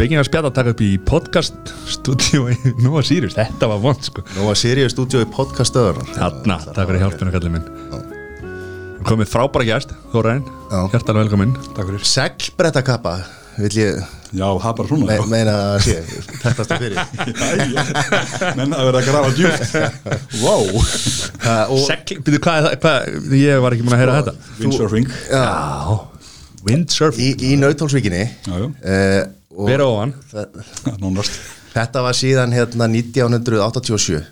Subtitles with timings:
[0.00, 3.34] Bygging að spjata að taka upp í podcast stúdíu í Nova Sirius.
[3.36, 4.22] Þetta var vond sko.
[4.32, 7.66] Nú var Sirius stúdíu í podcast stöðunar Þarna, takk fyrir hjálpinu kallið minn.
[9.04, 10.78] Komið frábæra gæst, Þórainn Já.
[10.94, 12.06] Hjartalega velkominn Takk fyrir.
[12.08, 13.12] Seglbretta kappa
[13.58, 13.98] Vill ég
[14.30, 15.24] Já, það bara svona me já.
[15.34, 15.96] meina að sé
[16.46, 16.96] Þetta stu fyrir
[17.60, 17.84] Jæja.
[18.56, 19.74] Menn að vera að grafa djúpt.
[20.40, 24.34] Wow Segl, byrju, hvað er það, hvað, ég var ekki múin að heyra þetta.
[24.62, 25.12] Windsurfing.
[25.28, 25.44] Já,
[26.70, 30.14] windsurf Í, í já, uh, Bera ofan
[31.74, 34.24] Þetta var síðan hérna 1987 uh,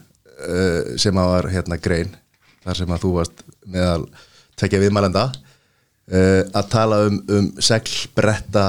[0.98, 2.14] sem að var hérna grein
[2.64, 4.06] þar sem að þú varst meðal
[4.58, 8.66] tekja viðmælenda uh, að tala um, um seglbretta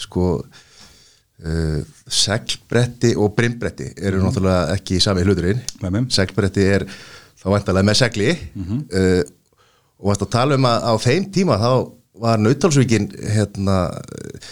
[0.00, 5.60] sko uh, seglbretti og brimbretti eru náttúrulega ekki í sami hluturinn.
[6.12, 6.86] Seglbretti er
[7.40, 9.22] þá vantarlega með segli uh,
[10.00, 11.70] og varst að tala um að á þeim tíma þá
[12.20, 14.50] var nautalsvíkin hérna uh,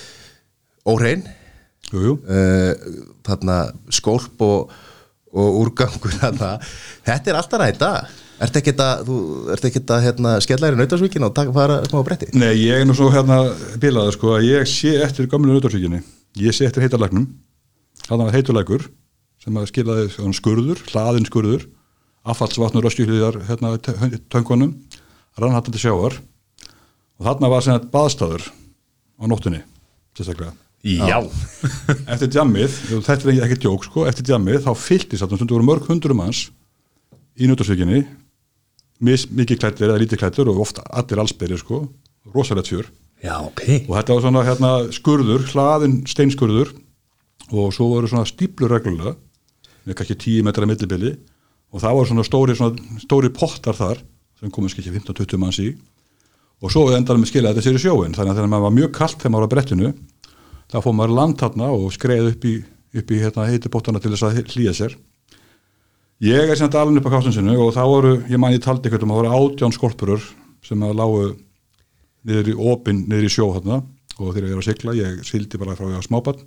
[0.88, 1.26] óhrein
[1.94, 2.72] uh,
[3.26, 3.58] þarna
[3.94, 4.72] skólp og,
[5.32, 6.56] og úrgangur þarna.
[7.06, 7.92] þetta er alltaf ræta
[8.84, 9.16] að, þú
[9.54, 12.30] ert ekkert að hérna, í nautasvíkin og taka, fara smá bretti?
[12.38, 13.40] Nei, ég er nú svo hérna
[13.82, 16.04] bilaður sko að ég sé eftir gamlu nautorsvíkinni
[16.38, 17.26] Ég sé eftir heitalagnum
[18.04, 18.86] Þannig að heitulegur
[19.42, 21.66] sem að skilaði skurður, hlaðin skurður
[22.28, 23.74] affallsvatnur og skjúliðar hérna
[24.30, 24.74] töngunum
[25.38, 26.18] rannhattandi sjáar
[27.18, 28.48] og þarna var sem þetta baðstæður
[29.18, 29.62] á nóttunni
[30.18, 30.54] sérstaklega
[30.86, 31.18] Já,
[32.12, 35.88] eftir djammið, þetta er ekki djók sko, eftir djammið þá fylltist þarna stundu voru mörg
[35.90, 36.44] hundurum hans
[37.38, 38.04] í Nautasvíkinni
[39.04, 41.82] mis, mikið klættir eða lítið klættir og ofta allir allsbyrjir sko,
[42.34, 42.90] rosalegt fjör.
[43.22, 43.64] Já, ok.
[43.88, 46.70] Og þetta var svona hérna skurður, hlaðin steinskurður
[47.48, 49.16] og svo voru svona stíplur reglulega
[49.88, 51.16] með kannski 10 metra millibili
[51.72, 54.02] og það voru svona stóri, svona stóri pottar þar
[54.38, 55.72] sem komið skilja 15-20 manns í.
[56.62, 59.18] Og svo endaðum við skilja þetta sér í sjóin þannig að maður var mjög kallt
[59.18, 59.90] þegar maður var á brettinu
[60.68, 62.54] þá fór maður land þarna og skreið upp í,
[62.94, 64.96] í hérna, heitipottana til þess að hlýja sér.
[66.24, 69.06] Ég er sem þetta alveg upp á kástinsinu og þá voru, ég ég taldi eitthvað
[69.06, 70.24] um að voru átján skorpurur
[70.66, 71.20] sem að lágu
[72.26, 73.84] niður í opinn, niður í sjó þarna.
[74.18, 76.42] Og þegar ég er að sigla, ég sildi bara frá ég á smábarn.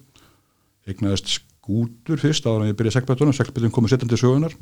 [0.89, 4.57] Eignaðist skútur fyrst áður en ég byrjaði seglbættunum, seglbættunum komið setjandi til sögunar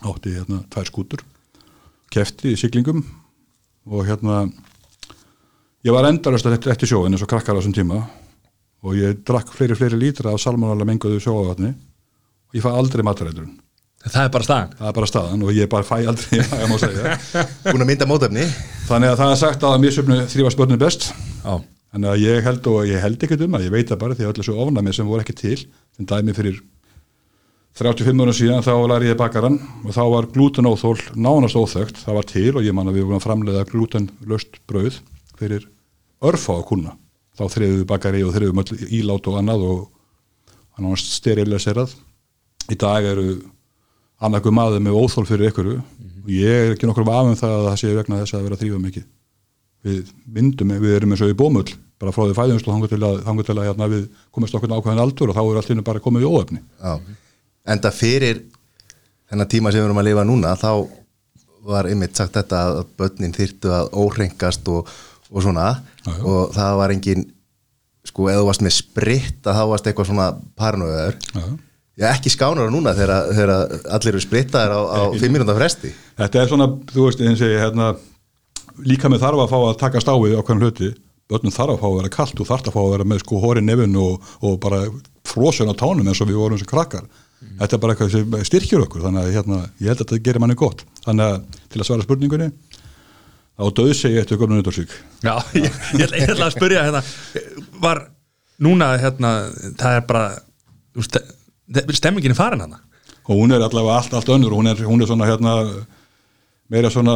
[0.00, 1.24] átti hérna tvær skútur.
[2.10, 3.04] Kefti í siglingum.
[3.90, 4.46] Og hérna
[5.84, 8.02] ég var endarast eftir, eftir sjóin eins og krakkar á þessum tíma
[8.84, 13.58] og ég drakk fleiri fleiri lítra af salmonalla menguðu sjóavatni og ég fæ aldrei matarætlun
[14.00, 14.70] Það er bara staðan.
[14.78, 17.16] Það er bara staðan og ég bara fæ aldrei það má segja.
[17.66, 18.46] Búin að mynda mótefni?
[18.88, 21.10] þannig að það er sagt að misjöfnu þrýfa spörnum best.
[21.44, 21.58] Já,
[21.90, 24.26] Þannig að ég held og ég held ekkert um að ég veit það bara því
[24.26, 26.60] að öllu svo ofnæmi sem voru ekki til sem dæmi fyrir
[27.80, 32.28] 35 ára síðan þá lærði ég bakaran og þá var glútenóþól nánast óþögt það var
[32.30, 35.00] til og ég man að við vorum að framleiða glútenlöst brauð
[35.40, 35.66] fyrir
[36.22, 36.94] örfá að kuna
[37.40, 39.80] þá þriðum við bakari og þriðum öll ílát og annað og
[40.76, 41.96] hann nánast sterilisirað
[42.70, 43.40] í dag eru
[44.20, 47.78] annarku maður með óþól fyrir ykkur og ég er ekki nokkur vafum það að það
[47.82, 49.06] sé vegna þess að vera að þrýfa mikið.
[49.80, 51.70] Við myndum, við erum eins og í bómull
[52.00, 54.72] bara frá því fæðumst og þangur til að, þangur til að hérna, við komast okkur
[54.72, 56.94] ákveðin aldur og þá er allt innu bara komið í óöfni Já.
[57.74, 58.40] Enda fyrir
[59.28, 60.70] þennan tíma sem við erum að lifa núna þá
[61.68, 64.88] var ymmit sagt þetta að börnin þyrtu að óhrengast og,
[65.30, 65.70] og svona.
[66.04, 66.22] Já, já.
[66.26, 67.26] og það var engin
[68.08, 71.44] sko, eða þú varst með spritt að þá varst eitthvað svona paranoiður Já.
[72.00, 73.50] Já, ekki skánar núna þegar, þegar
[73.92, 75.90] allir eru sprittaðir á, á fimm minúta fresti.
[76.16, 77.88] Þetta er svona, þú veist, eins og ég hérna,
[78.88, 80.88] líka með þarf að fá að taka stáið okkur hluti,
[81.28, 83.40] börnum þarf að fá að vera kallt og þarf að fá að vera með sko
[83.42, 84.80] hóri nefn og, og bara
[85.28, 87.04] frosun á tánum eins og við vorum sem krakkar.
[87.60, 90.44] Þetta er bara eitthvað sem styrkjur okkur þannig að hérna, ég held að þetta gerir
[90.44, 90.86] manni gott.
[91.04, 92.48] Þannig að til að svara spurningunni
[93.60, 94.94] þá döð segi eftir gömlu nýttorsvík
[95.24, 97.04] já ég, ég, ég ætla að spyrja hérna
[97.80, 98.04] Var
[98.60, 99.34] núna hérna
[99.80, 100.24] Það er bara
[101.94, 102.80] Stemmingin er farin hana
[103.30, 105.52] og hún er allavega allt, allt önnur hún er, hún er svona hérna
[106.70, 107.14] meira svona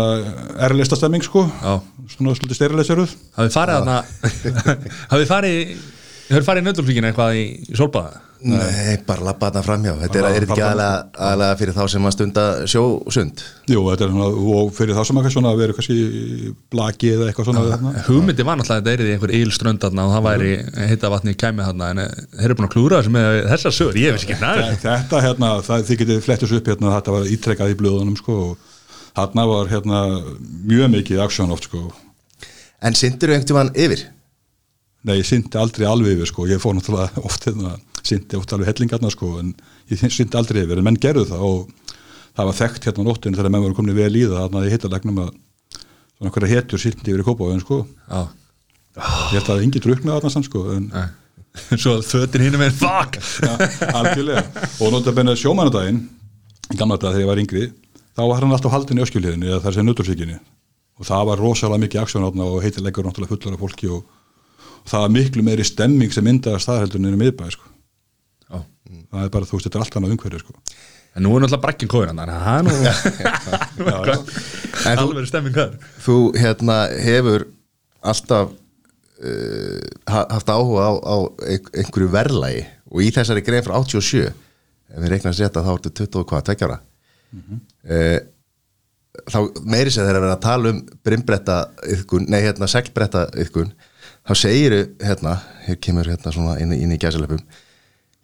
[0.66, 1.42] erlista stemming sko.
[1.62, 1.80] Já.
[2.12, 3.90] svona svolítið styrilegseruð Hafið farið
[5.12, 5.58] Hafið farið
[6.28, 9.92] Hafið farið í nöndulfíkina eitthvað í, í sólbaða Nei, bara lappa þarna framhjá.
[10.02, 13.44] Þetta er, er ekki aðlega, fyrir þá sem að stunda sjósund?
[13.70, 14.26] Jú, þetta er svona,
[14.58, 17.92] og fyrir þá sem að svona verið kannski blaki eða eitthvað svona þarna.
[18.08, 20.52] Hugmyndi var náttúrulega að þetta er í einhver þarna og það væri
[20.90, 24.00] heita vatni kæmi þarna en eh, þeir eru búin að klúra þessu með þessar sögur.
[24.02, 27.72] Ég veist ekki næður Þetta hérna, það, þið getið flettis upp hérna, þetta var ítrekkað
[27.72, 28.74] í blöðunum sko og
[29.14, 30.02] þarna var hérna
[30.68, 31.86] mjög mikið aksjón oft sko.
[32.84, 34.04] En syndir þú einhvern tímann yfir?
[35.04, 38.70] Nei, ég syndi aldrei alveg yfir sko, ég fór náttúrulega oft hérna, syndi oft alveg
[38.72, 39.54] hellingarna sko en
[39.90, 41.90] ég syndi aldrei yfir, en menn gerðu það og
[42.34, 44.72] það var þekkt hérna á nóttinu þegar menn voru komin vel í það, þarna í
[44.74, 45.34] hittalegnum að
[46.14, 47.82] svona einhverja hetjur syndi yfir í kópáðin sko.
[48.08, 48.20] Já,
[48.94, 51.06] ég held að það engi druknaði þarna samt sko en Nei.
[51.82, 53.18] svo fötin hinn með fuck!
[53.44, 54.44] Ja,
[54.82, 56.04] og notabene sjómanadaginn
[56.72, 57.64] í gamla dag þegar ég var yngri
[58.14, 60.38] þá var hann alltaf haldin í öskjuliðinni eða þar sem nötursvíkinni
[60.94, 64.04] og það var rosalega mikið aksjónátna og heitilegur náttúrulega fullar af fólki og,
[64.82, 67.73] og það var miklu meiri stemming sem myndaði staðheldunni í miðbæði sko.
[68.50, 68.60] Já.
[69.12, 70.54] það er bara þú veist þetta er allt annað umhverju sko.
[71.14, 72.42] en nú er náttúrulega brekkin kóðin þannig að
[74.84, 75.76] En þú- alveg stemming þar.
[76.04, 77.46] Þú hérna hefur
[78.04, 79.80] alltaf uh,
[80.10, 81.16] ha- haft áhuga á, á
[81.48, 85.72] ein- einhverju verðlægi og í þessari grein frá 87 ef við reiknum að setja þá
[85.78, 86.78] ertu 20 og hvað, tveggjára
[87.32, 87.60] mm
[89.30, 89.38] þá
[89.70, 91.56] meiri sér þegar að vera að tala um brimbretta
[91.86, 93.68] yðkun, nei hérna seglbretta yðkun,
[94.26, 95.36] þá segiru hérna,
[95.68, 97.38] hér kemur hérna svona inn, inn í gæsalöpum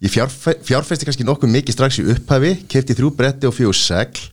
[0.00, 4.24] ég fjárfe, fjárfesti kannski nokkuð mikið strax í upphafi kefti þrjú bretti og fjögur segl.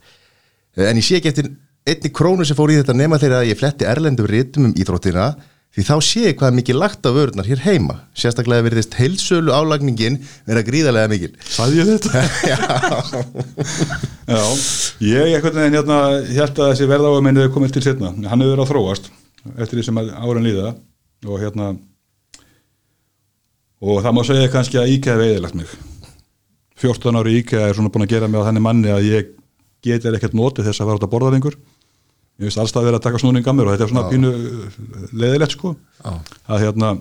[0.77, 1.51] Eh, en ég sé ekki eftir
[1.87, 5.31] einni krónu sem fór í þetta nema þegar ég fletti erlendum rítum um íþróttina
[5.77, 7.99] því þá sé ég hvað mikið lagt á vörurnar hér heima.
[8.17, 10.17] Sérstaklega verðist heilsölu álagningin
[10.47, 11.33] vera gríðarlega mikil.
[11.43, 12.23] Sæði ég þetta?
[14.33, 14.41] Já,
[15.05, 18.71] ég eitthvað veginn hérna held að þessi hefur komið til setna hann hefur verið að
[18.71, 19.11] þróast
[19.55, 20.73] eftir því sem að árin líða.
[21.27, 21.71] Og hérna
[23.81, 25.73] og það má segja kannski að IKEA hefur eðilagt mig.
[26.77, 29.33] 14 ári IKEA er svona búin að gera mig á þenni manni að ég
[29.85, 31.57] getur ekkert notið þess að vera út að borða lengur.
[32.37, 34.79] Ég veist allstað verið að taka snúning að mér og þetta er svona pínu uh,
[35.17, 35.73] leiðilegt sko.
[36.03, 36.11] Já.
[36.53, 36.91] að hérna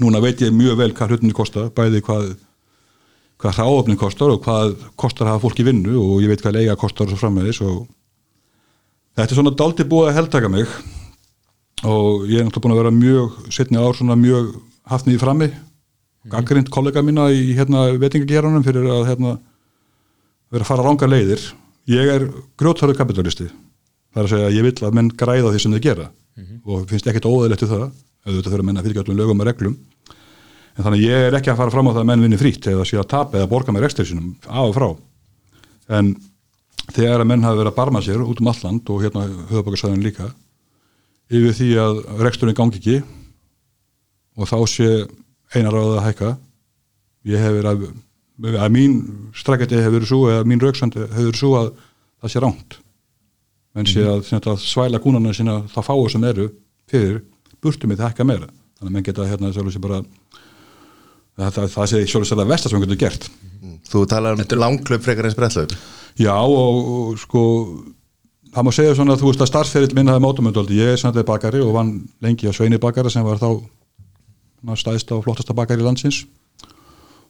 [0.00, 2.30] núna veit ég mjög vel hvað hlutinni kosta bæði hvað
[3.40, 6.56] hvað hráöfnin kostar og hvað kostar að hafa fólk í vinnu og ég veit hvað
[6.56, 7.84] leiga kostar og svo frammeðis og
[9.18, 10.70] þetta er svona daldi búið að heldtaka mig.
[11.84, 14.54] Og ég er náttúrulega búin að vera mjög setni ár svona mjög
[14.88, 15.50] haft niður frammi
[16.32, 19.36] gaggrind kollega mína í hérna veitingageranum fyrir að hérna
[20.54, 21.44] vera að fara ránga leiðir.
[21.90, 22.28] Ég er
[22.60, 23.50] grjótþarðu kapitalisti
[24.14, 26.10] það er að segja að ég vill að menn græða því sem þeir gera.
[26.64, 27.88] Og finnst ekkert óðalegt það.
[28.24, 29.74] Auðvitað þurfa menn að fylgja öllum lögum og reglum.
[30.74, 32.86] En þannig ég er ekki að fara fram á það að menn vinni frítt eða
[32.88, 34.86] sé að tapa eða borga með rekstur sínum af og frá.
[35.98, 36.14] En
[36.94, 40.30] þegar að menn hafa verið að barma sér út um alland og hérna höfðbókarsæðun líka
[41.30, 42.96] yfir því að reksturinn gangi ekki
[44.38, 44.88] og þá sé
[45.60, 46.32] einar ráðið að hækka.
[47.30, 47.84] Ég hef verið að,
[48.60, 48.96] að mín
[49.36, 51.70] strækjandi hefur verið svo eða mín rauksand hefur verið svo að
[52.24, 52.80] það sé ránt
[53.74, 56.50] menn sé að, að svæla kúnana sína það fáu sem eru
[56.90, 57.22] fyrir
[57.64, 58.50] burtu með það hækka meira.
[58.78, 62.52] Þannig að menn geta hérna sjálfur sér bara það, það, það sé sjálfur sér að
[62.52, 63.28] versta sem hann getur gert.
[63.90, 65.74] Þú talar um langklöp frekar eins brellaup
[66.20, 67.42] Já og, og sko
[68.54, 71.24] það má segja svona að þú veist að starfsferill minn hafi mótumöndaldi, ég er svona
[71.26, 73.48] bakari og vann lengi á Sveini bakari sem var þá
[74.64, 76.24] ná, stæðsta og flottasta bakari landsins.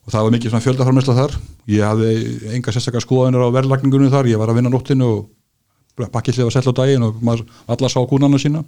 [0.05, 1.37] Og það var mikið svona fjöldaframlæsla þar.
[1.73, 6.49] Ég hafði enga sérstakar skoðanir á verðlagningunum þar, ég var að vinna nóttinu og bakkillið
[6.49, 8.65] var sett á daginn og maður allar sá kúnana sína.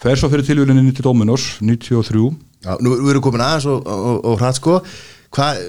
[0.00, 2.30] Fer svo fyrir tilvílinni til Dominos 93
[2.64, 4.78] Já, nú við erum komin aðeins og, og, og hratt sko.
[5.32, 5.60] Hvað,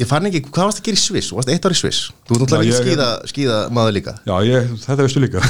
[0.00, 1.30] ég fann ekki, hvað varst að gera í Sviss?
[1.30, 2.00] Þú varst eitt ár í Sviss.
[2.28, 4.14] Þú Já, náttúrulega ég- skíða, skíða maður líka.
[4.28, 5.44] Já, ég, þetta veistu líka.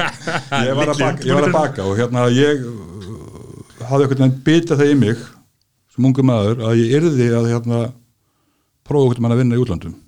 [0.68, 2.64] Ég, var að baka, ég var að baka og hérna ég
[3.90, 5.24] hafði einhvern veginn bitað það í mig
[5.90, 7.82] sem ungu maður að ég yrði að hérna
[8.86, 9.98] prófa einhvern veginn að vinna í útlandum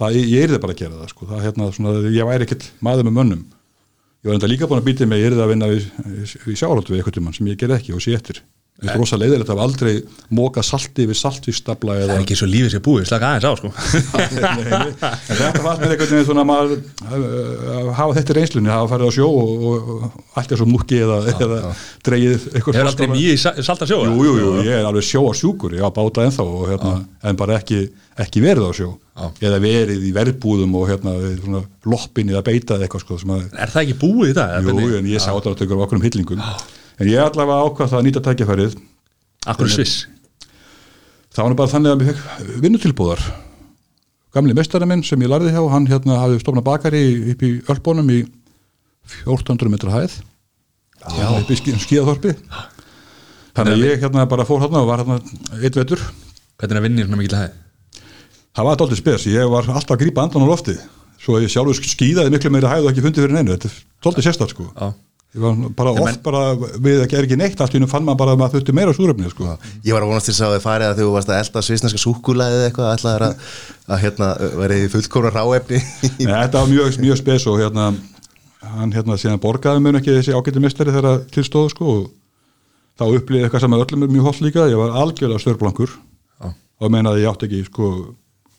[0.00, 1.28] það, ég, yrði bara að gera það sko.
[1.30, 3.44] það hérna svona, ég væri ekkert maður með mönnum.
[4.24, 5.80] Ég var enda líka búin að býta mig ég yrði að vinna í,
[6.24, 8.40] í sjáhaldu við einhvern tímann sem ég ger ekki og sé eftir
[8.84, 9.92] Þetta er rosa leiðilegt að aldrei
[10.38, 13.52] mókað salti við saltvístabla það eða er ekki svo lífið sér búið, slaka aðeins á
[13.58, 13.70] sko.
[14.14, 14.92] Nei, nei.
[14.94, 19.08] en þetta fannst mér einhvern veginn svona að uh, hafa þetta í reynslunni, hafa farið
[19.08, 21.60] á sjó og, og, og allt er svo múki eða, eða
[22.06, 25.06] dreigið eitthvað hefur aldrei mjög í sa- salta sjó Jú, jú, jú, ég er alveg
[25.06, 26.94] sjó á sjúkur, ég á báta ennþá og, hérna,
[27.24, 27.86] en bara ekki,
[28.20, 28.92] ekki verið á sjó.
[29.14, 29.28] Já.
[29.46, 33.18] eða verið í verðbúðum og hérna, svona, loppin eða beitað eitthvað sko,
[33.54, 34.66] er það ekki búið í dag?
[34.66, 36.42] jú, en ég sá þetta á tökur af okkur um hillingum
[37.00, 38.76] en ég allavega ákvað það að nýta tækjafærið
[39.52, 39.94] Akkur Sviss?
[41.34, 43.24] Það var bara þannig að mér fekk vinnutilbúðar
[44.34, 47.02] gamli mestari minn sem ég lærði hjá hann hérna hafði stofnað bakari
[47.34, 48.20] upp í Ölbónum í
[49.26, 50.14] 1400 metra hæð.
[51.04, 52.32] Upp í skí- skíðaþorpi.
[53.54, 55.18] Þannig að ég hérna bara fór hérna og var hérna
[55.60, 56.00] eitt vetur.
[56.58, 57.52] Hvernig er að vinna í svona mikil hæð?
[58.54, 60.74] það var dálítið spes, ég var alltaf að grípa andan á lofti
[61.18, 64.26] svo ég sjálfur skíðaði miklu meira hæð og ekki fundið fyrir neinu, þetta er dálítið
[64.28, 64.66] sérstætt sko
[65.34, 68.40] bara oft bara við að gera ekki neitt allt í nú fann maður bara að
[68.42, 69.56] maður þurfti meira súrefni sko.
[69.82, 72.02] Ég var að vonast til þess að þið farið að þú varst að elda svisneska
[72.02, 73.48] súkulaði eða eitthvað ætlaðir að,
[73.88, 74.28] að hérna
[74.60, 75.80] verið fullkóna ráefni
[76.22, 77.88] Nei, þetta var mjög, mjög spes og hérna
[78.74, 82.04] hann hérna síðan borgaði mun ekki þessi ágæti mistari þegar til stóðu sko og
[82.94, 84.68] þá upplýði eitthvað sem að öllum er mjög holt líka.
[84.70, 86.52] Ég var algjörlega störblankur Já.
[86.54, 87.90] og meinaði að ég átti ekki sko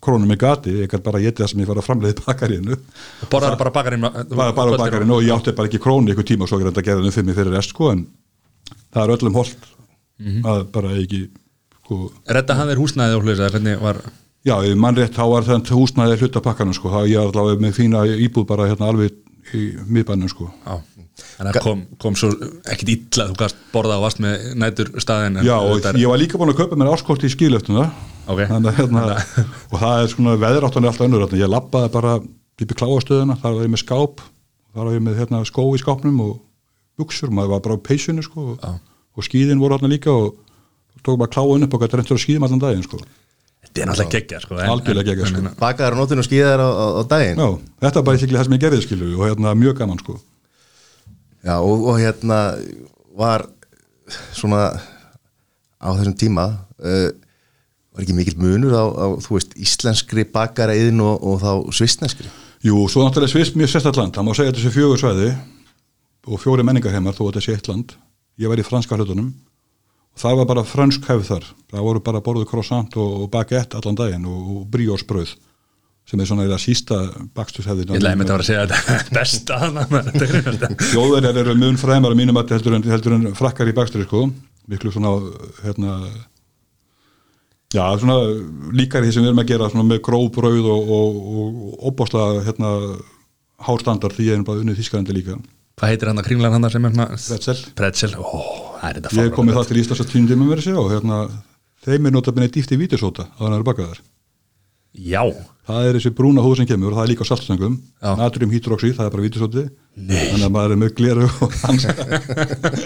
[0.05, 2.77] krónum í gati, ég gæti bara að geti það sem ég var að framleiði bakarínu
[3.31, 3.71] bara bara,
[4.55, 7.05] bara bakarinu og ég átti bara ekki krónu ykkur tíma og svo ekki að gera
[7.05, 8.05] það mig fyrir rest sko en
[8.93, 9.71] það er öllum holt
[10.51, 11.25] að bara ekki
[11.81, 11.99] sko,
[12.37, 14.01] Redda hann þér húsnæði og hljóðis hvernig var
[14.45, 17.77] já, ef mann rétt þá var þetta húsnaði hlutapakkanum sko, það ég er allavega með
[17.79, 19.21] fína íbúð bara hérna alveg
[19.53, 20.49] í miðbænum sko.
[20.65, 20.79] Já,
[21.15, 22.29] þannig að kom, kom svo
[22.71, 26.39] ekkit illa, þú gast borða og varst með nætur staðin Já, og ég var líka
[26.41, 27.89] búin að kaupa mér áskort í skílöftuna
[28.25, 28.39] Ok.
[28.49, 29.01] Þannig, að, hérna,
[29.71, 31.41] og það er svona veðráttan er alltaf önnur þarna.
[31.43, 34.23] ég lappaði bara upp í kláastöðuna þar var ég með skáp
[34.73, 36.31] þar var ég með hérna, skó í skápnum og
[36.97, 38.81] buksur, maður var bara á peysinu sko, og,
[39.15, 40.33] og skíðin voru þarna líka og
[41.05, 42.97] tók bara kláin upp og gæti reyndur að skíðum allan daginn sko.
[43.65, 45.53] Þetta er náttúrulega geggja sko, en- Algjörlega geggjað, sko.
[45.59, 47.47] bakaðar á nótinu og skíðar á, á, á daginn Já,
[47.85, 50.17] þetta er bara ekki það sem ég gerði skilu og hérna, mjög gaman sko.
[51.45, 52.39] Já, og, og hérna
[53.15, 53.45] var
[54.33, 54.71] svona
[55.77, 56.47] á þessum tíma
[56.81, 57.11] uh,
[57.93, 62.31] var ekki mikill munur á, á þú veist, íslenskri bakaræðin og, og þá svistneskri
[62.65, 65.27] Jú, svo náttúrulega Sviss mjög sérstætt land, það má segja sé fjögur svæði
[66.25, 67.91] og fjóri menningarheimar þó að sé eitt land.
[68.41, 69.27] Ég var í franska hlutunum
[70.15, 71.45] og það var bara fransk hefð þar.
[71.69, 75.35] Það voru bara borðið croissant og, og baguette allan daginn og, og brioche-bröð
[76.05, 76.99] sem er svona eða sísta
[77.35, 77.95] baksturshefðin.
[77.95, 78.97] Ég ætlaði með þetta að vera að segja þetta.
[79.17, 83.75] Besta þannig Þjóðverjar eru mun fræmar að mínum að heldur en, heldur en frakkar í
[83.77, 84.27] baksturi sko,
[84.69, 85.15] miklu svona
[85.63, 85.97] hérna
[87.73, 88.19] já, svona
[88.77, 92.45] líkar því sem við erum að gera svona með gróf brauð og, og, og opbáslega
[92.45, 92.71] hérna
[93.65, 95.39] hástandard því ég er bara unnið þískarandi líka.
[95.75, 97.57] Hvað heitir hann að kringlan hann sem er Pretzel.
[97.75, 98.29] Pretzel, ó,
[98.79, 101.23] það er ég er komið það til Íslands að tíum tíma verið sig og hérna
[101.85, 103.99] þeim er notabene dýft í vítisóta að hann er bakaðar
[104.95, 105.21] Já,
[105.67, 108.11] það er þessi brúna húð sem kemur og það er líka á saltstöngum Já.
[108.19, 109.63] natrium hydroxid, það er bara vítisóti
[109.95, 111.95] þannig að maður er með gleru og hanska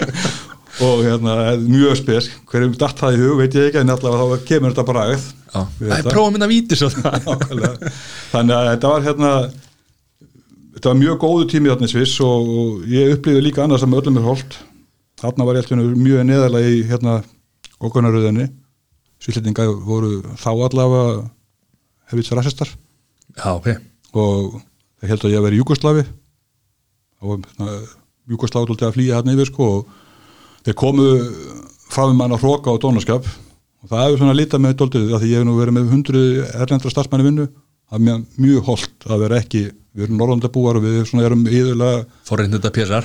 [0.85, 1.33] og hérna
[1.65, 4.85] mjög spes, hverjum datt það í hug veit ég ekki en allavega þá kemur þetta
[4.87, 5.61] bara aðeð já.
[5.79, 7.91] Það er prófum minna víti svo það Nákvæmlega.
[8.31, 9.31] þannig að þetta var hérna
[10.77, 12.53] þetta var mjög góðu tími þarna í Sviss og,
[12.87, 14.59] ég upplýði líka annars með öllum er holdt.
[15.19, 17.17] Þarna var ég alltaf mjög neðarlega í hérna
[17.83, 18.47] okkunaröðinni
[19.19, 21.25] Svíslendinga voru þá allavega
[22.09, 22.73] hefðið sér rassistar.
[23.37, 23.69] Já, ok.
[24.17, 24.59] Og
[24.99, 26.05] þeir held að ég að vera í Júkoslavi
[27.19, 27.47] og
[28.29, 29.95] Júkoslavi tólti að flýja hérna yfir sko og
[30.65, 31.07] þeir komu
[31.89, 33.25] með mann að hróka og dónaskap.
[33.79, 36.93] Og það hefur svona litað með tóltið því ég hef nú verið með hundru erlendra
[36.93, 37.49] starfsmanni vinnu.
[37.89, 39.63] Það er mjög, holdt að vera ekki
[39.97, 41.43] við erum norðandabúar og við erum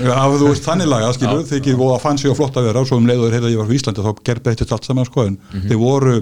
[0.04, 2.68] Já, þú veist þannig laga, skilur, þeir ekki voru að fann sig og flott að
[2.68, 2.82] vera.
[2.82, 4.74] Og svo um leið og þeir heyrðu að ég var frá Íslandi þá gerði eitt
[4.76, 6.16] allt saman sko en þeir voru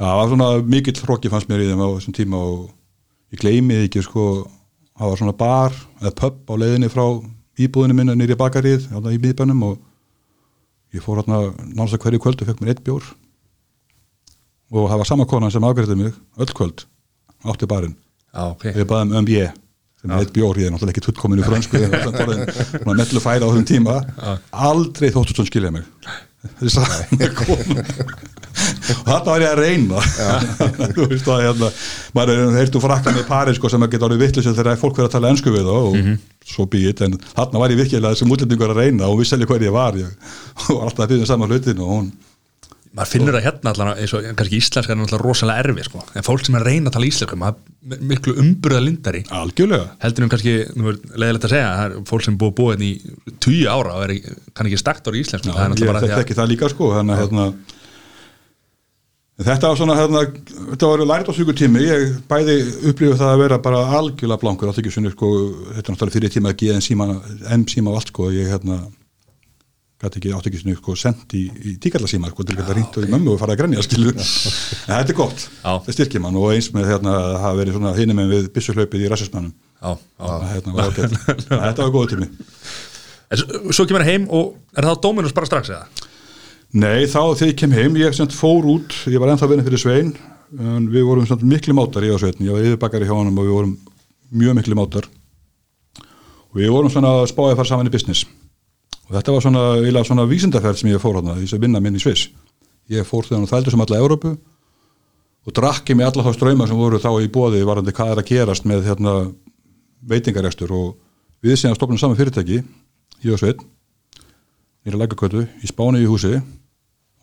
[0.00, 2.68] það var svona mikill hróki fannst mér í þeim á þessum tíma og
[3.34, 4.26] ég gleymiði ekki sko.
[4.94, 7.04] Það var svona bar eða pub á leiðinni frá
[7.58, 11.40] íbúðinu minna nýri bakarið í miðbænum og ég fór hérna
[11.74, 13.08] náttúrulega hverju kvöldu fekk mér eitt bjór.
[14.74, 16.86] Og það var sama konan sem afgrætti mig öll kvöld
[17.44, 17.98] átti barinn.
[18.34, 18.70] Já, ok.
[18.74, 19.50] Við baðum um ég
[20.00, 23.22] sem er eitt bjór, ég er náttúrulega ekki tuttkomin í frönsku ég er náttúrulega mellu
[23.22, 23.98] færa á þessum tíma.
[24.50, 25.86] Aldrei þóttust hún skilja mig
[26.60, 27.84] þess að koma
[28.54, 30.02] og þetta var ég að reyna.
[30.94, 31.70] Þú veist það hérna
[32.16, 35.08] maður er heyrtu frakka með pari sko sem að geta orðið vittlis þegar fólk verið
[35.08, 35.98] að tala ennsku við og
[36.44, 39.66] svo býið, en þarna var ég virkilega þessum útlendingur að reyna og vissi alveg hver
[39.66, 40.30] ég var ég,
[40.68, 42.10] var alltaf að byrja saman hlutin og hún
[42.94, 46.02] maður finnur það hérna allan eins og kannski íslenska er náttúrulega rosalega erfi sko.
[46.14, 49.88] en fólk sem er reyna að tala íslenska maður er miklu umburða lindari algjörlega.
[50.04, 52.90] Heldur um kannski, nú er leiðilegt að segja það er fólk sem búið búið hérna
[52.90, 54.14] í tíu ára og er,
[54.54, 56.92] kann ekki stakt ára í íslensku það er ég þekki því ekki það líka sko
[56.94, 57.48] að hérna
[59.42, 60.20] þetta var svona hérna,
[60.70, 62.60] þetta var lært á sugu tími ég bæði
[62.92, 65.30] upplifið það að vera bara algjörlega blankur átt ekki svona sko
[65.72, 67.08] þetta er náttúrulega fyrir tíma að geða en síma
[67.50, 68.84] en síma og allt sko ég hérna
[70.04, 72.98] gæti ekki átt ekki svona sko sendt í, í tíkallasíma sko til að geta ringt
[73.00, 76.38] og í mömmu og fara að grenja skilu en þetta er gott, það styrkir mann
[76.38, 80.74] og eins með hérna að hafa verið svona hinum en við byssuhlaupið í rassismannum hérna,
[81.66, 82.28] þetta var góð tími.
[83.32, 86.06] En svo, kemur það heim og er það Dominus bara strax eða?
[86.74, 90.14] Nei, þá þegar ég kem heim, ég fór út, ég var ennþá vinna fyrir Svein,
[90.90, 93.76] við vorum miklu mátar í á Svein, ég var yfirbakari hjá honum og við vorum
[94.34, 95.10] mjög miklu mátar.
[96.50, 98.26] Og við vorum svona að spáði að fara saman í business
[99.08, 101.98] og þetta var svona, eiginlega svona vísindaferð sem ég fór hana, því að vinna minn
[101.98, 102.30] í Sviss.
[102.92, 104.34] Ég fór þegar hann þældur sem alla Európu
[105.44, 108.30] og drakki mig alla þá ströyma sem voru þá í bóði varandi hvað er að
[108.30, 109.14] gerast með hérna,
[110.08, 110.94] veitingarekstur og
[111.44, 112.62] við séðan stofnum saman fyrirtæki,
[113.24, 113.60] ég og Svein,
[114.84, 116.38] nýra lækakötu í Spáni í húsi.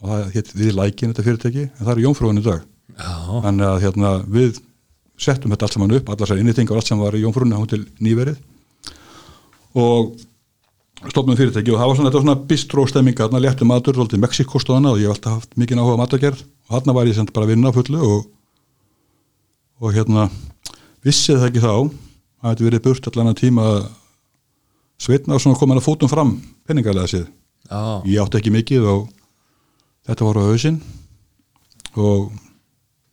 [0.01, 2.63] Og það hétt við lækin þetta fyrirtæki en það er jónfrúin í dag.
[2.97, 3.11] Já,
[3.45, 4.61] þannig að hérna, við
[5.21, 7.69] settum þetta allt saman upp, allar þessar innitingar og allt sem var í jónfrúinu hún
[7.69, 8.39] til nýverið.
[9.77, 10.15] Og
[11.10, 14.22] stofnum fyrirtæki og það var svona, þetta var svona bistró stemminga, þarna léttu matur, svolítið
[14.22, 16.43] Mexikostóðana og ég hef alltaf haft mikið áhuga á matargerð.
[16.70, 18.27] Og þarna var ég sem sagt bara að vinna fullu og,
[19.81, 20.27] og hérna
[21.05, 23.67] vissið það ekki þá að þetta verið burt allan að tíma
[25.01, 26.36] sveitna og svona komin að fótum fram
[26.70, 27.27] penningarlega séð.
[27.65, 29.05] Já, ég átti ekki mikið og
[30.05, 30.81] þetta voru á hausinn.
[31.98, 32.29] Og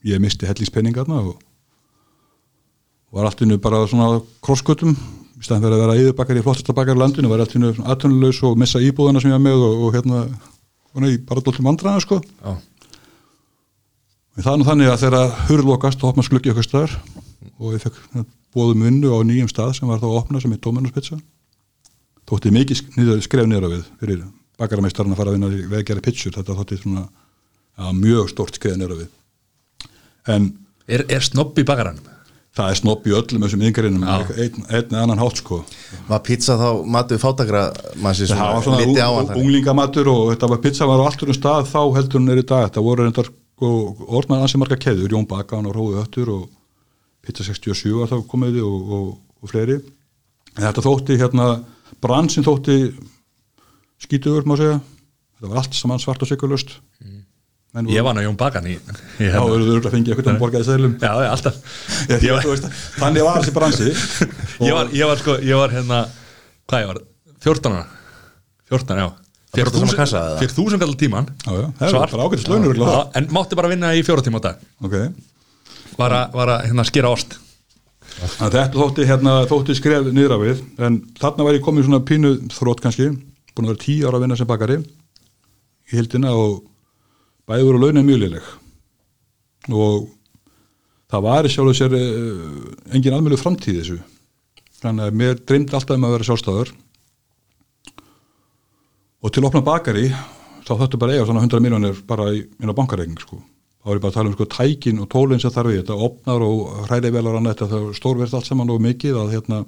[0.07, 1.39] ég misti hellingspenningarna og
[3.17, 4.93] var allt innu bara svona krosskutum
[5.39, 8.41] í staðan fyrir að vera yfirbakar í flottasta bakar í landinu var allt innu aðtunnulegs
[8.47, 12.03] og missa íbúðana sem ég var með og, og hérna svona, í bara dóltum vandrana
[12.03, 12.21] sko.
[14.39, 16.99] Er nú þannig að þegar hurðlokast og opnast gluggi okkur staðar
[17.59, 20.63] og ég fekk bóðum vinnu á nýjum stað sem var þá að opna sem er
[20.63, 21.19] Dominos pizza
[22.29, 24.23] þótti mikið niður, skref á við fyrir
[24.61, 26.35] bakarameistarinn að fara að vinna við að gera pizzur.
[26.35, 29.11] Þetta þótti svona ja, mjög stort skref á við.
[30.29, 30.51] En
[30.89, 32.05] Er, er snobb í bakaranum?
[32.59, 34.15] Það er snopp í öllum þessum yngarinnum Já.
[34.35, 35.61] einn, einn eða annan hátt sko.
[36.09, 37.63] Var pizza þá matuð fátakra
[38.03, 41.31] mannsins það var svona liti á ung- unglingamatur og þetta var pizza var á alltur
[41.33, 42.67] um stað þá heldur hún er í dag.
[42.69, 43.71] Þetta voru reyndar sko,
[44.07, 46.45] orðnaði ansi marga keður, Jón Bakan og Róði Öttur og
[47.25, 49.09] Pizza 67 var þá komið og, og,
[49.43, 49.79] og fleiri.
[50.57, 51.49] En þetta þótti hérna
[52.03, 52.79] bransin þótti
[54.03, 54.79] skítuður má segja.
[55.39, 57.21] Þetta var allt saman svart og sigurlust mm.
[57.93, 59.43] Ég var ná Jón Bakan í, þá hérna.
[59.61, 61.59] eru að fengja eitthvað um borgaði seglum Já, já, alltaf.
[62.09, 63.91] Ég, Ég var, þannig var þessi bransi.
[64.69, 65.99] Ég var, ég var sko, ég var hérna
[66.69, 67.01] Hvað ég var?
[67.45, 67.85] 14 ára.
[68.73, 69.09] 14, já?
[69.55, 69.71] Fyrir
[70.53, 72.11] þúsund kallar tíman já, já, það Svar.
[72.13, 74.65] bara ágættis launur Já, En mátti bara vinna í fjóra tíma á dag.
[74.85, 74.97] Ok.
[75.99, 77.39] Var að, var að hérna, skera ost.
[78.19, 80.61] Þannig þetta þótti, hérna, þótti skref niður á við.
[80.85, 83.09] En þarna var ég komin svona pínu þrótt kannski,
[83.55, 84.79] búin að vera tíu ára að vinna sem bakari
[85.89, 86.61] í hildina og
[87.49, 88.49] bæði voru launin mjög léleg.
[89.73, 90.09] Og
[91.09, 93.99] það var í sjálfu sér uh, engin almjölu framtíð þessu.
[94.79, 96.75] Þannig að mér dreymdi alltaf um að vera sjálfstæður.
[99.19, 100.11] Og til að opna bakari
[100.69, 103.41] þá þáttu bara eiga svona 100 miljónir bara í, á bankareikning sko.
[103.83, 105.99] Þá er ég bara að tala um sko tækin og tólinn sem þarf í þetta
[106.07, 109.61] opnar og hrærivelar og annað þetta það stórverð allt saman og mikið að hérna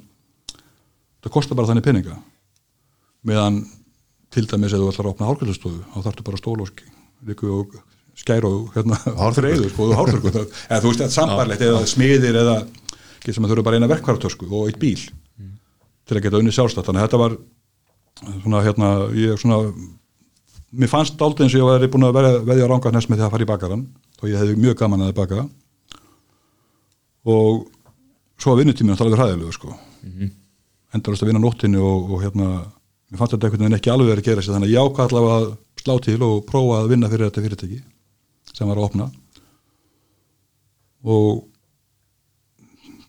[1.25, 2.21] það kostar bara þannig peninga.
[3.27, 3.63] Meðan
[4.31, 6.75] til dæmis ef þú ætlar að opna hárkvæðstofu þá þarftu bara stól og
[7.29, 7.79] líku og
[8.21, 10.35] skær og hérna hárþreiður sko, og hárþurku
[10.71, 12.59] eða þú veist þetta sambarlegt eða smiðir eða
[13.21, 15.01] ekki sem að þurfa bara eina verkvartösku og eitt bíl
[16.11, 16.89] til að geta unni sjálfstætt.
[16.89, 17.35] Þannig að þetta var
[18.43, 19.59] svona hérna ég svona
[20.71, 23.27] mér fannst aldrei eins og ég væri búin að veðja, veðja á rángarnes með því
[23.27, 23.87] að fara í bakaran
[24.21, 25.47] og ég hefði mjög gaman að baka.
[27.31, 27.65] Og
[28.41, 29.73] svo að vinnutíminn það alveg hræðilegu sko.
[30.03, 30.31] Mm -hmm.
[30.95, 32.47] endurist að vinna nóttinni og, og hérna
[33.11, 34.55] mér fannst þetta einhvern veginn ekki alveg verið að gera sér.
[34.55, 35.47] Þannig að ég allavega að
[35.81, 37.81] slá til og prófa að vinna fyrir þetta fyrirtæki
[38.53, 39.11] sem var að opna.
[41.09, 41.47] Og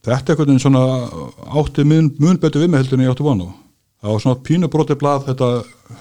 [0.01, 0.86] þetta einhvern veginn svona
[1.60, 3.51] átti mun, mun betur við með heldur en ég átti vonu
[4.01, 5.49] það var svona pínubróti blað þetta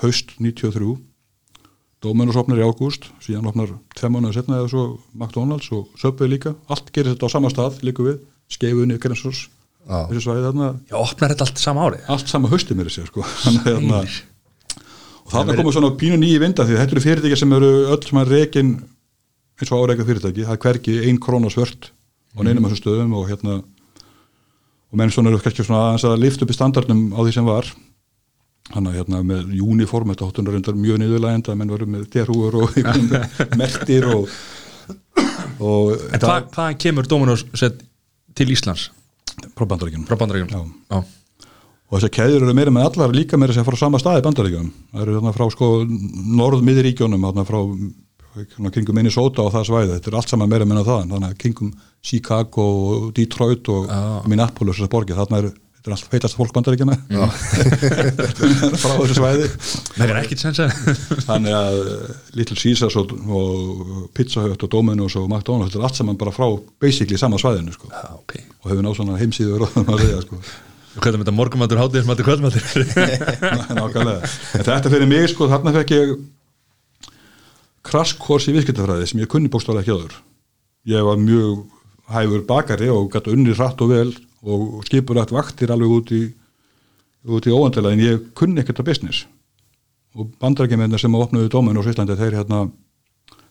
[0.00, 0.96] haust 93
[2.00, 6.54] Dominus opnar í ágúst, síðan opnar tveim mánuður setna eða svo McDonalds og Subway líka,
[6.72, 9.42] allt gerir þetta á sama stað líka við, skeifunni, grensors
[9.84, 10.06] Já.
[10.08, 12.06] þessu svæði þarna, Já, opnar þetta allt sama árið?
[12.14, 13.26] Allt sama hausti mér sér sko.
[13.42, 14.16] Þannig að
[15.30, 18.18] og þarna komur svona pínu nýji vinda því þetta eru fyrirtæki sem eru öll sem
[18.18, 18.72] að rekin
[19.60, 21.92] eins og áreika fyrirtæki, það er hvergi ein króna svört
[22.34, 23.60] og neinum þessum stöðum og hérna
[24.90, 27.46] og menn svona eru kannski svona aðeins að lifta upp í standardnum á því sem
[27.46, 27.68] var
[28.74, 32.80] hann að hérna með uniform þetta hóttunar reyndar mjög niðurlægenda menn varum með derhúur og
[33.60, 34.26] mertir og,
[35.58, 37.82] og En hva, hvaðan kemur Dominos set,
[38.34, 38.88] til Íslands
[39.54, 40.50] frá bandaríkjunum frá bandaríkjum?
[40.50, 40.62] Já.
[40.96, 41.19] Já.
[41.90, 44.70] Og þessar keður eru meira með allar líka meira sem fara á sama staði bandaríkjunum.
[44.92, 45.70] Það eru þarna frá sko
[46.40, 47.58] norð-miðuríkjunum þarna frá
[48.36, 51.40] hérna, kringum Minnesota og það svæði, þetta er allt saman meira meina það þannig að
[51.42, 51.72] kringum
[52.06, 53.98] Chicago og Detroit og Já.
[54.30, 55.50] Minneapolis þessar borgir, þarna er
[55.80, 56.96] þetta er allt heitast fólk bandaríkjana
[58.82, 59.50] frá þessu svæði.
[59.96, 60.74] Það er ekkit sens að
[61.26, 65.90] þannig að uh, Little Caesars og, og Pizza Hut og Domino's og McDonald's þetta er
[65.90, 66.46] allt saman bara frá
[66.82, 67.90] basically sama svæðinu sko.
[67.90, 68.36] Já, ok.
[68.60, 70.42] Og hefur náð svona heimsíður og það að segja sko.
[70.96, 72.64] Hvað er þetta morgumatur, hátíðismatur, kvöldmatur?
[73.78, 74.30] nákvæmlega.
[74.58, 76.16] En þetta fyrir mig sko, þarna fekk ég
[77.86, 80.18] krasskors í viðskiptafræði sem ég kunni bókstálega ekki áður.
[80.90, 81.62] Ég var mjög
[82.10, 86.22] hæfur bakari og gæti unni hratt og vel og skipurætt vaktir alveg út í
[87.28, 89.24] út í óandilega en ég kunni ekkert að business.
[90.18, 92.64] Og bandarækjumennir sem opnuðu dóminu á Svíslandi þeir hérna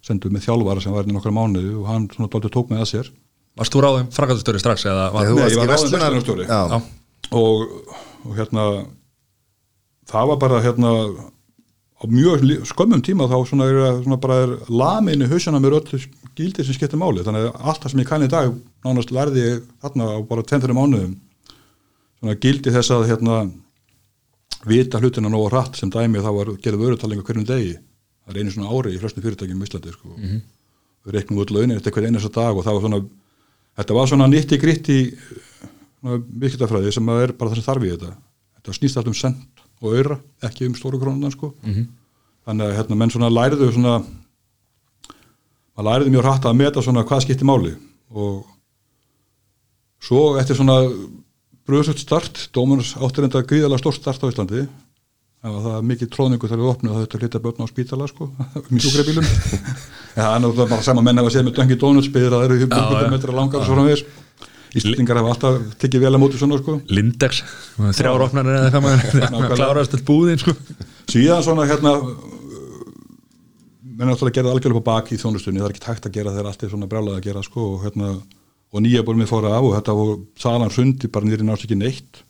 [0.03, 2.89] sendu með þjálfara sem var inn í nokkra mánuði og hann svona tók með að
[2.93, 3.11] sér.
[3.59, 6.89] Varst þú ráðum frakastustöri strax eða var, Nei, ég var í ráðinn
[7.31, 7.67] og,
[8.25, 8.65] og hérna
[10.09, 10.93] það var bara hérna
[11.99, 15.99] á mjög skömmum tíma þá svona er, svona bara er lamin í hausana með öllu
[16.37, 18.53] gildi sem skiptir máli þannig að allt það sem ég kann í dag
[18.85, 21.17] nánast lærði ég þarna á bara 10 mánuðum
[22.19, 23.41] svona gildi þess að hérna
[24.67, 28.55] vita hlutina nógu hratt sem dæmi þá var gerði vörutalningu hverjum degi það er einu
[28.55, 30.09] svona ári í flestum fyrirtækjum í Íslandi sko.
[30.15, 30.41] mm -hmm.
[31.05, 33.01] við reiknum út launin eftir hver einasta dag og það var svona
[33.77, 34.99] þetta var svona nýtti gritti
[36.03, 38.11] vikitafræði sem er bara það sem þarf í þetta.
[38.59, 41.53] Þetta snýst allt um sent og öyra ekki um stóru krónunan sko.
[41.63, 41.87] Mhm.
[42.49, 43.97] þannig að hérna menn svona læriðu svona
[45.77, 47.75] maður læriði mjög hratt að meta svona hvað skipti máli.
[48.09, 48.45] Og
[50.01, 50.79] svo eftir svona
[51.69, 54.63] bröðsött start, Dóminus áttir enda gríðalega stórt start á Íslandi.
[55.39, 58.25] Það var það mikið tróðningu þegar við opnum það þetta hlita börn á spítala sko
[58.71, 59.29] mjög sjúkrabílum.
[60.17, 62.47] Ja, það er náttúrulega bara sama menn að séð með döngi Dónuts byggðir að það
[62.49, 64.01] eru 100 metra langar og svona við
[64.77, 66.75] Íslandingar hafa alltaf tekið vel að móti svona sko.
[66.93, 67.41] Lindex,
[67.97, 70.53] þrjára opnarnir eða hvað maður klárast all búðin sko.
[71.09, 71.95] Síðan svona hérna
[73.99, 75.59] menn náttúrulega gerði algjörlega på bak í þjónustunni.
[75.59, 77.83] Það er ekki hægt að gera þegar allt er svona brjálað að gera sko og
[77.87, 78.11] hérna
[78.69, 81.79] og nýja bólum við fóra af og þetta voru salan hrundi bara nýri náttúrulega ekki
[81.81, 82.21] neitt.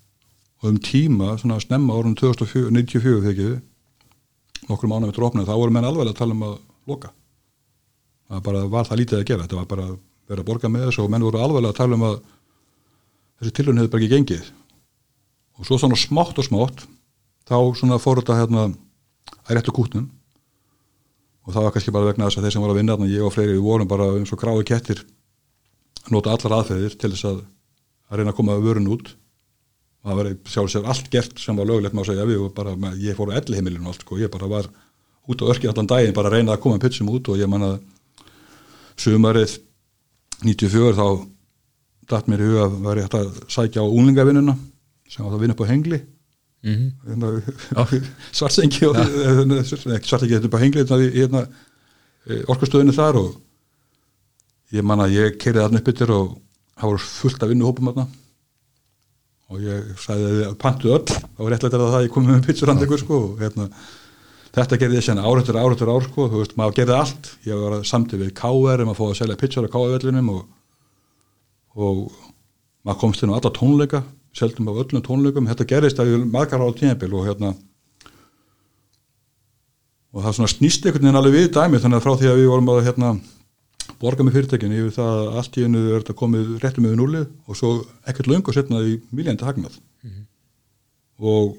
[0.64, 5.76] Og um tíma svona snemma árunum 1994 þegar ekki nokkur mánu eftir opnað þá voru
[5.76, 6.56] menn alveg að tala um að
[6.90, 7.12] loka.
[8.30, 9.90] Það bara var það lítið að gera þetta var bara
[10.30, 12.18] að vera að borga með þessu og menn voru alveg að tala um að
[13.40, 14.50] þessi tilhörn hefur bara ekki gengið.
[15.58, 16.84] Og svo svona smátt og smátt
[17.50, 20.10] þá svona fór þetta hérna að réttu kútnum.
[21.48, 23.26] Og það var kannski bara vegna þess að þeir sem voru að vinna þarna, ég
[23.26, 25.02] og fleiri, við vorum bara eins og gráði kettir
[26.04, 27.40] að nota allar aðferðir til þess að,
[28.12, 29.10] að reyna að koma vörun út.
[30.00, 33.18] Og það var sjálfsögur allt gert sem var lögulegt má segja við og bara, ég
[33.18, 34.70] fór á elli heimilinu og allt sko, ég bara var
[35.30, 37.74] út á örkið allan daginn bara að reyna að koma pitsum út og ég manna
[39.00, 39.58] sumarið
[40.44, 41.08] 94 þá
[42.10, 44.56] dætt mér í huga að ég hægt að sækja á úlingavinnuna
[45.10, 46.00] sem var það að vinna upp á hengli.
[46.60, 48.02] Mm -hmm.
[48.38, 48.98] svartsengi og
[49.66, 51.46] svartsengi þetta upp á hengli hérna,
[52.52, 53.30] orkustöðinu þar og
[54.76, 56.38] ég manna ég kerið aðna upp yttir og
[56.76, 58.08] það voru fullt af vinnuhópum aðna
[59.50, 62.86] og ég sagði að pantu öll þá var réttlega að það ég komið með pizzurand
[62.86, 63.70] ykkur sko og hérna
[64.56, 67.84] þetta gerði ég sérna ár eftir ár sko, þú veist, maður gerði allt ég var
[67.86, 68.84] samtið við K.R.
[68.84, 70.46] um að fá að selja pizzur á K.R.vellinum og,
[71.76, 72.06] og
[72.84, 74.04] maður komst inn á alla tónleika
[74.36, 77.54] seldum á öllum tónleikum, þetta gerðist að ég margar á tímabil og hérna
[80.10, 82.50] og það svona snýst einhvern veginn alveg við dæmi þannig að frá því að við
[82.50, 83.12] vorum að hérna
[84.00, 87.26] borga með fyrirtækinu yfir það að allt í einu er þetta komið réttum yfir núlið
[87.46, 87.72] og svo
[88.10, 90.26] ekkert löngu setnaði í miljandi hagnað mm -hmm.
[91.20, 91.58] og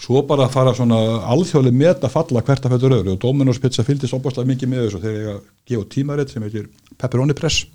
[0.00, 1.00] svo bara að fara svona
[1.32, 3.14] alþjóðlega með að falla hvert að fættur öðru.
[3.14, 5.02] Og Dominos pizza fylgist opaslega mikið með þessu.
[5.02, 7.66] Þegar ég að gefa tímaritt sem heitir Pepperoni Press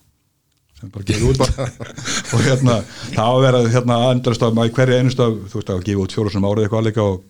[0.79, 1.43] sem bara gefið út.
[1.43, 1.67] Bara
[2.35, 2.79] og hérna
[3.13, 6.17] það á að vera hérna andrast af hverja einust af þú veist að gefa út
[6.17, 7.21] fjóru sem árið eitthvað alveg og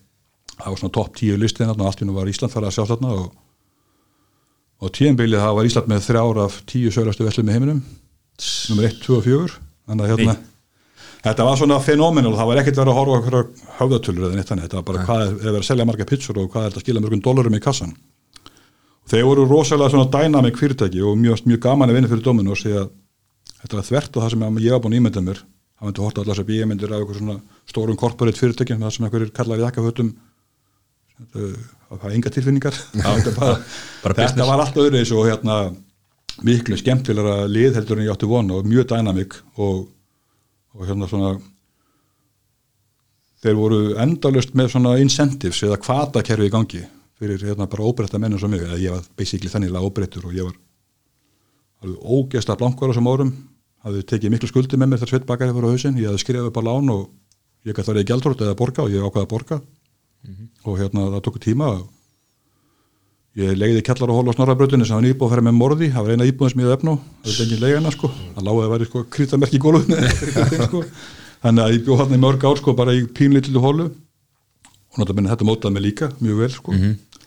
[0.56, 2.90] það var svona topp tíu listin og allt í nú var Ísland farið að sjá
[2.94, 3.30] þarna og,
[4.82, 7.86] og tíumbilið það var Ísland með þrjár af tíu söglastu vellum í heiminum.
[8.72, 9.56] Nummer 1, 2 og 4
[9.86, 10.38] þannig að hérna.
[11.26, 13.38] Þetta var svona fenómenal, það var ekkert verið að horfa okkur
[13.80, 16.52] höfðatölur eða neitt þannig, þetta var bara hvað er verið að selja marga pizzur og
[16.54, 17.96] hvað er þetta að skila mörgum dólarum í kassan.
[19.10, 22.78] Þeir voru rosalega svona dynamic fyrirtæki og mjög, mjög gaman að vinna fyrir Dominos því
[22.80, 22.88] að
[23.62, 25.42] þetta var þvert og það sem ég var búin ímyndað mér.
[25.76, 27.36] Það myndi horta allar þessar bíjmyndir af eitthvað svona
[27.70, 30.14] stórum corporate fyrirtækjum það sem einhverjir kallar í akkafötum
[31.36, 32.78] það var enga tilfinningar.
[33.40, 33.58] Bara,
[34.04, 35.58] bara þetta var allt öðru og hérna
[36.44, 39.86] miklu skemmtilega lið heldur en ég átti vona og mjög dynamik og,
[40.76, 41.36] og hérna svona
[43.44, 46.84] þeir voru endalust með svona incentives eða kvatakerfi í gangi
[47.20, 50.48] fyrir hérna bara óbreytta mennum sem mig eða ég var basically þanniglega óbreyttur og ég
[50.48, 50.56] var
[51.86, 53.34] alveg ógesta blankvar á þessum árum
[53.86, 56.60] hafði tekið miklu skuldi með mér þegar sveit bakari fyrir hausin, ég hafði skrifað upp
[56.60, 57.04] á lán og
[57.66, 60.48] ég gæti þar í gældrótt eða borga og ég ákvaði að borga mm -hmm.
[60.66, 61.70] og hérna það tók tíma
[63.36, 65.90] ég legði kellar og hóla á snorrabröðunni sem var nýbúið að ferja með morði.
[65.92, 68.64] Það var eina íbúðin sem ég hefði efna það var engin legana sko, það láði
[68.64, 70.12] að vera sko, krítamerki í gólunni
[70.70, 70.84] sko.
[71.44, 75.34] þannig að ég bjóð hann í mörg ár sko, bara í pínlítið hólu og náttúrulega
[75.34, 76.72] þetta mótaði mig líka mjög vel sko.
[76.72, 77.24] mm -hmm.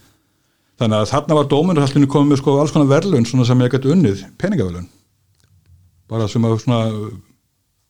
[0.81, 4.25] þannig að þarna var dóminarhaldinu komið með sko alls konar verðlun sem ég gæti unnið
[4.39, 4.89] peningaverðlun
[6.09, 6.81] bara sem að svona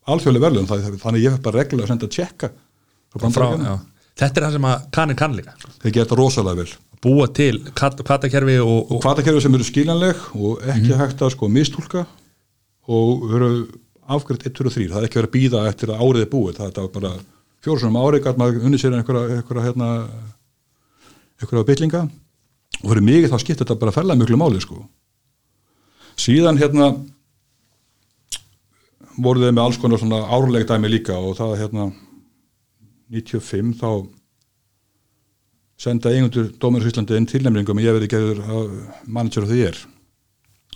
[0.09, 2.51] alþjóðlega verðlun þannig ég hef bara reglulega að senda að tjekka
[4.19, 5.53] Þetta er það sem að kannir kann líka.
[5.79, 10.91] Þeir geta rosalega vel Búa til kvatakerfi og, og Kvatakerfi sem eru skiljanleg og ekki
[10.91, 12.03] mm hægt að sko mistúlka
[12.91, 13.51] og veru
[14.09, 16.31] afgriðt 1, 2 og 3 það er ekki verið að býða eftir að árið er
[16.33, 16.57] búið.
[16.57, 17.11] Það er bara
[17.63, 19.89] fjórsum árið gæt maður unni sér einhverja einhverja hérna
[21.39, 22.03] einhverja byllinga.
[22.83, 24.83] Og fyrir mikið þá skipt þetta bara færlega mjög máli sko.
[26.19, 26.91] Síðan hérna
[29.19, 31.89] voru þeir með alls konar svona árleg dæmi líka og það hérna
[33.09, 33.89] 95 þá
[35.79, 38.43] senda eigundur Dóminus Íslandi inn tilnæmringum ég verði gerður
[39.07, 39.79] manager af því ég er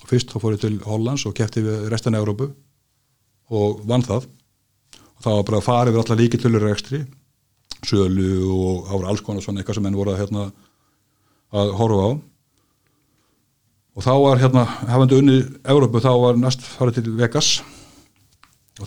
[0.03, 2.49] og fyrst þá fór ég til Hollands og kæfti við restan af Európu
[3.53, 4.27] og vann það.
[4.93, 7.03] Og það var bara að fara yfir alla líki tölur ekstri
[7.83, 10.43] sölu og ára alls konar svona eitthvað sem henn voru að, hérna,
[11.51, 12.11] að horfa á.
[13.93, 15.39] Og þá var hérna hafandi unni
[15.69, 17.53] Európu þá var næst farið til Vegas.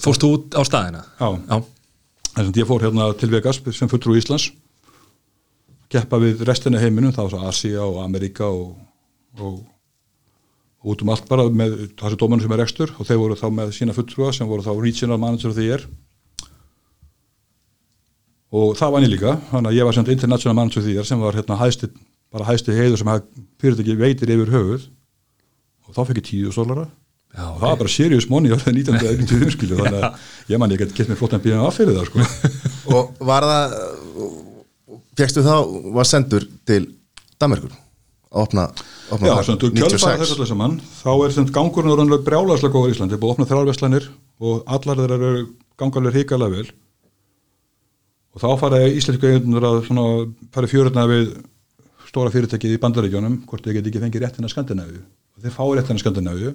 [0.03, 1.05] Fórstu út á staðina?
[1.21, 1.61] Já, Já.
[2.37, 4.51] Þess að ég fór hérna til Vegas sem fulltrú Íslands
[5.93, 8.75] keppa við restina heiminum, það var svo Asia og Amerika og,
[9.39, 9.61] og,
[10.87, 13.73] út um allt bara með þessi dómarinn sem er ekstur og þeir voru þá með
[13.75, 15.87] sína fulltrúa sem voru þá regional manager of the year.
[18.55, 21.09] Og það var ég líka þannig að ég var sem international manager of the year
[21.09, 21.91] sem var hérna hæsti,
[22.33, 23.11] bara hæsti heiður sem
[23.63, 24.87] fyrirtæki veitir yfir höfuð.
[25.87, 26.87] Og þá fekk ég tíu sólara
[27.37, 30.23] Já, og það var bara serious money á það 1995 skilu þannig að
[30.55, 32.53] ég man ég gett gett mér flottan bíðan af fyrir það sko.
[32.97, 33.75] Og var það
[35.17, 35.57] fegstu þá,
[35.97, 36.85] var sendur til
[37.41, 37.75] Danmarkur
[38.37, 38.65] að opna,
[39.15, 40.23] opna Já, sem þú kjölfara 96.
[40.23, 40.75] þess allir saman.
[41.01, 44.09] Þá er sem gangurinn og rannlega brjálagslega góður í Íslandi, búið að opna þrjálfeslanir
[44.43, 45.31] og allar þeir eru
[45.81, 46.73] gangarlega hrikalega vel.
[48.37, 49.79] Og þá fara íslensku eigundur að
[50.53, 51.31] fara fjörurna við
[52.11, 55.01] stóra fyrirtækið í bandaríkjónum hvort þeir geti ekki fengið réttina Skandinavíu.
[55.37, 56.53] Og þeir fá réttina Skandinavíu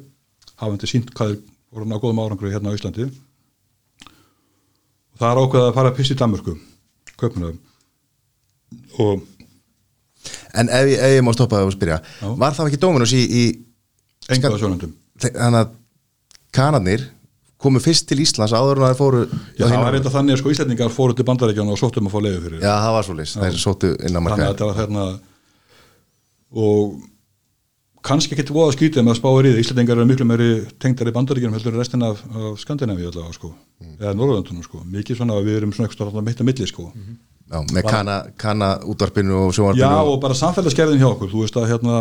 [0.62, 3.10] hafandi sínt hvað þeir voru ná góðum árangri hérna á Íslandi.
[5.15, 6.58] Og það er ákveðað að fara að piss í Danmörku
[7.17, 7.54] köpuna
[8.99, 9.21] og
[10.58, 12.27] en ef, ef ég má stoppa það og spyrja Já.
[12.43, 13.43] var það ekki Dominos í, í
[14.36, 15.73] engaða sjónundum þannig að
[16.56, 17.06] kanarnir
[17.62, 20.41] komu fyrst til Íslands áður en að þeir fóru Já, það var reynda þannig að
[20.41, 23.17] sko Íslandingar fóru til bandaríkjónu og sóttum að fá leiði fyrir Já, það var svo
[23.19, 25.08] leys, þeir sóttu inn á þannig að markaði þetta var hérna
[26.62, 26.99] og
[28.01, 30.49] kannski ekki voða skýtið með að spáir í það Íslandingar eru miklu meiri
[30.82, 33.51] tengdar í bandaríkjunum heldur en restin af, af Skandinavíu allavega sko.
[33.99, 36.88] Eða Norðurlandunum sko, mikið svona við erum svona eitthvað mitt að milli sko
[37.51, 41.57] Já, með kana, kana útvarpinu og sjónvarpinu Já og bara samfélagsgerðin hjá okkur þú veist
[41.59, 41.95] að hérna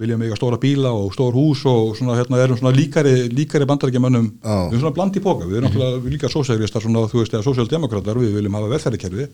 [0.00, 4.26] viljum eiga stóra bíla og stór hús og svona hérna erum svona líkari, líkari bandaríkjumönnum
[4.40, 4.56] Já.
[4.68, 7.36] við erum svona bland í póka, við erum náttúrulega við líka sósægristar svona þú veist
[7.36, 9.28] eða sósældemokratar við viljum hafa velferðarkerfi.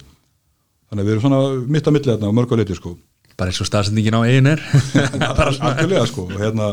[0.86, 1.40] Þannig að við erum svona
[1.76, 2.94] mitt að milli þarna á mörgu leiti sko.
[3.38, 5.72] Bara eins og staðsendingin á er svona.
[5.72, 6.68] algjörlega sko og hérna,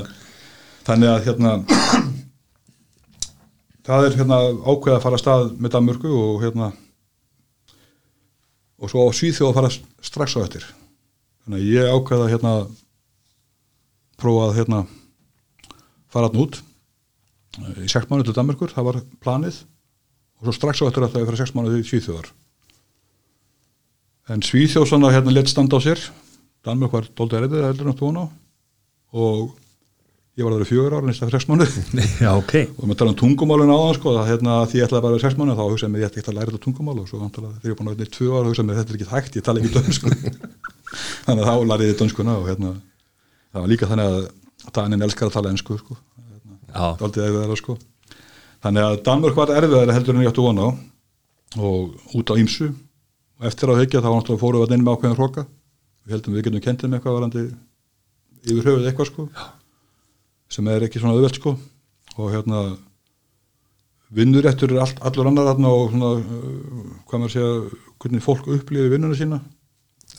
[0.85, 1.55] þannig að hérna
[3.89, 6.71] það er hérna ákveð að fara að stað með Danmörku og hérna
[8.79, 9.71] og svo á Svíþjóð að fara
[10.09, 10.65] strax á eftir.
[11.45, 12.53] Þannig að ég ákveð að hérna
[14.19, 14.81] prófa að hérna
[16.09, 16.59] fara hann út.
[17.79, 19.63] Í sex mánuð til Danmörkur, það var planið.
[20.39, 22.31] Og svo strax á eftir að það er fyrir sex mánuð í Svíþjóðar
[24.29, 26.01] en Svíþjóð svona hérna let standa á sér.
[26.65, 28.25] Danmörk var dólda erfið heldur en tóna
[29.15, 29.55] og
[30.39, 31.73] ég var það í fjögur ára næsta sex mánuð
[32.23, 32.53] já ok.
[32.79, 35.17] Og maður tala um tungumálun á það sko, að hérna, því ég ætlaði bara að
[35.17, 37.17] vera sex mánuð þá hugsaði mér ég ætti ekki að læra þetta tungumál og svo
[37.19, 39.33] þegar ég er búin að vera í tvö ára hugsaði mér þetta er ekki hægt,
[39.35, 40.07] ég tala ekki dönsku.
[41.25, 42.69] Þannig að þá lærið ég dönskuna og hérna,
[43.51, 44.15] það var líka þannig að
[44.75, 45.93] Danin elskar að tala ensku sko.
[47.27, 47.73] erfiðara sko.
[48.63, 50.69] Þannig að Danmörk var erfiðara heldur en ég átti vona á.
[51.57, 51.79] Og
[52.19, 52.67] út á ýmsu.
[53.39, 54.09] Og eftir að hekja þá
[54.41, 54.73] fórum við að
[60.49, 61.55] sem er ekki svona auðvelt sko.
[62.17, 62.63] Og hérna
[64.15, 67.53] vinnuréttur er allt, allur annar þarna og svona, uh, hvað maður segja
[68.01, 69.41] hvernig fólk upplýði vinnuna sína.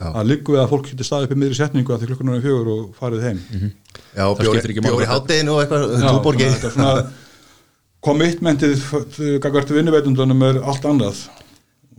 [0.00, 0.06] Já.
[0.14, 2.44] að liggu við að fólk geti staðið upp í miðri setningu að því klukkan er
[2.44, 3.40] fjögur og farið heim.
[4.16, 4.86] Já, skiptir ekki máli.
[4.86, 5.16] bjóri þetta.
[5.16, 7.10] hátteginu og eitthvað Já, túborgi er
[8.06, 8.84] commitmentið
[9.44, 11.20] gagvart vinnuveitundunum er allt annað.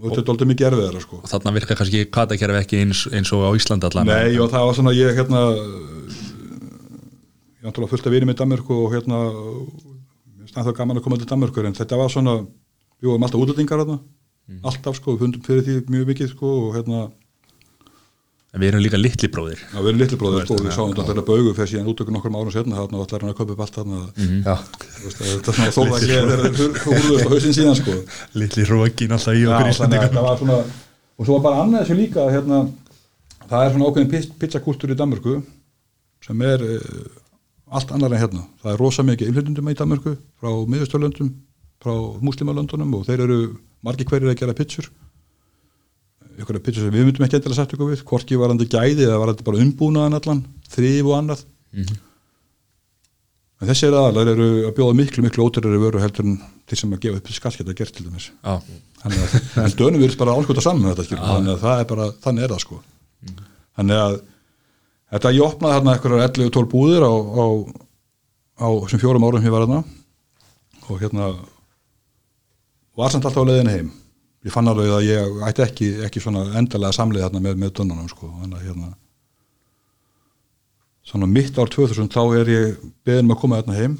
[0.01, 1.19] Og þetta er doldið mikið erfiðara sko.
[1.21, 4.09] og þarna virkar kannski katakerfi ekki eins, eins og á Íslandi allan.
[4.09, 5.41] Nei og það var svona ég hérna
[7.61, 9.21] ég var náttúrulega fullt af vinum í Danmörku og hérna
[10.51, 12.39] það gaman að koma til Danmörkur en þetta var svona,
[12.97, 13.97] við vorum alltaf útlendingar þarna,
[14.65, 17.03] alltaf sko, við fundum fyrir því mjög mikið sko og hérna
[18.51, 19.61] en við erum líka litli bróðir.
[19.61, 22.15] Já, við erum litli bróðir sko, við sáum þetta að baugu fyrir síðan út okkur
[22.17, 23.99] nokkur árum setna þarna og ætlar hann að kaupa upp allt þarna.
[24.17, 27.95] Já, Þú veist, þetta er svona þóla ekki þegar þeir húluðust á hausinn síðan sko.
[28.41, 30.59] Litli rókin alltaf í okkur var svona
[31.21, 32.59] og svo var bara annað þessu líka hérna,
[33.45, 35.37] það er svona ákveðin pizzakúltúr í Danmörku
[36.25, 37.20] sem er uh,
[37.71, 38.43] allt annar en hérna.
[38.61, 41.31] Það er rosa mikið innflytundum í Danmörku frá miðustölöndum,
[41.81, 43.39] frá muslimalöndunum og þeir eru
[43.85, 44.91] margir hverjir að gera pizzur.
[46.41, 49.19] Ykkur að pizzur sem við myndum ekki endilega sagt ykkur við hvorki varandi gæði eða
[49.23, 51.45] varandi bara umbúnaðan allan þrýf og annað.
[53.61, 56.93] En þessi er aðalar eru að bjóða miklu miklu óterari vöru heldur en til sem
[56.95, 58.31] að gefa upp skallgeta gert til dæmis.
[58.41, 58.55] Já,
[59.03, 62.07] þannig að dönum virðist bara álskota saman með þetta skilur, þannig að það er bara,
[62.23, 62.79] þannig er það sko.
[63.77, 64.15] Þannig að
[65.11, 67.45] þetta ég opnaði þarna eitthvað 11-12 búðir á, á,
[68.63, 69.81] á þessum fjórum árum ég var þarna.
[70.87, 71.31] Og hérna
[72.97, 73.91] var samt alltaf á leiðinu heim.
[74.41, 78.31] Ég fann alveg að ég ætti ekki, ekki endalega samleið þarna með, með dönnunum sko,
[78.57, 78.95] hérna
[81.11, 83.99] svona mitt ár 2000 þá er ég beðin um að koma þarna heim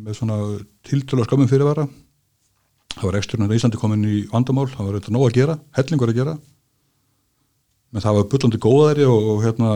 [0.00, 0.38] með svona
[0.86, 1.86] tiltölu skömmum fyrirvara.
[2.96, 4.66] Það var eksturinn í Íslandi komin í vandamál.
[4.70, 6.36] Það var eitthvað nóg að gera, hellingur að gera.
[7.90, 9.70] Menn það var bullandi góðæri og, og hérna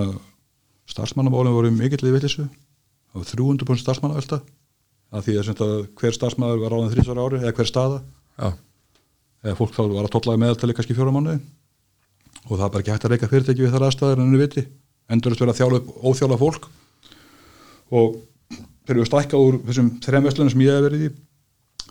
[0.91, 2.45] starfsmannamálum voru mikill í villisu
[3.15, 4.41] var 300% starfsmannavelta
[5.15, 8.01] að því að, hver starfsmannar var ráðin þrísvara ári eða hver staða.
[8.35, 8.49] Já,
[9.45, 11.39] eða fólk þá var að tollaði meðaltali kannski fjóra mánuði.
[12.49, 14.65] Og það er bara ekki hægt að reyka fyrirtæki við þar aðstæður en henni viti.
[15.15, 16.67] Endurist verið að þjála upp óþjála fólk.
[17.95, 18.17] Og
[18.85, 21.13] þegar við stækka úr þessum þrejum vestlunum sem ég hef verið í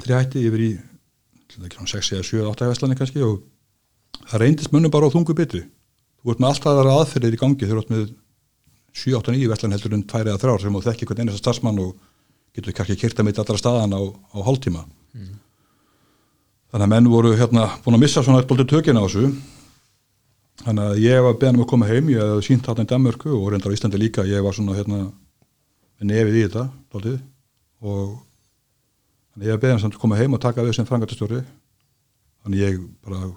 [0.04, 0.82] þrjá hætti, ég verið í
[1.54, 3.40] ætli það ekki svona 6 eða 7 8 vestlunum kannski og
[4.30, 7.60] það reyndist mönnum bara á þungu byttu þú ert með alltaf aðra aðferðir í gangi
[7.62, 8.06] þegar þú ert með
[8.94, 11.82] 7, 8, 9 vestlun heldur en 2 eða 3 sem þú þekki hvern einasta starfsmann
[11.82, 11.96] og
[12.54, 14.86] getur kannski kyrta mitt allra staðan á, á hálftíma.
[16.74, 19.34] Þannig að menn voru hérna búin að missa svona eitthvað tökina á þessu.
[20.64, 23.34] Þannig að ég var beðan um að koma heim ég hafði sínt þarna í Danmörku
[23.34, 25.00] og reyndar á Íslandi líka ég var svona hérna
[26.04, 27.18] nefið í þetta dálítið,
[27.84, 28.20] og
[29.34, 31.42] þannig að ég var beðan samt að koma heim og taka við sem frangatastjóri
[32.44, 33.32] þannig ég bara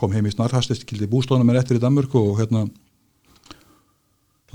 [0.00, 2.66] kom heim í snarhastist, kildi bústónum mér eftir í Danmörku og hérna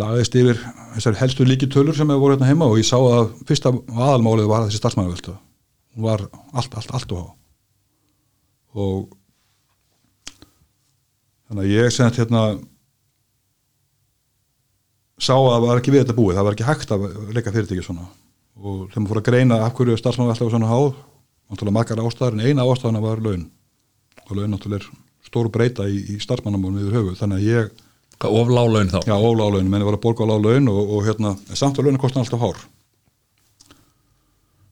[0.02, 0.60] lagaðist yfir
[0.96, 4.50] þessar helstu líki tölur sem hefur voru hérna heima og ég sá að fyrsta aðalmálið
[4.52, 5.38] var þessi starfsmæðavölda
[5.96, 7.28] hún var allt, allt, allt og há.
[8.76, 9.16] Og
[11.48, 12.44] þannig að ég sem hérna
[15.16, 17.86] sá að það var ekki við þetta búið, það var ekki hægt að leika fyrirtæki
[17.86, 18.10] svona.
[18.60, 20.90] Og þegar maður fór að greina af hverju starfsmann alltaf var svona háð
[21.46, 23.48] náttúrulega makar ástæðar en eina ástæðana var laun.
[24.26, 27.85] Og laun náttúrulega er stóru breyta í, í starfsmannamónu yfir höfu þannig að ég,
[28.22, 29.00] Hvað of lálaun þá?
[29.06, 32.24] já ólálaun menn var að borga á lálaun og, og hérna samt að launa kostan
[32.24, 32.64] alltaf hár.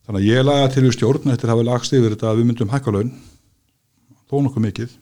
[0.04, 2.48] Þannig að ég laga til við stjórn eftir að hafa lagst yfir þetta að við
[2.50, 3.12] myndum hækka laun
[4.28, 4.96] þó nokkuð mikið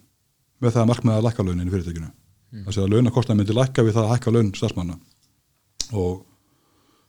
[0.62, 2.10] með það að markmiða að lækka launin í fyrirtækinu.
[2.52, 2.66] Mm.
[2.66, 4.98] þess að launakostnaði myndi lækka við það að hækka laun starfsmanna.
[5.96, 6.14] Og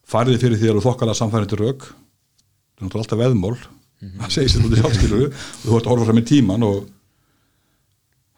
[0.09, 3.57] farið fyrir því að þú þokkala samfærindir rauk það er náttúrulega alltaf veðmál.
[4.03, 6.79] Það segir sér út í sjálfskiluru og þú ert að horfa fram í tíman og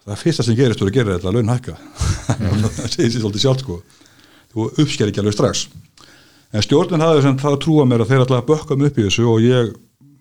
[0.05, 1.75] það fyrsta sem gerist þú er að gera þetta að laun hækka.
[2.75, 3.77] Það segir sér svolítið sjálf sko.
[4.53, 5.65] Þú uppsker ekki alveg strax.
[6.55, 9.05] En stjórnin hafði sem það að trúa mér að þeir alltaf bökka mig upp í
[9.07, 9.71] þessu og ég,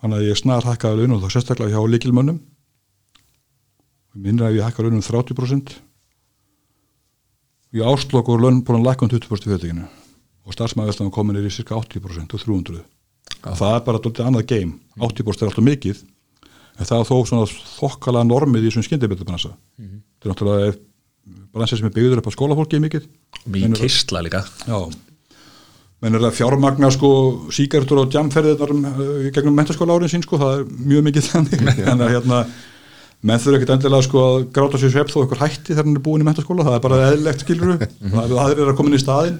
[0.02, 2.40] hann að ég snar hækkaði laun og þá sérstaklega hjá líkilmönnum
[4.14, 5.76] minnir að ég hækka laun um 30%
[7.74, 9.86] í áslokk og laun búin að lækka um 20% í fyrirtekinu
[10.44, 12.82] og starfsmæðislega komin er í cirka 80% og 300
[13.44, 14.76] og það er bara doldið annað game.
[15.00, 16.02] 80% er alltaf mikið
[16.74, 17.46] en það þó svona
[17.78, 20.02] þokkala normið í þessum skyndibildabransa mm -hmm.
[20.02, 20.74] þetta er náttúrulega
[21.54, 23.08] bransi sem er byggður upp á skólafólki mikið.
[23.46, 24.42] Mikið kistla líka.
[24.66, 24.90] Já.
[26.02, 27.10] Menn er að fjármagna sko
[27.54, 31.62] síkartur og jamferðirnar uh, gegnum mentaskóla árin sín sko, það er mjög mikið þannig.
[31.92, 32.40] En að hérna
[33.24, 36.04] menn þurfa ekkert endilega sko að gráta sér svepp þó ykkur hætti þegar hann er
[36.04, 37.76] búin í mentaskóla það er bara eðlilegt skiluru
[38.34, 39.38] það er að koma inn í staðin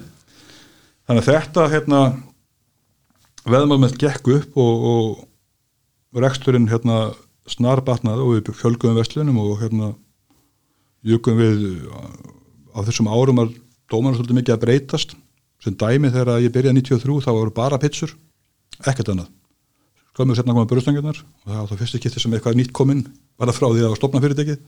[1.05, 1.99] þannig að þetta hérna
[3.45, 6.97] veðmál með gekk upp og, og reksturinn hérna
[7.49, 9.93] snarbatnaði og við fjölgum vestlunum og hérna
[11.05, 11.65] jökum við
[12.73, 13.55] á þessum árum að
[13.91, 15.15] dómarnar svolítið mikið að breytast.
[15.63, 18.11] Sem dæmi þegar ég byrjaði 93 þá voru bara pitsur,
[18.83, 19.29] ekkert annað.
[20.15, 23.01] Skömmuð setna koma börjastangjarnar og það var það fyrstu kitti sem eitthvað nýtt kominn
[23.39, 24.59] bara frá því að það var stopna fyrirtækið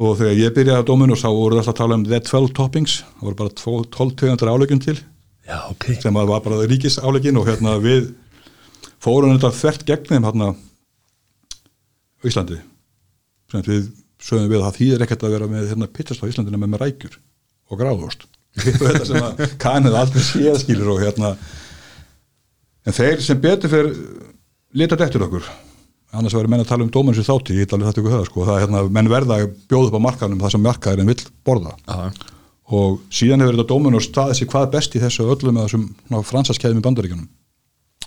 [0.00, 2.54] og þegar ég byrjaði að dómun og sá voru alltaf að tala um the 12
[2.56, 2.96] toppings.
[3.20, 4.96] Það voru bara 12 tegundar álegjum til.
[5.44, 5.86] Já, ok.
[6.00, 8.10] Sem var bara ríkis álegjin og hérna við
[9.02, 10.50] fórum þetta þvert gegn þeim hérna
[12.28, 12.58] Íslandi.
[13.50, 13.88] Sem við
[14.20, 16.82] sögum við að það þýðir ekkert að vera með hérna pizzast á Íslandina með með
[16.84, 17.16] rækjur
[17.70, 18.26] og gráðost.
[18.60, 21.32] Þetta sem að kanið aldrei séð skilur og hérna
[22.84, 23.98] en þeir sem betur fyrir
[24.76, 25.46] litat eftir okkur.
[26.10, 28.28] Annars verður menn að tala um dóminn sem þátti ég ætla alveg þetta ykkur höða
[28.28, 28.44] sko.
[28.48, 31.74] Það er hérna menn verða að bjóða upp á markaðunum það sem markaðurinn vill borða.
[31.86, 32.10] Aha.
[32.70, 35.86] og síðan hefur þetta dóminn og staðið sér hvað best í þessu öllum með þessum
[36.06, 37.28] ná, fransaskeiðum í bandaríkjunum.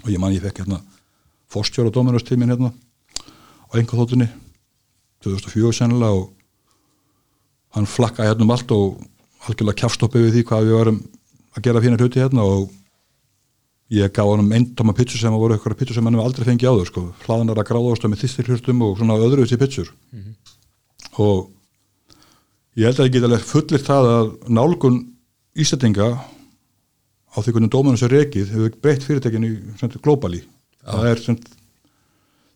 [0.04, 0.80] Og ég man ég fekk hérna
[1.52, 2.71] fórstjóra dóminnustímin hérna
[3.73, 4.29] á enga þóttunni
[5.25, 6.29] 2004 sennilega og
[7.73, 9.01] hann flakkaði hérna um allt og
[9.47, 10.99] algjörlega kjafstoppið við því hvað við varum
[11.53, 12.69] að gera fína hluti hérna og
[13.93, 16.89] ég gaf honum eindama pitsur sem voru eitthvað pitsur sem hann hefur aldrei fengið áður
[16.89, 17.03] sko.
[17.25, 20.36] hlaðanar að gráðast með þýstirhjörtum og svona öðru þessi pitsur mm -hmm.
[21.25, 21.49] og
[22.77, 25.01] ég held að ég get alveg fullir það að nálgun
[25.53, 26.07] ístættinga
[27.33, 29.49] á því hvernig dómanum sem rekið hefur breytt fyrirtekinu
[30.01, 30.43] glóbali
[30.86, 31.38] það er sem,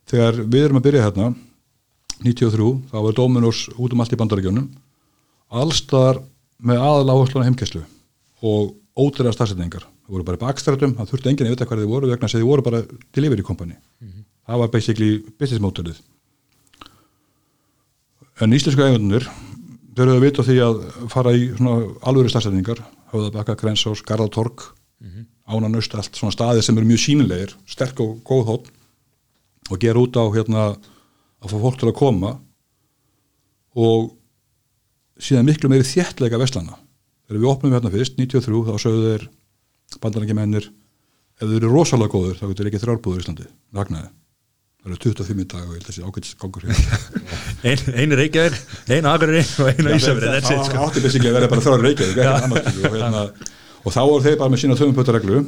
[0.08, 1.30] þegar við erum að byrja hérna
[2.24, 4.68] 93, þá var dóminus út um allt í bandaríkjónum
[5.62, 6.22] allstar
[6.58, 7.84] með aðal áherslu á heimkesslu
[8.42, 12.12] og ótrúlega starfsetningar það voru bara bakstrætum, það þurfti enginn að vita hvað þið voru
[12.12, 13.76] vegna þess að þið voru bara delivery company.
[14.02, 14.24] Mm -hmm.
[14.48, 16.02] það var basically business modelið
[18.42, 19.28] en íslensku eigendunir
[19.96, 21.50] þau eru að vita því að fara í
[22.06, 25.26] alvöru starfsetningar Höfðabakka, Grensás, Garðatorg mm -hmm.
[25.48, 28.66] Ánanust, allt svona staði sem eru mjög sínilegir, sterk og góð hótt
[29.68, 32.36] og gera út á hérna að fá fólk til að koma
[33.78, 34.12] og
[35.22, 36.78] síðan miklu meiri þjættleika vestlana
[37.28, 39.28] þegar við opnum hérna fyrst, 93 þá sögðu þeir
[40.04, 40.70] bandarækjumennir
[41.38, 43.48] ef þeir eru rosalega góður þá getur ekki þrjárbúður í Íslandi.
[43.78, 44.10] Ragnaði.
[44.78, 46.66] Það eru 25 í dag og ég held þessi ágætis gangur
[47.68, 48.58] ein, einu reykjaður,
[48.88, 50.84] einu aðgurri og einu ísafrið það sko.
[50.86, 53.24] átti basically að vera bara þrjári reykjaður og, hérna,
[53.84, 55.42] og þá voru þeir bara með sína töfumpötareglu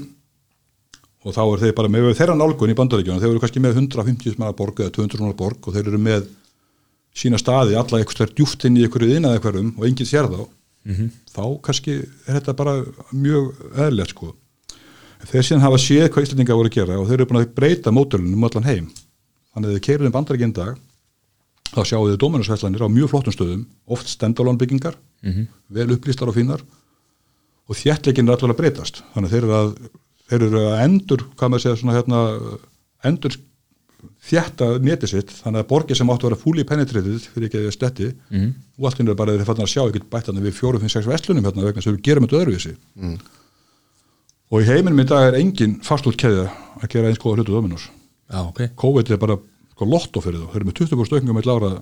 [1.26, 4.38] og þá er þeir bara með þeirra nálgun í bandaríkjunum, þeir eru kannski með 150
[4.40, 6.28] manna borg eða 200 manna borg og þeir eru með
[7.20, 10.46] sína staði, alla eitthvað stær djúft inn í einhverju innað einhverjum og enginn sér þá.
[11.36, 12.76] Þá kannski er þetta bara
[13.12, 14.32] mjög eðlilegt sko.
[15.28, 17.92] Þeir síðan hafa séð hvað Íslandingar voru að gera og þeir eru búin að breyta
[17.92, 18.86] mótölunum um allan heim.
[19.52, 20.78] Þannig að þið keirðum bandaríkinn dag
[21.74, 24.96] þá sjáu þið dóminusvæslanir á mjög flottum stöðum oft stendalón byggingar
[25.70, 26.64] vel upplýstar og fínar
[27.70, 29.04] og þjættleikin er allavega að breytast.
[29.14, 29.74] Þannig að þeir eru að,
[30.30, 32.24] þeir eru að endur hvað maður segja svona hérna
[33.10, 33.38] endur
[34.30, 37.76] þjætta netið sitt þannig að borgir sem áttu að vera fúli penetratið fyrir ekki að
[37.76, 38.50] stetti mm.
[38.80, 41.08] og allt er bara þeir fann að sjá ekkert bætt þannig við fjórum, fimm, sex
[41.10, 42.76] vestlunum hérna vegna sem við gerum þetta öðruvísi.
[44.50, 46.48] Og í heiminum í dag er engin fastútt keðja
[46.80, 47.90] að gera eins góða hlutu Dominos.
[48.30, 48.64] Já, ok.
[48.80, 49.38] COVID er bara
[49.74, 50.48] sko, lotto fyrir þá.
[50.54, 51.74] Þeir eru með 20% aukningum með lára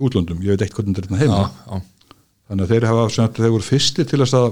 [0.00, 0.42] útlöndum.
[0.44, 1.40] Ég veit eitt hvernig þetta er hérna heima.
[1.40, 2.18] Já, já,
[2.50, 4.50] þannig að þeir hafa þeir voru fyrsti til þess að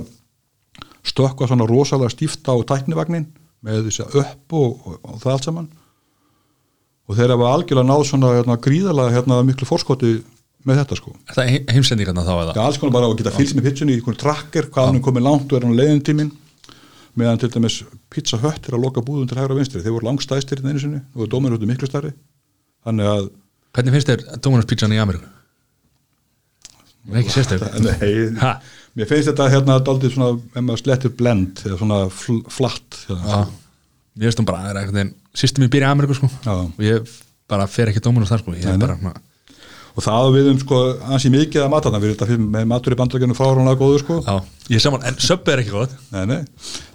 [1.08, 3.26] stökkva svona rosalega stíft á tæknivagnin
[3.64, 5.68] með þessi upp og, og, og það allt saman.
[7.08, 10.18] Og þeir hafa algjörlega náð svona hérna, gríðalega hérna, miklu fórskoti
[10.68, 11.14] með þetta sko.
[11.30, 12.54] Er það he- heimsendingarna þá eða?
[12.58, 15.04] Já, alls konar bara að geta fylgst með pitchunni í einhvern tracker, hvað hann er
[15.06, 16.32] komið langt og er hann leiðin tíminn
[17.18, 17.80] meðan til dæmis
[18.12, 19.80] Pizza Hut er að loka búðum til hægra vinstri.
[19.82, 22.12] Þeir voru langstæðstir í einu sinni og dóminu út miklu stærri.
[22.86, 23.30] Þannig að
[23.78, 25.26] Hvernig finnst þér Dominos pizzan í Ameríku?
[27.08, 27.64] Nei, ekki sérstök.
[27.80, 28.52] Nei, Ha?
[28.98, 33.46] Mér finnst þetta hérna daldið svona, ef maður slettur blend eða svona fl flatt hérna.
[34.18, 36.28] Ég veist um bara, það er eitthvað System ég býr í Ameríku sko.
[36.42, 36.54] Já.
[36.66, 37.10] Og ég
[37.48, 38.54] bara fer ekki Dominos þar sko.
[38.58, 39.14] Ég Nei, bara, ma-
[39.98, 40.76] og það á við um sko
[41.14, 42.00] ansi mikið að matarna.
[42.02, 44.18] Við þetta fyrir með matur í bandrækjunum fáránlega góður sko.
[44.26, 44.36] Já,
[44.74, 45.94] ég saman En söpbi er ekki gott.
[46.14, 46.40] Nei, nei.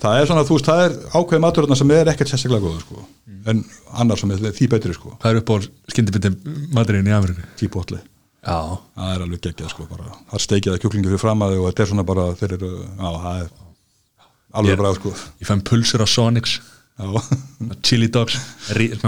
[0.03, 3.05] það er svona, þú veist, það er ákveð maturna sem er ekkert sérstaklega góður sko.
[3.51, 3.63] En
[3.99, 5.17] annar sem er því betri sko.
[5.19, 5.55] Hvað er upp á
[5.91, 6.31] skyndibindi
[6.75, 7.43] maturinn í Ameríku?
[7.59, 7.99] típotli,
[8.43, 8.57] Já,
[8.97, 11.61] það er alveg geggjað sko bara, það er steikið að kjúklingi fyrir fram að þig
[11.63, 13.49] og þetta er svona bara, þeir eru, já, það er
[14.59, 15.11] alveg bræð sko.
[15.39, 16.59] ég fæm pulsur á Sonics.
[17.81, 18.35] Chili dogs,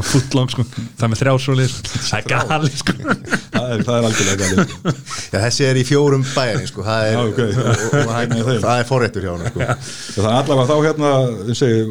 [0.09, 0.63] footlong sko.
[0.97, 1.99] Það með þrjá svolítið sko.
[2.07, 2.95] Það er gali sko.
[2.95, 4.71] Það er, það er algjörlega galið.
[4.71, 4.93] Sko.
[5.29, 7.43] Já, þessi er í fjórum bæjarinn sko, það er, Já, ok.
[7.43, 8.41] og, og, og, Nei, þeim.
[8.41, 9.67] og, það er forréttur hjá hann sko.
[10.15, 11.11] það er allavega þá hérna
[11.51, 11.85] ég segi,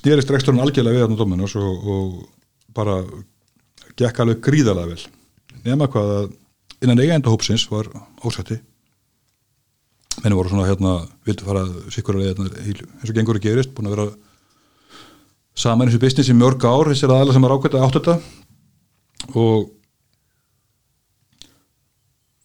[0.00, 2.98] stýrist reksturinn algjörlega við hérna Dominos og, og bara
[4.02, 5.06] gekk alveg gríðalega vel.
[5.62, 6.28] Nema hvað að
[6.80, 7.88] innan eigendahópsins var
[8.24, 8.60] ásætti
[10.22, 11.62] menni voru svona hérna vildu fara
[11.92, 14.06] sikkur að hérna, eins og gengur að gerist búin að vera
[15.56, 18.16] saman eins og business í mörg ár þessir aðalega sem er ákvæmt átt þetta.
[19.36, 19.70] Og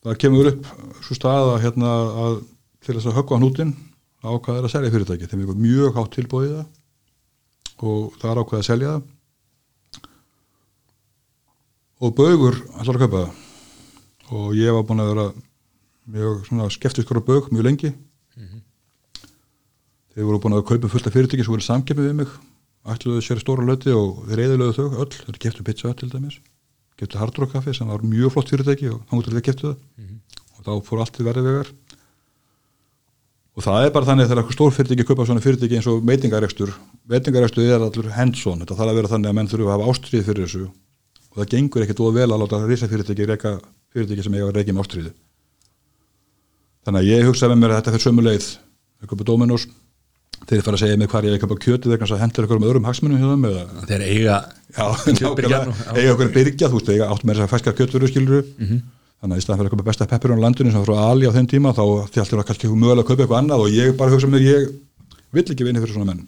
[0.06, 0.70] það kemur upp
[1.06, 2.40] svo staða hérna að
[2.86, 3.74] til þess að höggva hnútin
[4.26, 8.62] ákvað er að selja fyrirtæki þeim er mjög hátt tilbúið það og það er ákvað
[8.62, 9.12] að selja það.
[12.06, 13.45] Og Baugur ætlar að kaupa það
[14.34, 15.28] og ég var búin að vera
[16.06, 17.94] mjög skeftiskur á Baug mjög lengi.
[20.16, 22.36] Þeir voru búin að kaupa fullt af fyrirtæki sem voru samkeppið við mig.
[22.88, 26.38] Ætluðu sér stóra löti og þeir eðilöðu þau öll, þeir keftu pizza Hut til dæmis.
[26.96, 29.74] Keftu Hard Rock Café sem var mjög flott fyrirtæki og hann út til þeir keftu
[29.74, 29.82] það.
[30.56, 31.72] Og þá fór allt í verði vegar.
[33.56, 36.02] Og það er bara þannig að þegar eitthvað stór fyrirtæki kaupa svona fyrirtæki eins og
[36.08, 36.72] veitingarekstur.
[37.12, 38.64] Veitingarekstur er allur hands-on.
[38.64, 40.66] Þetta þarf að vera þannig að menn þurfa að hafa ástriði fyrir þessu.
[41.32, 43.58] Og það gengur ekkert óða vel að láta risa fyrirtæki reka
[43.96, 45.12] fyrirtæki sem eiga að reykja með ástriði
[46.86, 48.48] þannig að ég hugsaði með mér að þetta fyrir sömu leið.
[49.02, 49.64] Að kaupa Dominos
[50.46, 52.60] þeir fara að segja mig hvað ég er að kjötið þegar kannski að hendur ykkur
[52.62, 54.36] með öðrum hagsmunum hjá þeim eða Þeir eiga
[55.96, 58.80] eiga okkur byrgja, þú veist, eiga átt með þess að fæska kjötvöru skiluru Mhm.
[59.22, 61.32] þannig að í staðan fyrir að kaupa besta peppurinn á landinu sem frá Ali á
[61.34, 64.12] þeim tíma þá því alltaf að kannski mögulega að kaupa eitthvað annað og ég bara
[64.14, 64.70] hugsa mér, ég
[65.34, 66.22] vill ekki vinni fyrir svona menn.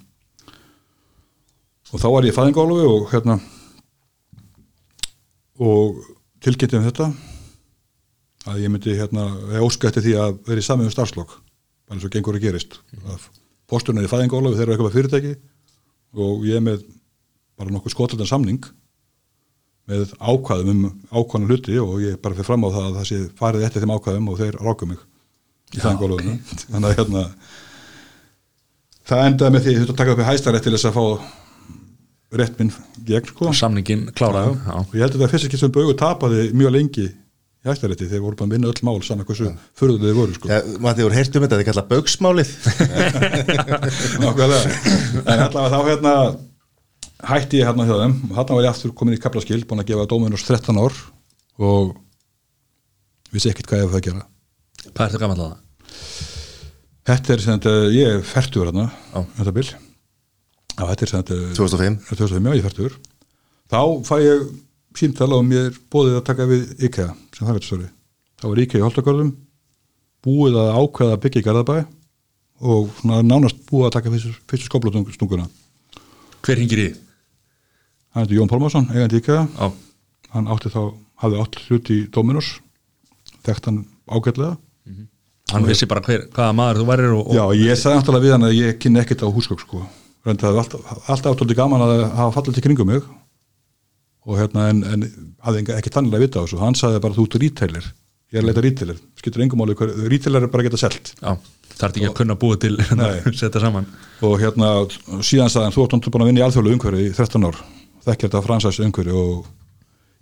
[1.93, 3.37] Og þá var ég fæðingálufi og hérna
[5.59, 6.01] og
[6.43, 7.11] tilkynnti um þetta
[8.47, 9.27] að ég myndi hérna
[9.63, 11.35] óska eftir því að vera í samið um starfslokk
[11.87, 12.79] bara eins og gengur að gerist.
[13.07, 13.27] Að
[13.71, 15.33] posturinn er í fæðingálufi þeir eru eitthvað fyrirtæki
[16.17, 16.83] og ég er með
[17.57, 18.67] bara nokkuð skotaldan samning
[19.87, 23.19] með ákvæðum um ákvæðan hluti og ég bara fyrir fram á það að það sé
[23.39, 25.03] farið eftir þeim ákvæðum og þeir ráku mig
[25.73, 26.35] í fæðingálöfunu
[26.73, 27.23] þannig að hérna
[29.07, 31.05] það endaði með því að þetta taka upp í hæstarétt til þess að fá
[32.37, 32.73] rétt minn
[33.07, 33.53] gegn sko.
[33.55, 37.07] Samningin kláraðu Já, og ég held að það fyrst ekki sem Baugur tapaði mjög lengi
[37.67, 40.49] í hæstarétti þeir voru bara að vinna öll mál saman hversu fyrir þeir voru sko.
[40.51, 42.51] Ja, Matti, þú heyrst um þetta, þetta er kallað baugsmálið.
[44.23, 44.75] Nákvæmlega.
[45.27, 46.13] en allavega þá hérna
[47.27, 48.15] hætti ég hérna hjá þeim.
[48.31, 50.95] Og hérna var ég aftur komin í kaplaskil búin að gefa dóminus 13 ár.
[51.59, 51.93] Og
[53.33, 54.23] vissi ekkert hvað ég hef það að gera.
[54.87, 55.63] Hvað er þetta gammal að það?
[57.07, 59.19] þetta er sem þetta, ég er færtur hérna, Já.
[59.39, 59.67] þetta bil.
[60.77, 62.97] Já, þetta er sem þetta 2005 2005, já, ég er færtur
[63.71, 64.43] þá fæ ég
[64.97, 67.89] símtala og mér bóðið að taka við IKEA sem fagrættistöri
[68.37, 69.33] þá var IKEA í Holtagörðum
[70.27, 71.77] búið að ákveða að byggja í Garðabæ
[72.67, 75.45] og svona nánast búið að taka fyrstu, skóplutunguna
[76.45, 76.87] hver hingir í?
[78.13, 79.43] hann heitir Jón Pálmarsson, eigandi IKEA.
[79.45, 79.67] Já,
[80.33, 80.81] hann átti þá,
[81.21, 82.55] hafði átt hlut í Dominos
[83.45, 84.55] þekkt hann ágætlega.
[85.53, 88.33] Hann vissi bara hver, hvaða maður þú værir og, og Já, ég sagði náttúrulega við
[88.35, 89.83] hann að ég kynni ekkert á húsgögg sko,
[90.27, 93.05] alltaf áttaldi gaman að hafa fallið til kringum mig
[94.27, 95.05] og hérna en, en
[95.45, 97.85] hafði ekki tannilega vita á þessu, hann sagði bara þú ert retailer,
[98.33, 98.99] ég er að leita retailer.
[99.21, 101.13] Skiptir engum hver, retailer er bara að geta selt.
[101.21, 101.37] Já,
[101.77, 103.21] þarf ekki að kunna búið til Nei.
[103.39, 103.87] setja saman.
[104.27, 104.71] Og hérna
[105.23, 107.61] síðan sagði hann þú ert búin að vinna í alþjóðlu umhverju í 13 ár.
[108.07, 109.47] Þekkir þetta fransæs umhverju og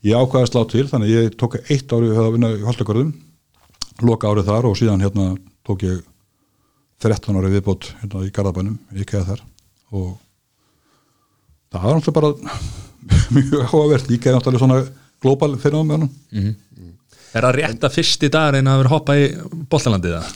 [0.05, 3.13] ég ákvaði að slá til þannig ég tók eitt ári að vinna í Holtagörðum
[4.05, 5.27] loka árið þar og síðan hérna
[5.65, 6.05] tók ég
[7.03, 9.45] 13 ári viðbót hérna í Garðabænum, ég keða þar.
[9.95, 10.09] Og
[11.73, 12.84] það var náttúrulega bara
[13.35, 14.79] mjög áhugavert, ég keði náttúrulega svona
[15.25, 16.55] global fyrir á með honum
[17.35, 19.23] Er það rétt að fyrsti dagurinn að vera hoppa í
[19.67, 20.27] boltalandið það?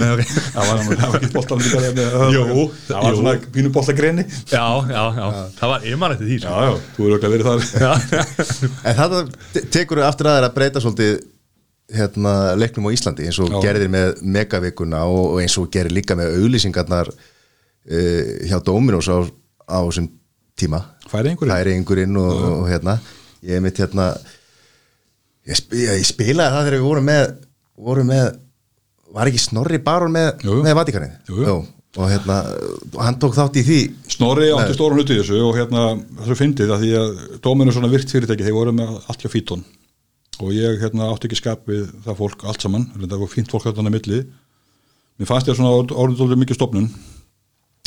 [0.00, 0.22] Nei, ok.
[0.56, 1.22] Það var, það var
[1.62, 5.28] líka þegar- Jú, það var svona pínu boltagreni Já, já, já,
[5.60, 6.50] það var ymmar eftir því sko.
[6.50, 8.80] já, já, þú eru öll að verið þar.
[8.90, 8.98] En
[9.54, 11.14] te- tekur við aftur aðeins að breyta svolítið
[12.00, 13.60] hérna, leiknum á Íslandi eins og Já.
[13.68, 19.22] gerðir með megavikuna og, eins og gerir líka með auðlýsingarnar uh, hjá Dominos á,
[19.70, 20.10] á þessum
[20.58, 22.32] tíma Færingurinn og,
[22.62, 22.98] og hérna.
[23.46, 24.10] Ég mitt hérna
[25.46, 27.24] ég, sp ég, spilaði það þegar við vorum með
[27.76, 28.28] vorum með,
[29.14, 31.34] var ekki Snorri Baron með, með Vatikanið
[31.96, 32.34] og hérna
[32.92, 33.78] og hann tók þátt í því.
[34.12, 35.84] Snorri átti stóran hluti þessu og hérna
[36.20, 37.12] þessu fyndið að því að
[37.44, 39.64] Dóminu svona virt fyrirtæki þeir voru með allt hjá fítón
[40.36, 43.64] og ég hérna átti ekki skap við það fólk allt saman, það var fínt fólk
[43.70, 44.18] þarna á milli.
[45.16, 46.90] Mér fannst ég svona dólið mikið stofnun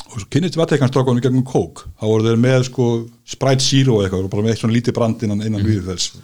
[0.08, 1.86] og kynnist vattekanstrákunum gegnum kók.
[2.00, 2.89] Þá voru þeir með sko
[3.28, 5.88] Sprite Zero eitthvað og bara með eitt svona lítið brand innan, innan mm.
[5.89, 6.20] þess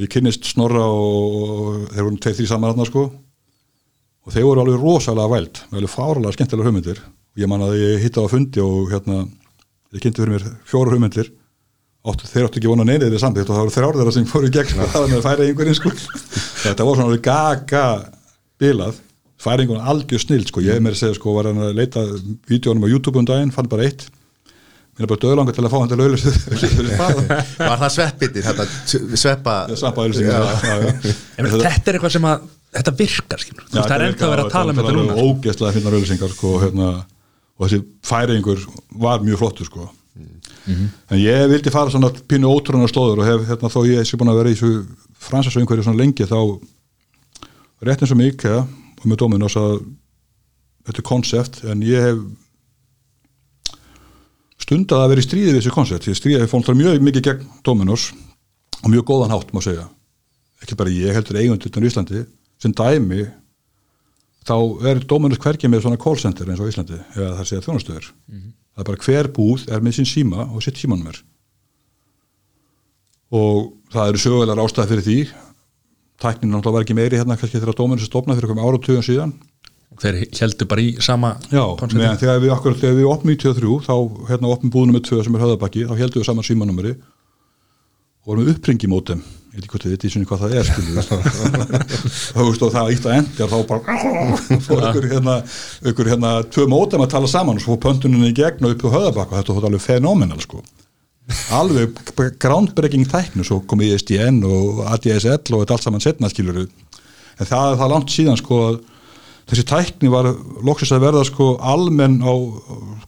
[0.00, 3.02] og ég kynnist Snorra og, þeir voru tveir því saman þarna sko.
[4.24, 7.02] Og þeir voru alveg rosalega væld með alveg fáralega skemmtilega hugmyndir.
[7.04, 9.26] Og ég man að ég hitta á fundi og hérna
[9.92, 11.28] ég kynnti fyrir mér fjóra hugmyndir.
[12.00, 14.52] Áttu, þeir áttu ekki vona neynið þeir samþýtt og það voru þrjár þeirra sem fóru
[14.54, 15.92] gegn það með færi einhverjum sko.
[16.64, 17.84] Þetta voru svona gaga
[18.60, 19.02] bilað
[19.40, 22.04] færi einhverjum algjör snill sko ég hef mér að segja sko var hann að leita
[22.50, 24.06] vídjónum á YouTube um daginn, fann bara eitt
[24.94, 26.26] mér er bara döðlanga til að fá hann til auðlust
[27.70, 28.66] var það sveppbyttir þetta
[29.16, 29.54] sveppa
[31.40, 33.64] þetta er eitthvað sem að þetta virkar skilur.
[33.66, 35.24] Þú veist, það er ennþá að vera að tala með þetta núna sko.
[35.30, 36.90] ógeðslega finnar auðlýsingar sko, hérna,
[37.56, 38.66] og þessi færingur
[39.06, 39.88] var mjög flottur sko.
[40.70, 44.30] en ég vildi fara svona pínu ótrúnar slóður og hef hérna, þó ég sé búin
[44.30, 44.58] að vera í
[45.26, 46.38] fransasöngverju svona lengi þá
[47.80, 48.60] rétt eins og IKEA
[49.00, 49.80] og með Dominos að
[50.86, 52.22] þetta er konsept en ég hef
[54.60, 56.08] stundað að vera í stríði við þessu konsept.
[56.10, 58.10] Ég stríði fólk mjög mikið gegn Dominos
[58.80, 59.88] og mjög góðan hátt má segja.
[60.60, 62.24] Ekki bara ég heldur eigundur utan í Íslandi.
[62.60, 63.24] Sem dæmi
[64.46, 64.56] þá
[64.88, 68.82] er Dominus hvergi með svona call center eins og Íslandi eða það segja þjónastöður það
[68.82, 71.20] er bara hver búð er með sín síma og sitt símanumir
[73.30, 75.18] og það eru sögulegar ástæði fyrir því
[76.20, 79.32] tæknin náttúrulega var ekki meiri hérna kannski þegar Dominus er stofnað fyrir einhverjum áratugum síðan.
[80.00, 83.94] Þeir heldur bara í sama Já, meðan þegar við okkur, þegar við opnum 93 þá
[84.30, 88.46] hérna opnum búðum með 2 sem er höfðabakki þá heldum við saman símanúmeri og vorum
[88.46, 90.66] við uppringimótem ég veit ekki hvort þið veit í svona hvað það er
[92.36, 93.96] þú veist og það ítt að endjar þá bara
[94.66, 95.36] fór ykkur hérna,
[95.90, 98.86] ykkur hérna tvö mótem að tala saman og svo fór pöntuninni í gegn og upp
[98.86, 100.62] á höfðabakk og þetta var alveg fenomenal sko
[101.54, 101.98] alveg
[102.42, 107.72] groundbreaking tæknu svo kom ISDN og ADSL og þetta allt saman setna skilur en það
[107.72, 108.80] er það langt síðan sko að
[109.50, 110.30] þessi tækni var
[110.66, 112.32] loksist að verða sko almenn á,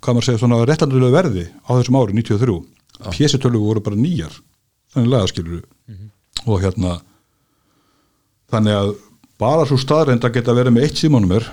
[0.02, 2.58] hvað maður segja, svona réttanlega verði á þessum ári 93
[3.12, 4.34] pjesitölu voru bara nýjar
[4.94, 5.62] þannig lega skilur
[6.46, 7.00] og hérna
[8.52, 8.94] þannig að
[9.42, 11.46] bara svo staðreind að geta verið með eitt símanumur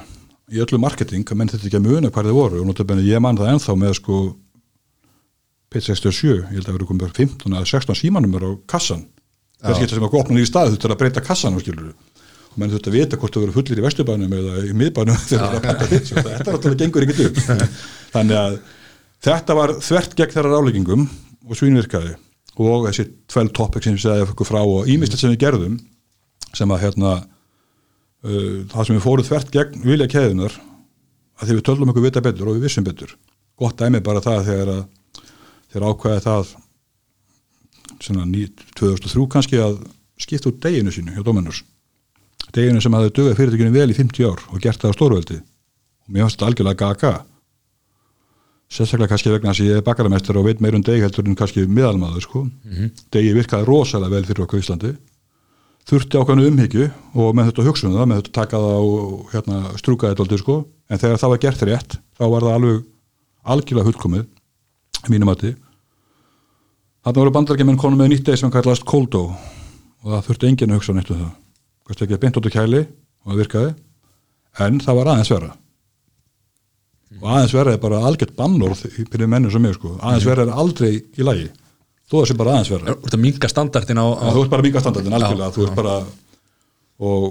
[0.49, 3.38] í öllu marketing, menn þetta ekki að muna hvað þið voru og notabene ég man
[3.38, 4.22] það ennþá með sko
[5.70, 9.05] P67, ég held að vera komið 15 eða 16 símanumur á kassan
[9.59, 12.55] þess geta sem að opna nýri stað, þú þurftur að breyta kassan og skilur og
[12.57, 15.57] menn þurftu að vita hvort þú verður fullir í vesturbænum eða í miðbænum þegar það
[15.59, 17.41] er að er náttúrulega gengur ekkert upp.
[18.15, 18.55] Þannig að
[19.28, 21.05] þetta var þvert gegn þeirra ráleggingum
[21.49, 22.15] og svínvirkaði
[22.59, 25.78] og þessi 12 topic sem ég segði ykkur frá og ímyndilegt sem við gerðum
[26.57, 30.55] sem að hérna uh, það sem við fórum þvert gegn vilja keðunar
[31.39, 33.13] að því við töldum okkur vita betur og við vissum betur.
[33.59, 34.82] Gott dæmi bara það þegar að
[35.70, 36.53] þegar ákvæði það
[37.99, 38.45] svona ný,
[38.80, 39.80] 2003 kannski að
[40.20, 41.63] skipta út deginu sínu hjá Dominus.
[42.55, 45.41] Deginu sem hafði dugað fyrirtökinu vel í 50 ár og gert það á stórveldi.
[46.07, 47.13] Og mér fannst þetta algjörlega gaga
[48.70, 51.38] sérstaklega kannski vegna þess að ég er bakaramestur og veit meir um degi heldur en
[51.38, 52.43] kannski miðalmaður sko.
[53.13, 54.91] degi virkaði rosalega vel fyrir okkur í Íslandi.
[55.89, 60.11] Þurfti ákveðnu umhyggju og með þetta hugsunum það, með þetta taka það og hérna, strúka
[60.11, 60.57] þetta aldrei sko.
[60.89, 62.84] En þegar það var gert rétt þá var það alveg
[63.49, 64.28] algjörlega hullkomið
[65.08, 65.54] mínum mati.
[67.06, 70.82] Þarna voru bandarækjumenn konum með nýtt deg sem kallast Koldo og það þurfti enginn að
[70.82, 71.32] hugsa neitt um það.
[71.88, 73.72] Hvort ekki beint út á kæli og það virkaði.
[74.66, 75.52] En það var aðeins vera
[77.20, 79.95] og aðeins vera er bara algjört bannorð í fyrir mennum sem ég sko.
[79.97, 81.47] Aðeins vera er aldrei í lagi.
[82.10, 84.02] Þó það sé bara aðeins vera Þú ert að minga standardin
[84.36, 85.95] þú bara þú bara
[87.00, 87.26] og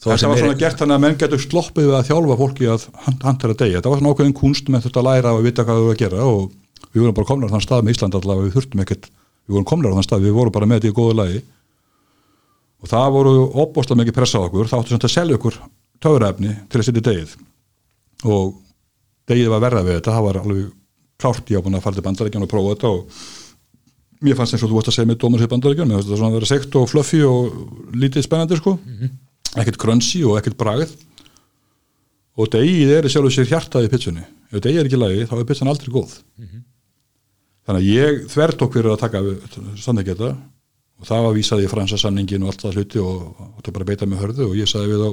[0.00, 2.86] þetta var svona gert þannig að menn getur sloppið við að þjálfa fólki að
[3.24, 3.76] hantera degi.
[3.76, 6.28] Þetta var svona ákveðin kunst með þetta að læra og vita hvað þú að gera
[6.28, 6.46] og
[6.90, 9.10] við vorum bara komnar á þann stað með Ísland allavega við þurftum ekkert,
[9.44, 11.42] við vorum komnar á þann stað við vorum bara með þetta í góðu lagi.
[12.80, 15.60] Og það voru opbóðslega mikið pressa á okkur það áttu sem að selja okkur
[16.00, 17.36] töfraefni til að setja degið
[18.24, 18.54] og
[19.28, 20.70] degið var verða við þetta það var alveg
[21.20, 23.24] klárt ég á að fara til bandaríkjan og prófa þetta og
[24.24, 26.20] mér fannst eins og þú varst að segja með dómur til bandaríkjan, mér fannst þetta
[26.20, 28.78] svona að vera sekt og fluffy og lítið spennandi sko
[29.58, 30.92] ekkert krönsi og ekkert bragð.
[32.38, 35.34] Og degið er í sjálfu sér hjartað í pitsunni ef degið er ekki lagi þá
[35.38, 36.14] er pitsun aldrei góð.
[37.66, 39.20] Þannig að ég þvert fyrir að taka
[39.78, 40.30] sannleiketa
[41.00, 44.08] og það var vísað í fransa samningin og allt það hluti og það bara beita
[44.08, 45.10] með hörðu og ég sagði við á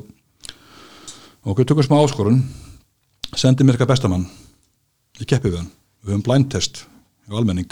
[1.48, 2.42] og við tökum smá áskorun.
[3.38, 4.26] Sendi mér eitthvað bestamann.
[5.20, 5.70] Ég keppi við hann,
[6.04, 6.86] við höfum blind test
[7.28, 7.72] í almenning.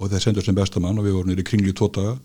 [0.00, 2.18] Og þeir sendur sem bestamann og við vorum nýri kringli daga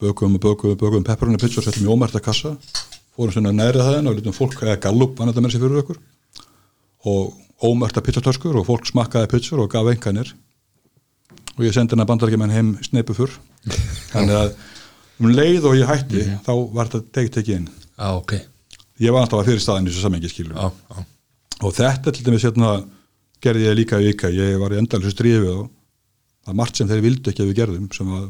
[0.00, 2.56] bökum og bökum og bökum pepperoni pizza og settum í ómerta kassa.
[3.16, 6.00] Fórum svona nærið það og lítum fólk eða gallup þetta með sér fyrir okkur.
[7.10, 10.34] Og ómerta pizzatöskur og fólk smakkaði pizzur og gaf enganir
[11.56, 13.32] og ég sendi hennar bandarækjumenn heim sneipu fyrr
[14.14, 14.52] þannig að
[15.20, 17.70] um leið og ég hætti þá var þetta degt ekki inn.
[17.98, 18.36] Já, ok.
[19.00, 21.04] Ég var alltaf að fyrir staðin í þessu samengi skilur Já, já
[21.60, 22.72] og þetta til dæmis hérna
[23.44, 25.68] gerði ég líka vika, ég var í endalþessu strífi og
[26.44, 28.28] það er margt sem þeir vildu ekki að við gerðum sem að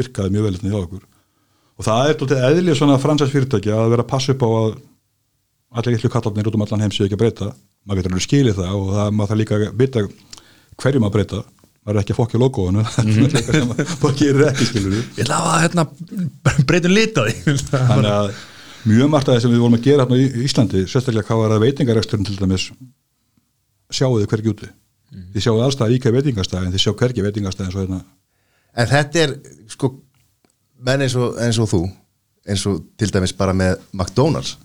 [0.00, 1.06] virkaði mjög vel hérna hjá okkur
[1.80, 4.74] og það er tóttið eðlið svona fransæs fyrirtæki að vera að passa upp á að
[5.80, 7.48] allir yllu kallarnir út um allan heim séu ekki að breyta.
[7.86, 10.02] Maður getur alveg skilið það og það maður það líka að vita
[10.82, 11.40] hverjum að breyta.
[11.80, 12.18] Maður er ekki að
[12.90, 15.86] það er eitthvað sem maður gerir ekki skilur Ég ætla að hérna
[16.68, 17.56] breytum lit á því.
[17.70, 18.28] Þannig að
[18.90, 21.56] mjög margt að það sem við vorum að gera hérna í Íslandi sérstaklega hvað var
[21.56, 22.68] að veitingareksturinn til dæmis
[23.88, 24.70] sjáu þið hvergi úti.
[25.32, 28.04] Þið sjáu allstað íkja veitingastæð en þið sjáu eins og hérna.
[28.78, 29.32] En þetta er
[29.72, 29.94] sko
[30.86, 31.84] menn eins og, eins og þú
[32.50, 34.56] eins og til dæmis bara með McDonalds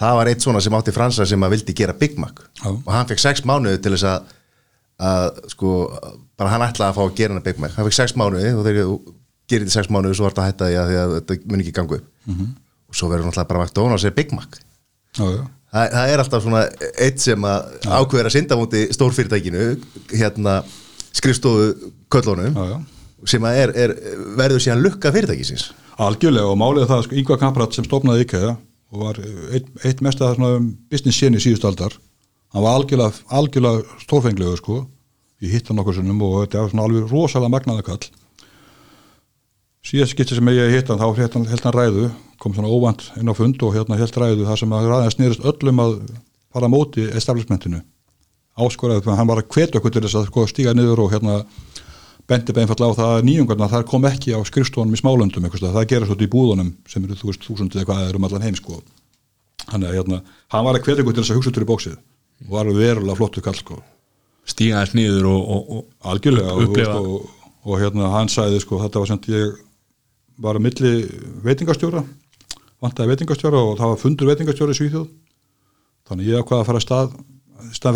[0.00, 2.70] það var eitt svona sem átti fransa sem að vildi gera Big Mac Já.
[2.72, 4.34] og hann fekk sex mánuði til þess að,
[5.10, 5.76] að sko,
[6.40, 8.66] bara hann ætlaði að fá að gera hann Big Mac hann fekk sex mánuði og
[8.66, 8.98] þegar þú
[9.50, 11.76] gerir þetta sex mánuði svo var þetta að hætta því að, að þetta mun ekki
[11.76, 12.52] ganga upp -hmm.
[12.88, 14.60] og svo verður náttúrulega bara McDonalds er Big Mac
[15.18, 15.42] já, já.
[15.74, 16.62] það, það er alltaf svona
[16.96, 19.66] eitt sem að ákveður að synda múti stórfyrirtækinu
[20.14, 20.62] hérna
[21.12, 22.56] skrifstofu köllunum.
[23.28, 23.94] Sem er, er,
[24.38, 25.70] verður síðan lukka fyrirtækisins.
[26.00, 28.54] Algjörlega og málið er það sko, Ingvar Kamprat sem stofnaði IKEA
[28.90, 29.20] og var
[29.54, 31.98] eitt, eitt mest að um business séni síðust aldar
[32.50, 34.78] hann var algjörlega, algjörlega stórfenglegu sko
[35.40, 38.02] ég hitt hann okkur sinnum og þetta var svona alveg rosalega magnaða kall.
[39.86, 42.10] Síðast skipti sem ég hitt hann þá held hann, ræðu
[42.40, 45.46] kom svona óvand inn á fund og hérna held ræðu þar sem að ræðan snýrist
[45.48, 45.96] öllum að
[46.52, 47.80] fara móti establishmentinu.
[48.60, 51.14] Áskoraði þannig að hann var að hvetja okkur til þess að sko, stíga niður og
[51.14, 51.38] hérna
[52.30, 55.90] bendi beinfallega á það að nýjungarna þar kom ekki á skrifstofunum í smálöndum eitthvað, það
[55.90, 58.78] gerast út í búðunum sem eru þú veist þúsundið eitthvað eða um allan heim sko.
[59.70, 60.20] Hann, hérna,
[60.54, 61.96] hann var að hvetja okkur til þess að hugsa út í bóksið
[62.46, 63.76] og var verulega flottu kall sko.
[64.48, 66.96] Stíga þess niður og, og, og algjörlega og, Upplifa.
[66.96, 67.28] og,
[67.66, 69.46] og, hérna hann sagði sko þetta var sem ég
[70.40, 70.92] var að milli
[71.44, 72.02] veitingastjóra
[72.80, 75.08] vantaði veitingastjóra og það var fundur veitingastjóra í Svíþjóð.
[76.08, 77.08] Þannig ég ákvaði að fara að stað
[77.76, 77.94] stað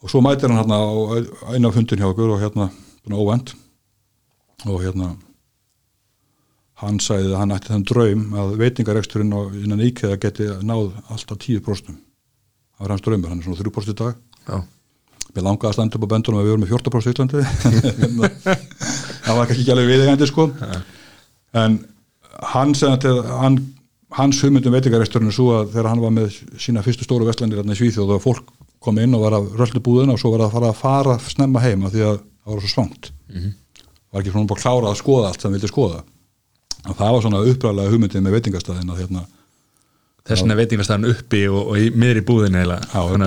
[0.00, 2.70] og svo mætir hann hérna á eina fundin hjá okkur og hérna
[3.10, 3.54] óvend
[4.66, 5.14] og hérna
[6.80, 11.40] hann sagði að hann ætti þann draum að veitingareksturinn á innan íkveða geti náð alltaf
[11.42, 11.98] 10%
[12.80, 14.20] það var hans draumur, hann er svona 3% í dag.
[14.48, 14.60] Já.
[15.30, 17.42] Mér langaði að standa upp á böndunum að við vorum með 14% í Íslandi.
[19.26, 20.46] Það var kannski ekki alveg viðegandi sko.
[21.60, 21.76] En
[22.54, 23.58] hann segði að hann,
[24.16, 27.78] hans hugmyndum veitingaresturinn er svo að þegar hann var með sína fyrstu stóru vestlandir í
[27.78, 28.50] Svíþjóð og fólk
[28.80, 31.60] kom inn og var að röldu búðina og svo var að fara að fara snemma
[31.64, 33.10] heima því að það var svo svangt.
[34.10, 36.00] Var ekki svona bara klára að skoða allt sem vildi skoða.
[36.88, 39.24] Og það var svona uppræðlega hugmyndið með veitingastæðin að hérna.
[40.26, 42.78] Þess vegna veitingastæðan uppi og, og í miðri búðin eða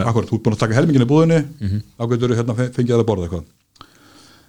[0.10, 1.40] akkurat, þú ert búin að taka helmingin í búðinni
[1.98, 3.46] þá getur þú hérna fe- fengið að borða eitthvað.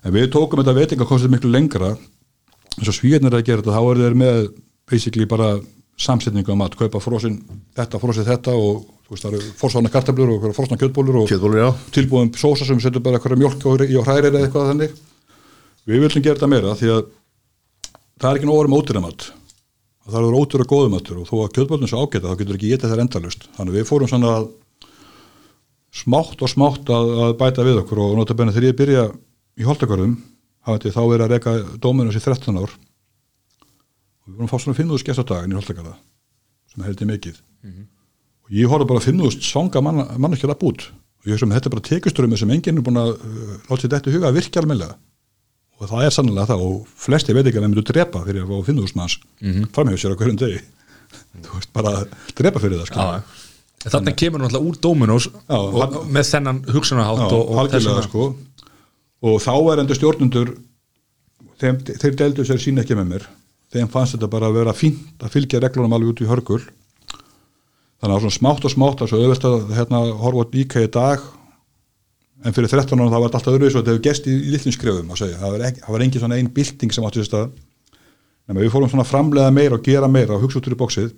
[0.04, 1.92] En við tókum þetta veitingakostið miklu lengra.
[2.78, 4.40] Eins og svíðnir að gera þetta þá eru þeir með
[4.90, 5.48] basically bara
[5.96, 7.38] samsetningu á mat, kaupa frosin
[7.76, 8.84] þetta, frosið þetta og
[9.22, 11.70] það eru forsvana kartablur og forsvana kjötbólur og kjötbólur, já.
[11.94, 14.98] tilbúðum sósa sem setur bara eitthvað mjölk og, í og hrærir eða eitthvað þannig.
[15.84, 17.02] Við viljum gera þetta meira því að
[18.18, 19.30] það er ekki nóg orðum ótyramat
[20.04, 23.02] það er ótyra góðumatur og þó að kjötbólun svo ágæta þá getur ekki getið þær
[23.04, 24.50] endalust þannig við fórum svona að
[25.94, 29.04] smátt og smátt að, að bæta við okkur og notabenni þegar ég byrja
[29.60, 29.68] í
[30.64, 32.72] hafði þá verið að reyka dóminus í 13 ár.
[34.24, 35.96] Og við vorum að fá svona 5.000 gestadagin í Holtagörða
[36.72, 37.40] sem heldur mikið
[38.44, 40.86] og ég horfði bara 5.000 svanga mann, manneskjala bút.
[41.24, 43.80] Og ég hugsa með þetta er bara tekusturumi sem enginn er búin að uh, láta
[43.80, 44.98] sér þetta huga að virkja almennilega.
[45.80, 48.52] Og það er sannlega það og flesti veit ekki að það myndu drepa fyrir að
[48.52, 49.70] fá 5.000 manns mm -hmm.
[49.74, 50.60] framhefur sér á hverjum degi.
[51.44, 53.08] Þú veist bara að drepa fyrir það sko.
[53.84, 58.28] Þannig kemur náttúrulega úr Dominos Já, og, hann- með þennan hugsunahátt og, og þessuna sko.
[59.24, 60.54] Og þá er endur stjórnundur
[61.60, 63.26] þeim, þeir deldu sér sín ekki með mér.
[63.72, 66.62] Þeim fannst þetta bara að vera fínt að fylgja reglunum alveg út í hörgul
[68.04, 71.24] þannig að svona smátt og smátt svo auðvist að hérna horfa líka í dag
[72.44, 74.74] en fyrir 13 ára það var alltaf öðruvis og þetta hefur gest í, í litlum
[74.76, 77.38] skrefum að segja, það var, ekki, það var engin svona ein bylting sem átti þess
[77.38, 77.54] að
[78.44, 81.14] nema við fórum svona framlega meira og gera meira og hugsa út úr í bóksið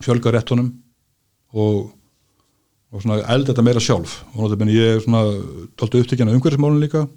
[0.00, 0.72] fjölga réttunum
[1.52, 1.92] og
[2.94, 4.20] og svona elda þetta meira sjálf.
[4.34, 5.22] Og náttúrulega ég er svona
[5.74, 7.08] tóltu upptekjan af umhverfismálun líka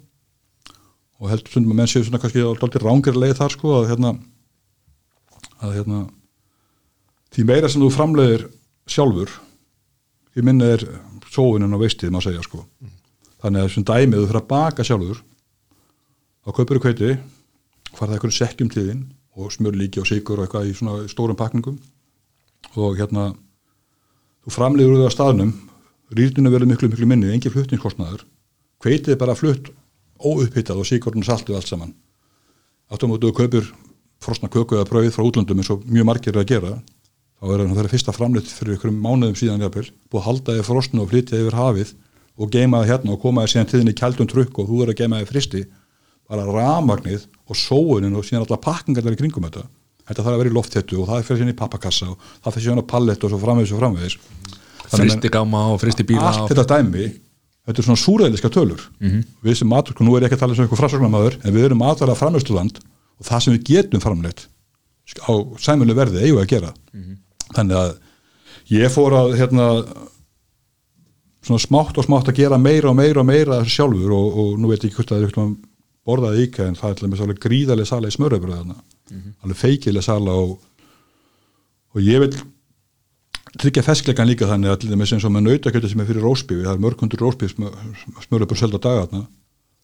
[1.18, 4.12] og heldur stundum að menn séu svona kannski tóltu rángir leið þar sko að hérna
[5.62, 6.00] að hérna
[7.34, 8.46] því meira sem þú framleiðir
[8.92, 9.32] sjálfur
[10.32, 10.84] því minna er
[11.28, 12.64] sóunin á veistið má segja sko.
[13.42, 15.22] Þannig að þessum dæmið þú fyrir að baka sjálfur
[16.42, 17.12] þá kaupir þú kveiti
[17.98, 19.04] farið eitthvað sekkjum til þín
[19.38, 21.78] og smjör líki og sigur og eitthvað í svona stórum pakningum
[22.74, 23.30] og hérna
[24.44, 25.52] þú framleiður úr það á staðnum
[26.14, 28.24] rýrninu verður miklu miklu minni, engin flutningskostnaður.
[28.82, 29.70] Hveitið er bara flutt
[30.18, 31.94] óupphittað og og saltu allt saman.
[32.90, 33.72] Áttum að þú kaupir
[34.18, 36.70] frosna köku eða brauð frá útlöndum eins og mjög margir eru að gera
[37.38, 41.02] þá er það fyrsta framleitt fyrir ykkur mánuðum síðan jafnvel, búið að halda þið frosna
[41.04, 41.92] og flytja yfir hafið
[42.38, 44.92] og geima það hérna og koma þið síðan tíðin í kældum trukk og þú er
[44.92, 45.62] að geima þið fristi
[46.28, 49.62] bara ramagnið og sóunin og síðan alla pakkingar í kringum þetta.
[50.08, 52.66] Þetta þarf að vera í lofthettu og það fyrir síðan í pappakassa og það fyrir
[52.66, 54.18] síðan á pallett og svo framvegis og framvegis.
[54.88, 57.06] Að- fristi gáma og fristi bíla allt þetta dæmi
[57.68, 58.82] þetta er svona súræðiska tölur.
[59.44, 61.78] Við sem matur, nú er ég ekki að tala sem eitthvað frásögnamaður en við erum
[61.82, 62.78] matværa framleiðsluland
[63.20, 64.46] og það sem við getum framleitt
[65.24, 66.72] á sæmjölu verði eigum að gera
[67.54, 67.96] þannig að
[68.74, 69.68] ég fór að hérna
[71.48, 74.70] svona smátt og smátt að gera meira og meira og meira sjálfur og, og nú
[74.70, 75.56] veit ég ekki hvort að það er eitthvað
[76.08, 78.78] borðaði íka en það er alveg gríðarlega sala í smöröfröð þarna.
[79.44, 80.54] Alveg feikilega sala og,
[81.94, 82.38] og ég vil
[83.58, 86.64] tryggja feskleikan líka þannig að til dæmis eins og með nautakjötu sem er fyrir rósbífi,
[86.66, 87.68] það er mörg hundur rósbífi
[88.26, 89.26] smöröfröð selda daga þarna.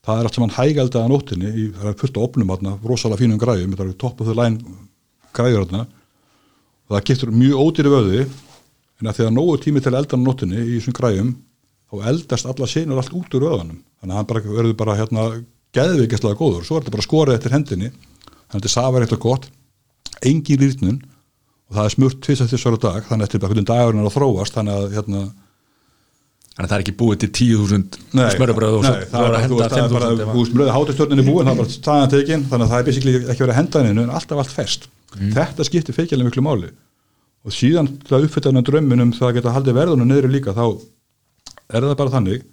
[0.04, 3.40] Það er allt saman hægældaða nóttinni í, það er fullt á opnum þarna, rosalega fínum
[3.40, 4.58] græjum það er topp og þau læn
[5.36, 5.86] græjur þarna
[6.84, 10.18] og það getur mjög ódýri vöði en að því að nógu tími til að elda
[10.18, 11.32] á nóttinni í þessum græjum
[11.90, 15.26] þá eldast alla sinur allt út úr vöðanum þannig að hann bara verður bara hérna
[15.74, 19.48] geðvikastlega góður, svo er þetta bara skorið eftir hendinni þannig að þetta safar eitthvað gott.
[20.24, 21.00] Engin rýrnun
[21.68, 24.02] og það er smurt tvist eftir svara dag þannig að þetta er bara hvernig dagurinn
[24.02, 25.22] er að þróast þannig að hérna
[26.54, 29.42] þannig að það er ekki búið til 10.000 Nei, smöröbröð og svo það er að
[29.44, 31.52] henda veist, það er bara 5.000 ef að- þú veist, blöðu hátastjórnin er búin, það
[31.54, 34.12] er bara staðan tekin þannig að það er basically ekki verið að henda henni en
[34.18, 34.88] alltaf allt fest.
[35.14, 36.70] Þetta skiptir feikilega miklu máli.
[37.44, 40.54] Og síðan til að uppfytta hennar drömmin um það að geta haldið verðunum niður líka
[40.56, 40.64] þá
[41.74, 42.44] er það bara þannig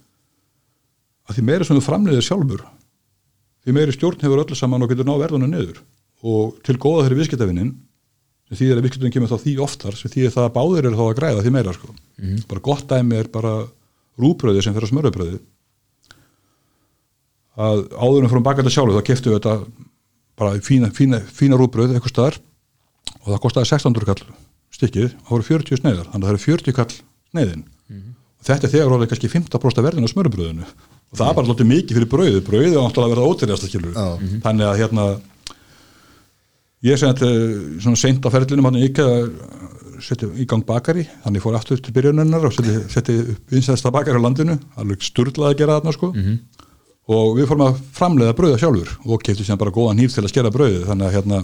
[1.29, 2.63] að því meira sem þú framleiðir sjálfur
[3.61, 5.77] því meiri stjórn hefur öllu saman og getur ná verðunum niður.
[6.25, 7.71] Og til góða þeirri viðskiptavinnin
[8.49, 10.97] sem því að viðskiptavinn kemur þá því oftar sem því að það að báðir eru
[10.99, 11.93] þá að græða því meira sko.
[12.51, 13.53] bara gott dæmi er bara
[14.22, 15.41] rúbröði sem fyrir að smöröbröði
[17.61, 19.55] að áður en fyrir bakað sjálfu þá keftu við þetta
[20.39, 22.39] bara í fína, fína, fína rúbröð eitthvað staðar
[23.22, 24.24] og það kostaði 1600 kall
[24.72, 27.65] stykkið og það voru 40 sneiðar þannig að það eru 40 kall sneiðin.
[27.91, 30.65] Og þetta er þegar orðið kannski 15% verðin á smöröbröðinu
[31.11, 33.97] og það er bara lótið mikið fyrir brauðu brauðu er náttúrulega að verða ótrýðast skilur
[33.97, 34.07] Já.
[34.45, 35.05] þannig að hérna
[36.88, 37.34] ég segi að
[37.84, 39.26] svona seint á ferlinum hann ekki að
[40.05, 41.05] setja í gang bakari.
[41.25, 42.53] Þannig fór aftur til byrjuninnar og
[42.91, 44.57] setti upp vinsæðsta bakari á landinu.
[44.81, 46.11] Alveg sturlaði að gera þarna sko.
[47.11, 50.29] Og við fórum að framleiða brauða sjálfur og kefti sem bara góðan hýr til að
[50.31, 51.39] skera brauði þannig að hérna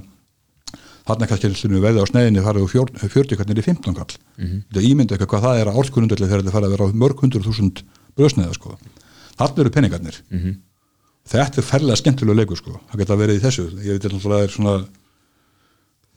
[1.07, 4.83] þarna kannski við veði á sneiðinni farið úr fjór- 40 hvernig er 15 kall þetta
[4.83, 7.81] ímyndu eitthvað hvað það er að árskunundalli þegar þetta farið að vera mörg hundur þúsund
[8.17, 8.77] brauðsneiða sko.
[9.39, 10.17] Þarna eru peningarnir.
[11.27, 12.79] Þetta er ferlega skemmtilega leikur sko.
[12.91, 13.65] Það geta verið í þessu.
[13.83, 14.75] Ég veit alltaf að það er svona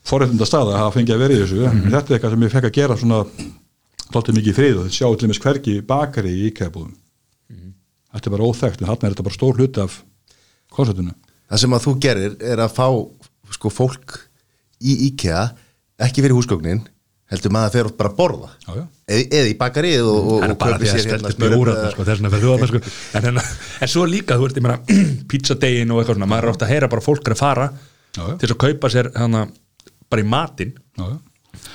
[0.07, 2.53] forréttinda staða að hafa fengið að vera í þessu en þetta er eitthvað sem ég
[2.55, 3.19] fekk að gera svona
[4.11, 6.95] tóltið mikið frið og þetta sjá til dæmis hvergi bakari í íkæðabúðum
[8.11, 9.99] þetta er bara óþekkt en þarna er þetta bara stór hluti af
[10.73, 11.13] konceptinu
[11.51, 12.85] Það sem að þú gerir er að fá
[13.51, 14.13] sko fólk
[14.87, 15.41] í IKEA
[16.07, 16.85] ekki fyrir húsgögnin
[17.31, 18.83] heldur maður að fer oft bara að borða Já, já.
[19.15, 21.49] eða, eða í bakarið og, og, Það og að sér hérna sko,
[22.41, 22.81] þjóðarna sko.
[23.19, 23.41] en, en,
[23.85, 26.73] en svo líka, þú veist, ég meina pizzadegin og eitthvað svona, maður er ofta að
[26.73, 28.35] heyra bara fólk að fara Já, já.
[28.41, 29.45] til að kaupa sér hana,
[30.11, 30.75] bara í matinn.
[30.99, 31.17] Já, já.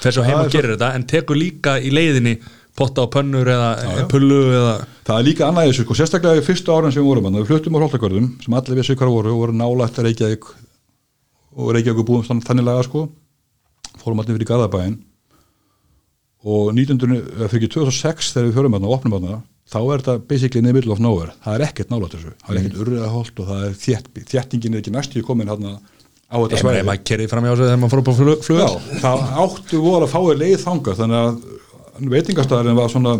[0.05, 2.37] fer svo heim Það og er gerir þetta en tekur líka í leiðinni
[2.77, 4.77] potta á pönnur eða já, pullu eða
[5.07, 7.51] Það er líka annað í þessu, sko, sérstaklega í fyrstu árin sem við vorum, við
[7.51, 10.49] fluttum á Hóltakörðum sem allir vissi hvað voru, voru nálægt Reykjavík
[11.57, 13.07] og Reykjavík búum þannig laga sko,
[14.03, 14.97] fórum allir fyrir Garðabæin
[16.47, 17.07] og 19,
[17.51, 20.95] fyrir 2006 þegar við fjörum og opnum aðna þá er þetta basically in the middle
[20.95, 21.35] of nowhere.
[21.43, 24.83] Það er ekkert nálægt þessu, það er ekkert urriðaholt og það er þétt, þéttingin er
[24.83, 25.79] ekki næstu komin hérna
[26.27, 28.61] á þetta svæði maður kerið fram í ásveið þegar maður fór upp á flug, flug.
[28.61, 33.17] Já, það áttu voru að fáið leið þanga þannig að veitingastæðarinn var svona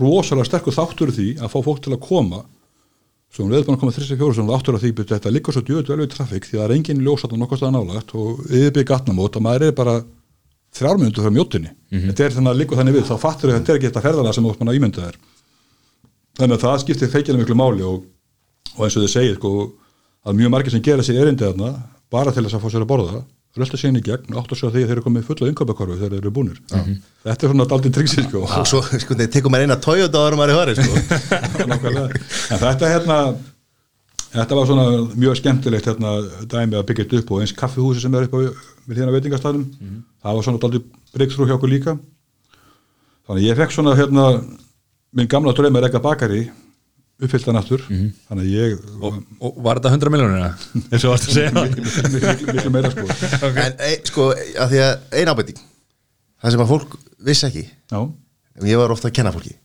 [0.00, 2.42] rosalega sterkur þáttur því að fá fólk til að koma
[3.32, 5.62] svo hún veður búin að koma 34 sem áttur að því betur þetta líka svo
[5.66, 8.90] djöðu vel við trafík því það er enginn ljósat og nokkast að nálagt og yfirbygg
[8.90, 9.96] gatnamót og maður er bara
[10.76, 12.06] þrjármyndu frá mjóttinni mm -hmm.
[12.10, 14.46] þetta er þannig að líka þannig við þá fattur þetta er ekki þetta ferðala sem
[14.46, 15.10] ótt manna ímynda
[16.36, 18.04] þannig að það skiptir feikina miklu máli og,
[18.76, 19.52] og eins og þið segið sko,
[20.26, 21.72] að mjög margir sem gera sér erindi þarna
[22.12, 23.22] bara til þess að fá sér að borða
[23.56, 25.50] rölda sér inn í gegn og átt að sjá því að þeir eru komið fulla
[25.50, 26.96] yngöpakorfi þegar þeir eru búnir mm -hmm.
[27.24, 28.42] þetta er svona daldinn triksi sko.
[28.44, 30.92] og svo sko, þeir tekum maður eina Toyota árum maður í horri sko.
[32.52, 33.16] en þetta hérna
[34.32, 36.12] þetta var svona mjög skemmtilegt hérna
[36.44, 38.38] dæmi að byggja þetta upp og eins kaffihúsi sem er upp á
[38.86, 40.04] við hérna veitingastæðum mm -hmm.
[40.22, 41.98] það var svona daldinn breykþrú hjá okkur líka
[43.26, 44.44] þannig ég fekk svona hérna
[45.12, 46.00] minn gamla dröym að regga
[47.16, 47.82] bakari uppfylltan aftur.
[47.88, 48.12] Mm -hmm.
[48.28, 50.44] þannig að ég og, og var þetta 100 miljónir
[50.92, 51.50] eins og varst að segja.
[52.54, 53.06] Miklu meira sko.
[53.06, 53.62] Okay.
[53.64, 55.60] en e, sko að því að eina ábæting
[56.42, 57.64] það sem að fólk vissi ekki.
[57.90, 58.00] Já.
[58.62, 59.56] ég var ofta að kenna fólki.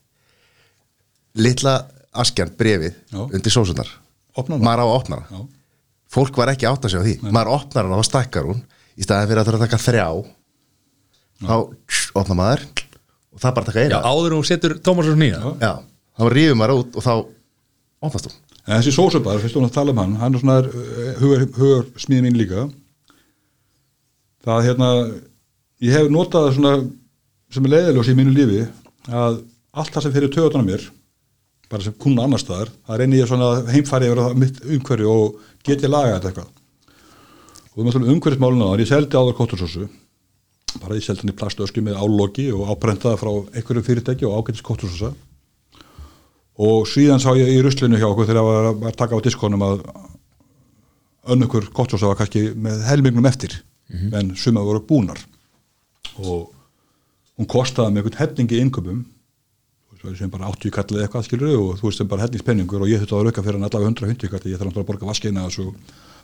[1.35, 3.19] Litla askjan brefið Já.
[3.31, 3.87] undir sósunar
[4.47, 5.47] maður á að opna það.
[6.11, 7.17] Fólk var ekki átt að segja því.
[7.23, 7.31] Nei.
[7.31, 8.63] maður opnar hann og þá stakkar hún.
[8.95, 10.07] Í staðin fyrir að það er að taka þrjá
[11.41, 11.55] þá
[12.15, 12.65] opna maður.
[13.31, 13.95] Og það bara taka eina.
[13.95, 15.79] Já, áður og setur Tómasur nýja Já,
[16.19, 17.13] þá rýfum maður út og þá
[18.01, 20.57] opnast hún en þessi sósubar, fyrst og nátt tala um hann hann er svona
[21.19, 22.67] hugur, hugur smíð mín líka.
[24.45, 24.89] Það hérna
[25.81, 26.73] ég hef notað það svona
[27.51, 28.65] sem er leiðilegs í mínu lífi
[29.09, 29.41] að
[29.71, 30.85] allt það sem fyrir töðunar mér
[31.71, 35.81] bara sem kuna annar staðar það reynir ég svona heimfæri yfir mitt umhverju og get
[35.81, 36.53] ég laga þetta eitthvað.
[37.71, 39.89] Og þú með umhverjusmáluna þar ég seldi áður kóttursósu
[40.81, 44.65] bara ég seldi hann í plastösku með álógi og ábrentaða frá einhverju fyrirtæki og ágættis
[44.65, 45.13] kóttursósa
[46.61, 49.63] og síðan sá ég í ruslinu hjá okkur þegar það var að taka á diskonum
[49.65, 49.85] að
[51.33, 53.55] önnökkur kottsósa var kannski með helmingnum eftir
[53.89, 54.19] mm -hmm.
[54.19, 55.19] en suma voru búnar
[56.17, 56.51] og
[57.37, 59.05] hún kostaði með einhvern hefningi innköpum
[60.17, 63.15] sem bara 80 kallið eitthvað skilur og þú veist sem bara hefningspenningur og ég þurfti
[63.15, 65.75] að rauka fyrir hann allavega 150 kallið, ég þarf náttúrulega að borga vaskina og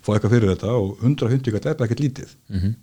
[0.01, 2.73] fá eitthvað fyrir þetta og 150 kallið er bara ekkert lítið mm -hmm.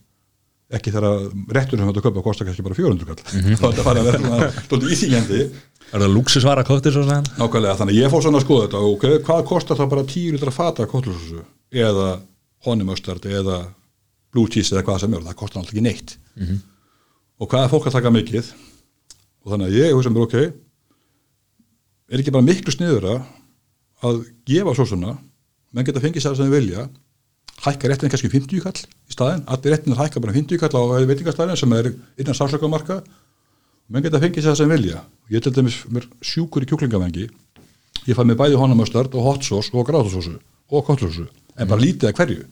[0.79, 3.23] Ekki þegar réttur sem þú köpa kostar kannski bara 400 kall.
[3.33, 3.57] Mm -hmm.
[3.61, 5.41] þá er þetta að stótt íþýgjandi
[5.95, 7.27] Er það luxusvara kóttir svo sann?
[7.39, 8.79] Nákvæmlega, þannig ég fór svona að skoða þetta.
[8.83, 12.09] Og okay, hvað kostar það bara 10 litra fata kóttirsósu eða
[12.67, 13.59] honumöstard eða
[14.33, 16.17] blue cheese eða hvað sem er, það kostar alltaf ekki neitt.
[16.35, 16.59] Mm -hmm.
[17.39, 18.45] og hvað er fólk að taka mikið?
[19.45, 20.35] Og þannig að ég, sem er ok
[22.11, 23.07] er ekki bara miklu sniður
[24.05, 25.17] að gefa sósuna
[25.75, 26.89] menn geta fengið sér sem þið vilja
[27.63, 31.61] hækka réttin kannski 50 kall í staðin allir réttin hækka bara 50 kall á veitingastæðin
[31.61, 33.01] sem er innan sársökumarka
[33.89, 35.05] menn geta fengið sér það sem vilja.
[35.31, 37.29] Ég til dæmis mér sjúkur í kjúklingavengi
[38.09, 40.37] ég fæ mér bæði honamöstard og hot sauce og gráðsósu
[40.71, 42.45] og kottsósu en bara lítið að hverju.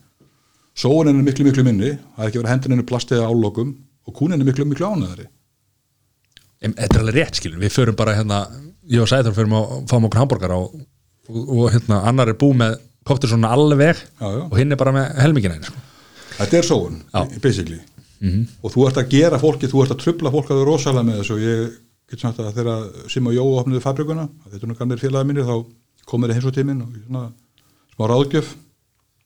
[0.78, 1.96] Sóunin er miklu miklu minni.
[2.16, 3.74] Það er ekki verið hendininu plastið álókum
[4.07, 5.28] og kúnin er miklu miklu ánæðari
[6.62, 8.44] Þetta er alveg rétt skilur, við förum bara hérna
[8.90, 10.76] ég og Sæður förum að fá okkur hambúrgar og,
[11.26, 14.42] og hérna annar er búið með kottur svona alveg já, já.
[14.48, 15.80] og hinn er bara með helmingina sko.
[16.38, 17.00] Þetta er sóun,
[17.42, 17.80] basically
[18.22, 18.44] mm -hmm.
[18.62, 21.07] og þú ert að gera fólki, þú ert að trubla fólk að það er rosalega
[21.07, 21.70] með þessu og ég
[22.11, 25.48] get sagt að þegar Sim og Jó opniði fabrikuna, þetta er nú kannir félagið mínir
[25.48, 25.57] þá
[26.07, 27.32] komir það hins og tímin og svona
[27.94, 28.48] smá ráðgjöf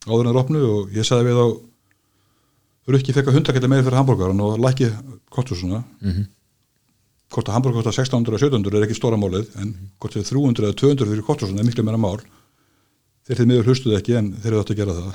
[0.07, 1.47] áður en það er opnið og ég sagði við á
[2.87, 4.93] Rukki fekk að hundaketta með fyrir hambúrgaran og lækið
[5.31, 6.27] kostur svona mm -hmm.
[7.35, 11.07] kostar hambúrgar kostar 1600 og 1700 er ekki stóra málið en kostar 300 eða 200
[11.11, 12.21] fyrir kostur svona er miklu meira mál
[13.27, 15.07] þeir þeir miður hlustuð ekki en þeir eru átt að gera það.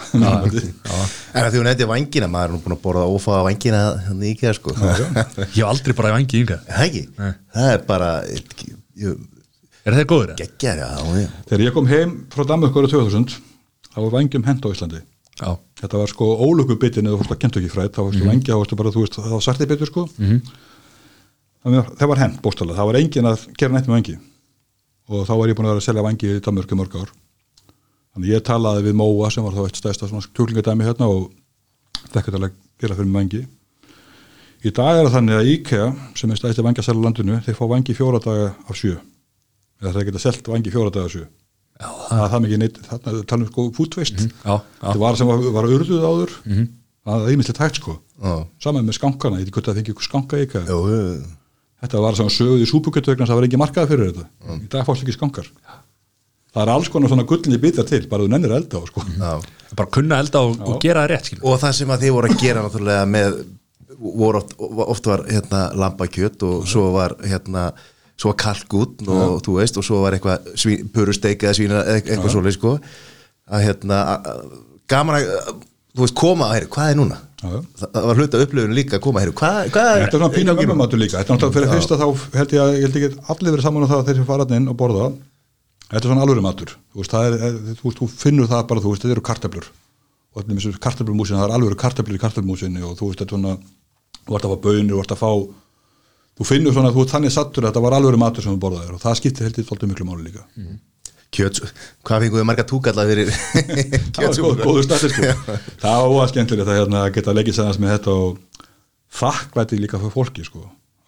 [1.32, 4.56] En því hún eitthvað vangina, maður er nú búin að borða ófaða vangina þannig ekki
[4.58, 4.74] sko.
[4.82, 7.04] Ég hef aldrei bara vangi yngar Það ekki,
[7.56, 9.22] það er bara ég,
[9.82, 10.34] Er það góður?
[10.42, 10.90] Gekkjar, já,
[11.22, 13.40] já Þegar ég kom heim frá Danmark ára 2000
[13.92, 15.02] þá var vangjum hend á Íslandi.
[15.42, 15.50] Já.
[15.82, 18.34] Þetta var sko ólöku bitin eða fórst að kent ekki frætt þá varstu mm -hmm.
[18.36, 20.04] vangi, þá varstu bara, þú veist, það var sarti bitur sko.
[20.18, 20.52] Mm -hmm.
[21.98, 24.18] Það var hend bóstala, það var engin að gera neitt með vangi
[25.12, 27.10] og þá var ég búin að vera að selja vangi í Danmark mörg ár
[28.12, 31.30] Þannig ég talaði við Móa sem var þá eitt stæðsta kjúklingadæmi hérna og
[32.12, 33.42] þekkert alveg gera fyrir vangi.
[34.62, 35.86] Í dag er það þannig að IKEA
[36.20, 38.98] sem er stæðsti vangi að selja landinu, þeir fá vangi fjóra daga af sjö.
[39.82, 41.24] Eða þeir geta selgt vangi fjóra daga af sjö.
[41.82, 44.20] Já, það er það mikið neitt, þarna talað um sko fútveist.
[44.22, 44.60] -hmm.
[44.84, 46.68] Þetta var sem var, var urðuð áður, mm -hmm.
[47.08, 47.96] það er ímyndilegt hægt sko.
[48.22, 48.34] Já.
[48.60, 50.66] Saman með skankana, ég það fengi ykkur skanka IKEA.
[50.68, 50.78] Já,
[51.82, 54.68] þetta var svona söguð í súpukjötu vegna að það var ekki markað fyrir þetta í
[54.70, 55.48] dag fórst ekki skankar
[56.52, 59.06] það er alls konar svona gullinni bitar til bara þú nennir að elda á sko.
[59.08, 59.32] Já.
[59.80, 62.32] bara kunna elda og, og gera það rétt skilur og það sem að þið voru
[62.32, 63.40] að gera náttúrulega með
[64.02, 67.70] voru oft, oft var hérna lambakjöt og svo var hérna
[68.22, 72.34] svo var kalkút og þú veist og svo var eitthvað svín, purusteik eða svína eitthvað
[72.36, 72.76] svoleið sko.
[73.52, 74.42] Að hérna að-
[74.92, 75.28] gaman að
[75.96, 77.18] þú veist koma að heyri, hvað er núna?
[77.42, 77.50] Já,
[77.82, 80.30] það, það var hluta upplifun líka að koma að heyri hvað, hvað þetta er svona
[80.38, 80.56] núna?
[80.62, 81.18] mömmumatur líka.
[81.18, 83.86] Þetta er náttúrulega fyrir fyrsta þá held ég að ég held ekki allir verið saman
[83.86, 85.08] á það að þeir sem fara þarna inn og borða
[85.92, 86.74] þetta er svona alvöru matur.
[86.94, 89.70] Þú, veist, er, er, þú, þú finnur það bara þú veist, þetta eru kartöflur.
[90.32, 93.42] Og allir með kartöflumúsin það er alvöru kartöflur í kartöflumúsinni og þú veist, þetta er
[93.42, 93.58] svona
[94.22, 95.32] þú ert að fá bönir, þú ert að fá
[96.38, 98.96] þú finnur svona, þú ert þannig sattur að þetta var alvöru matur sem þú borðaðir
[98.96, 100.46] og það skiptir held ég þóldi miklu máli líka.
[101.32, 101.62] Kjöt,
[102.08, 103.30] hvað fenguðu marga túkalla fyrir
[104.18, 105.58] góð, góður stættir sko.
[105.80, 108.66] Það var óað skemmtilegt að hérna, geta leikið sennast með þetta og
[109.22, 110.66] þakklæti líka fyrir fólki sko.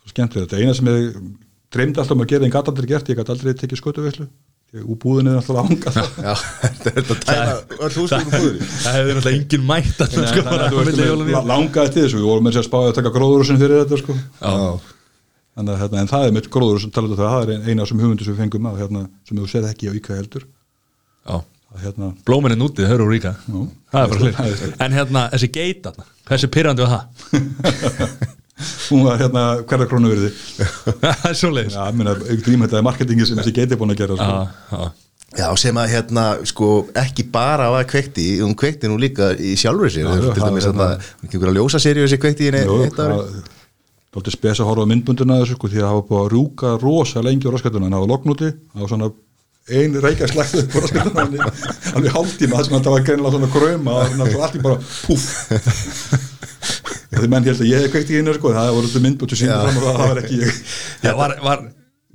[0.07, 1.17] Skemmtilegt, þetta eina sem ég
[1.75, 4.29] dreymdi alltaf um að gera en gæti aldrei gert, ég gæti aldrei tekið skötuveislu
[4.81, 5.91] úr búðinni er alltaf ánga
[9.11, 10.69] er það engin mætt að sko, la-
[11.27, 11.41] nýja.
[11.51, 14.15] langaði til þessu, við vorum með sér spáðið að taka gróðurusin fyrir þetta sko.
[15.53, 18.01] Að, hérna, en það er mitt gróðurusin talað um það, það er eina af þessum
[18.03, 20.47] hugmyndu sem við fengum að hérna, sem þú séð ekki á íkvæð heldur.
[21.83, 22.11] Hérna,
[22.93, 23.09] er bara
[23.93, 27.03] Það er hlir en hérna, þessi geit þarna, hversu pyrrandi var það
[28.89, 30.27] hún var hérna hverja krónu er
[31.39, 32.13] svo leiðis Já, ég meina,
[32.45, 34.91] gríma þetta er marketingi sem þessi geiti búin að gera sko.
[35.33, 36.69] já, sem að hérna sko
[37.01, 40.83] ekki bara var kveikti hún kveikti nú líka í sjálfur sér til dæmis er að
[40.83, 43.51] það hún kemur að ljósa serið þessi kveikti í það
[44.13, 46.73] Dálítið spes að horfa á myndbunduna þessu sko, því að það var búið að rúka
[46.83, 49.07] rosa lengi á raskatuna en það var loknúti, það var svona
[49.73, 51.23] ein reykja slægt upp á raskatuna
[51.97, 54.77] alveg hálftíma, þess að það var greinilega svona gröma og að allt í bara
[55.07, 55.25] púff
[57.21, 59.63] því menn held að ég hef kveikt í einu sko, það voru þetta myndbundu síðan
[59.63, 60.61] fram og það, það var ekki ég.
[61.03, 61.63] Já, var, var,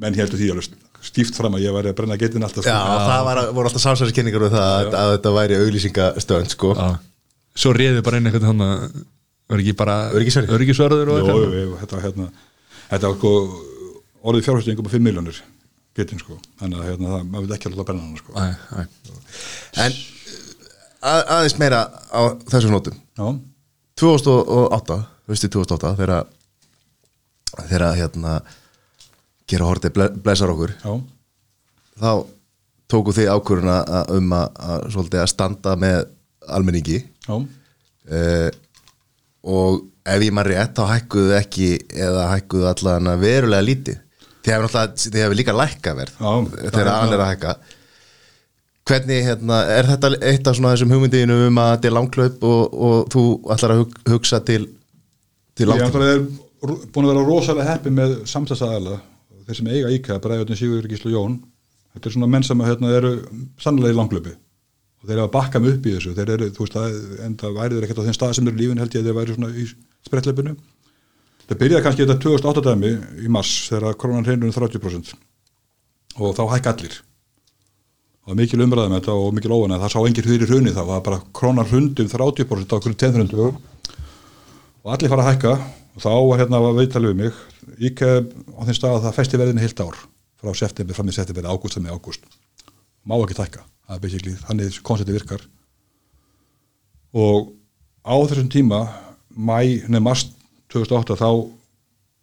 [0.04, 2.96] menn heldur því alveg stíft fram að ég væri að brenna geitin alltaf já, sko.
[3.06, 6.72] það var, voru alltaf samsæðiskenningar um það að, að þetta væri auglýsingastönd sko.
[6.74, 6.88] Já.
[7.62, 8.98] svo réði bara inn eitthvað þannig að
[9.48, 9.76] var ekki
[11.62, 12.26] jú, þetta var hérna
[12.90, 13.32] þetta var sko
[14.28, 15.38] orðið fjárhæstingum på 5 miljónir
[15.98, 18.34] geitin sko, þannig að hérna, maður vil ekki alltaf brenna hana sko.
[18.34, 18.44] Æ,
[18.78, 18.80] æ.
[19.84, 19.96] en
[20.98, 22.20] að, aðeins meira á
[22.50, 22.98] þessum nótum.
[23.18, 23.26] Já,
[23.98, 26.28] 2008, veistu 2008 þegar
[27.68, 28.38] þegar hérna
[29.48, 30.74] gera hortið ble, blessar okkur.
[30.82, 30.92] Já,
[31.98, 32.10] þá
[32.88, 33.78] tóku þið ákvöruna
[34.14, 36.00] um að, að, svolítið að standa með
[36.48, 37.00] almenningi.
[38.08, 38.50] Uh,
[39.48, 43.98] og ef ég maður rétt þá hækkuðu ekki eða hækkuðu allan verulega lítið.
[44.48, 46.22] Þið hefur líka lækka verð
[46.70, 47.56] þegar annan er að hækka
[48.88, 52.74] hvernig, hérna, er þetta eitt af svona þessum hugmyndiðinu um að þetta er langklaup og,
[52.88, 53.24] og þú
[53.54, 54.64] ætlar að hug, hugsa til
[55.58, 56.24] til Ég langklaup er
[56.70, 58.98] ro- búin að vera rosalega heppi með samstæðsæðala
[59.48, 61.38] þeir sem eiga íkæða, Bræðjóttin Sigur Gíslu Jón.
[61.94, 63.12] Þetta er svona menn sem hérna, eru
[63.62, 64.34] sannlega í langlöpi
[64.98, 66.12] og þeir eru að bakka mig upp í þessu.
[66.18, 68.58] Þeir eru, þú veist, það, en það væri þeir ekkert á þeim stað sem eru
[68.60, 69.64] lífin held ég að þeir væri svona í
[70.08, 70.54] sprettleipinu
[71.48, 72.90] það byrjaði kannski þetta 2008 dæmi
[73.24, 75.14] í mars þegar krónan hreinur um 30%
[76.18, 76.98] og þá hækka allir
[78.28, 80.90] það var mikil umræðum þetta og mikil óvan það sá engir fyrir hrunni þá, það
[80.92, 83.54] var bara krónan hrundi um 30% á okkur 10
[84.84, 85.52] og allir fara að hækka.
[85.96, 87.38] Og þá var hérna að veitalið við mig.
[87.88, 89.96] Íkja á þeim stað að það festi verðinu heilt ár.
[90.38, 92.28] Frá september fram í september ágúst með ágúst.
[93.08, 95.42] Má ekki hækka, það er basically þannig koncepti virkar.
[97.16, 97.50] Og
[98.04, 98.84] á þessum tíma
[99.32, 100.28] mæ, nefn mars
[100.70, 101.30] 2008 þá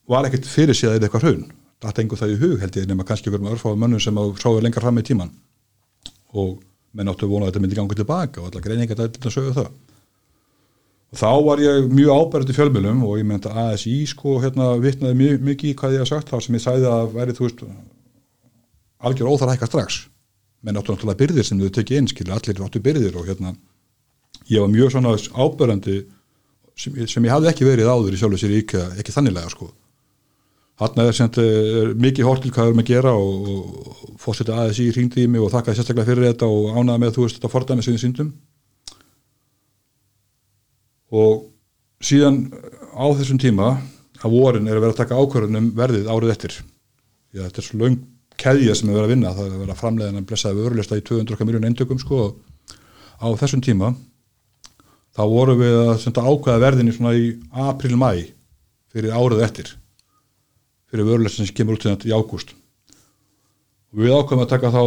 [0.07, 1.45] var ekkert fyrir eða eitthvað hraun
[1.81, 4.61] það engur það í hug held ég nema kannski verðum örfáðu mönnum sem að sáðu
[4.63, 5.31] lengar fram í tíman
[6.35, 6.61] og
[6.95, 9.69] menn áttu að vona að þetta myndi ganga tilbaka og allar greiningar þetta sögðu það.
[11.13, 14.71] Og þá var ég mjög ábærið í fjölmjölum og ég meint að ASI sko hérna
[14.81, 17.45] vitnaði mjög, mikið í hvað ég haf sagt þá sem ég sagði að væri þú
[17.45, 17.63] veist
[19.05, 20.01] algjör óþar hækka strax.
[20.65, 23.53] Menn áttu náttúrulega byrðir sem þau tekið inn skilja allir áttu byrðir og hérna
[24.49, 26.01] ég var mjög svona ábærandi
[26.75, 29.69] sem, sem ég hafði ekki verið áður í sjálfu sér ekki, ekki þanniglega sko
[30.81, 35.23] hann er, semt, er mikið hort til hvað við erum að gera og, ASI hringdi
[35.23, 37.95] í mig og þakkaði sérstaklega fyrir þetta og ánaði með þú veist þetta fordæmi sem
[37.95, 38.33] við syndum
[41.15, 41.45] og
[42.03, 42.41] síðan
[42.91, 43.69] á þessum tíma
[44.23, 46.57] að vorin er að vera að taka ákvörðunum verðið árið eftir.
[47.35, 47.97] Já, þetta er svo löng
[48.41, 49.33] keðja sem er verið að vinna.
[49.35, 52.21] Það er að vera að framleiðan að blessaði vörulista í 200 miljónu eintökum sko.
[53.21, 53.93] Á þessum tíma
[55.15, 58.11] þá vorum við að senda ákvæða svona í april-mæ
[58.91, 59.75] fyrir árið eftir
[60.91, 62.55] fyrir vörulista sem kemur út til í ágúst.
[63.93, 64.83] Og við ákvæðum að taka þá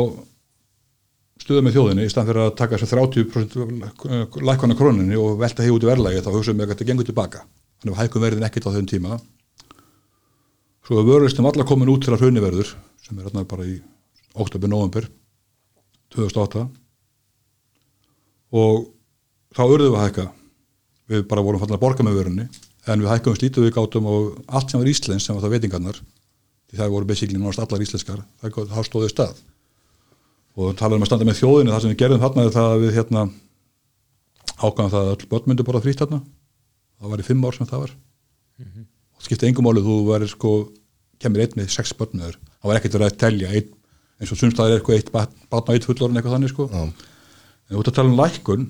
[1.39, 5.79] stuða með þjóðinni í stand fyrir að taka þessu 30% lækona króninni og velta hefur
[5.79, 7.45] út í verðlægi þá hugsaðum við að þetta gengur tilbaka.
[7.79, 9.19] Þannig að hækum verðin ekkert á þenn tíma.
[10.87, 12.75] Svo er vörulistin allar komin út til að hrunni verður
[13.05, 13.79] sem er hérna bara í
[14.39, 15.07] oktober, november
[16.15, 16.65] 2008
[18.59, 18.89] og
[19.55, 20.27] þá urðum við að hækka.
[21.09, 22.49] Við bara vorum fallin að borga með vörunni
[22.89, 26.01] en við hækkum slítið við gátum og allt sem var íslensk sem var það veitingarnar
[26.69, 29.39] því það voru basically náttúrulega allar íslenskar það, stóði stað.
[30.59, 32.97] Og talaðum að standa með þjóðinu það sem við gerðum þarna er það að við
[32.99, 33.23] hérna
[34.59, 36.21] ákvæðum það að öll börn myndu borða frýtt þarna.
[36.99, 37.95] Það var í fimm ár sem það var.
[38.59, 40.53] Og það skipti engum máli þú væri sko
[41.23, 42.41] kemur einn með sex börn með þér.
[42.59, 43.71] Það var ekkert verið að telja einn,
[44.19, 46.69] eins og sumstaðar er eitthvað eitt batn og eitt fullorinn eitthvað þannig sko.
[47.69, 48.69] En út að tala um lækkun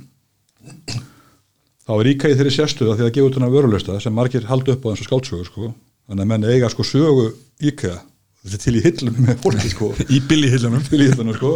[1.89, 4.85] þá er íkæði þeirri sérstuða því að gefa út hana vörulösta sem margir haldi upp
[4.85, 5.71] á eins og skáldsögu sko.
[6.09, 7.31] Þannig að menn eiga sko sögu
[7.65, 7.99] íkæða
[8.45, 9.89] þetta er til í hillum með fólki sko.
[10.15, 11.55] Í billihillunum til í hillunum sko.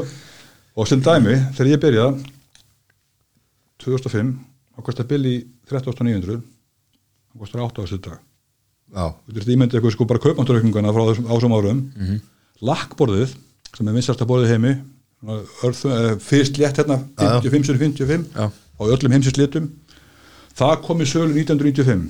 [0.76, 2.06] Og sem dæmi þegar ég byrja
[3.84, 4.32] 2005
[4.72, 5.34] þá kostar billi
[5.70, 8.18] 13.900 þá kostar 8 á þessu dag.
[9.32, 11.84] Veist ímyndið eitthvað sko bara kaupmátturökninguna frá þessum ásum árum.
[12.62, 13.36] Lakkborðið
[13.72, 18.50] sem er minnstasta borðið heimi eh, fyrst létt hérna 55 sem 55 Já.
[18.52, 19.70] á öllum heimsins litum
[20.58, 22.08] það kom í sölu 1995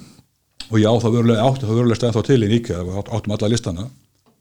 [0.72, 3.34] og já það verulega átti það verulega stæðan þá til í Ríkja það átt- áttum
[3.36, 3.84] alla listana.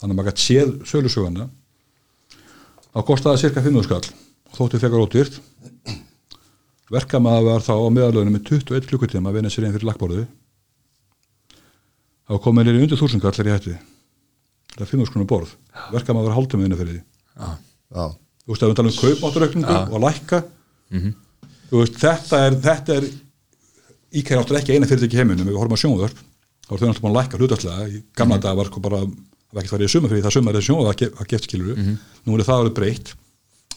[0.01, 1.49] Þannig að maður gætt séð sölusöguna.
[2.91, 4.05] Þá kostaði það cirka 5 skall
[4.51, 5.39] og þótti fekar ódýrt.
[6.91, 10.25] Verkamaður var þá á meðalöðinu með 21 klukkutíma að vinna sér einn fyrir lakkborðið.
[12.27, 13.75] Þá komið nýri undir þúsund kallar í hætti.
[14.75, 15.53] Það er 5 skrona borð.
[15.93, 17.03] Verkamaður var hálftum vinna fyrir því.
[17.37, 17.49] Já,
[17.95, 18.05] já,
[18.43, 20.41] þú veist, ef við talum um kaupmátturaukningu og að lækka
[21.71, 23.07] þú veist, þetta er þetta er
[24.11, 27.03] íkæri áttur ekki eina fyrirtæki í heiminum við horfum að sjónvörp þá er þau náttúrulega
[27.05, 29.93] búin að lækka hlutaslega í gamla dag var sko bara, það var ekkert farið í
[29.95, 33.13] sumar fyrir það sumar er sjónvörp að geft skilur nú er það alveg breytt.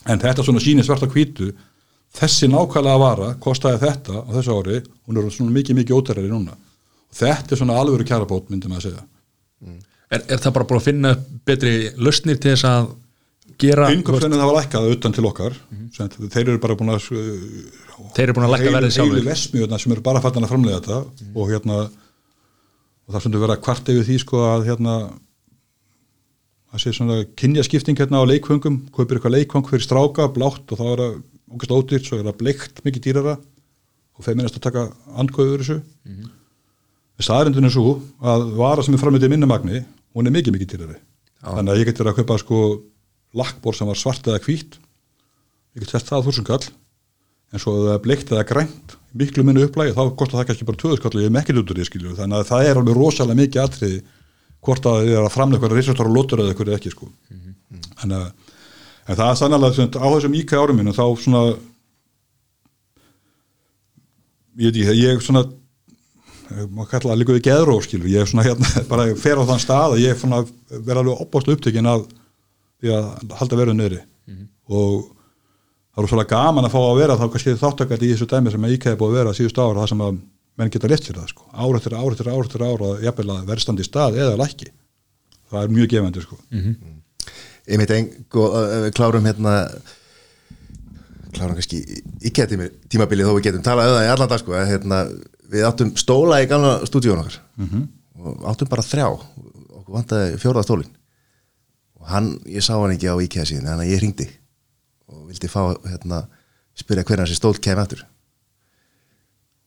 [0.05, 1.49] En þetta svona sýnir svart á hvítu
[2.15, 6.53] þessi nákvæmlega vara kostaði þetta á þessu ári, hún er svona mikið mikið ótærari núna.
[7.09, 9.05] Og þetta er svona alvöru kjarabót myndi maður að segja
[10.09, 11.13] er, er það bara búin að finna
[11.47, 12.91] betri lausnir til þess að
[13.61, 14.41] gera Innkomstvennin
[17.95, 20.23] það þeir eru búin að að lækka heilu, verðið heilu sjálfur vesmiðuna sem eru bara
[20.23, 20.97] fattan að framlega þetta
[21.35, 21.77] og hérna
[23.05, 24.95] og það sem þú vera kvart yfir því sko að hérna
[26.75, 30.85] að sé svona kynjaskipting hérna á leikfengum kaupir eitthvað leikfeng fyrir stráka, blátt og þá
[30.91, 31.13] er það
[31.55, 33.35] ógæst ódýrt, svo er það bleikt mikið dýrara
[34.15, 35.77] og feiminnast að taka andkauður þessu.
[36.03, 36.31] Mm -hmm.
[37.19, 39.85] staðrindin er svo að vara sem er framöndið minnumagni,
[40.15, 40.97] hún er mikið mikið dýrari.
[41.45, 42.59] Þannig að ég get verið að kaupa sko
[43.35, 44.79] lakkbór sem var svart eða hvítt
[45.75, 46.65] ég get sett það á þúsund kall
[47.53, 50.67] en svo ef það er bleikt eða grænt miklu minni upplægi þá kostar það kannski
[50.67, 52.79] bara tvöðu skall og ég hef ekki út úr því skilju þannig að það er
[52.81, 53.99] alveg rosalega mikið atriði
[54.65, 57.07] hvort að þið er að framlega eitthvað risastóra lótur eða eitthvað ekki sko.
[58.01, 58.27] Þannig að
[59.05, 61.43] en það er sannlega á þessum íkæ árum minu þá svona
[64.55, 65.45] ég veit ekki, ég svona
[66.71, 69.61] maður kalla það líka við geðró skilur, ég er svona hérna bara fer á þann
[69.61, 70.41] stað að ég er svona
[70.71, 72.07] vera alveg opástu upptökin að
[72.81, 74.01] því að halda verið nöðri
[74.65, 75.11] og
[75.95, 78.65] það er svolítið gaman að fá að vera þá kannski þáttakandi í þessu dæmi sem
[78.75, 80.17] IKEA er búið að vera síðust ára það sem að
[80.59, 81.45] menn geta rétt sér það sko.
[81.55, 84.71] ár eftir ár eftir ár eftir ár að jafnvel að verðstandi stað eða lækki.
[85.51, 86.39] Það er mjög gefandi sko.
[87.65, 89.55] ég meit einn og við klárum hérna
[91.35, 91.81] klárum kannski
[92.47, 94.99] tími, tímabilið þó við getum talað um það í allan dag sko, að, hérna,
[95.51, 97.39] við áttum stóla í gamla stúdíun okkar.
[98.15, 99.09] Og áttum bara þrjá.
[99.79, 100.91] Okkur vantaði fjórða stólin
[102.05, 104.25] og hann, ég sá hann ekki á IKEA síðan þannig að ég hringdi
[105.11, 106.25] og vildi fá hérna,
[106.77, 108.05] spyrja hvernig þessi stól kemur aftur.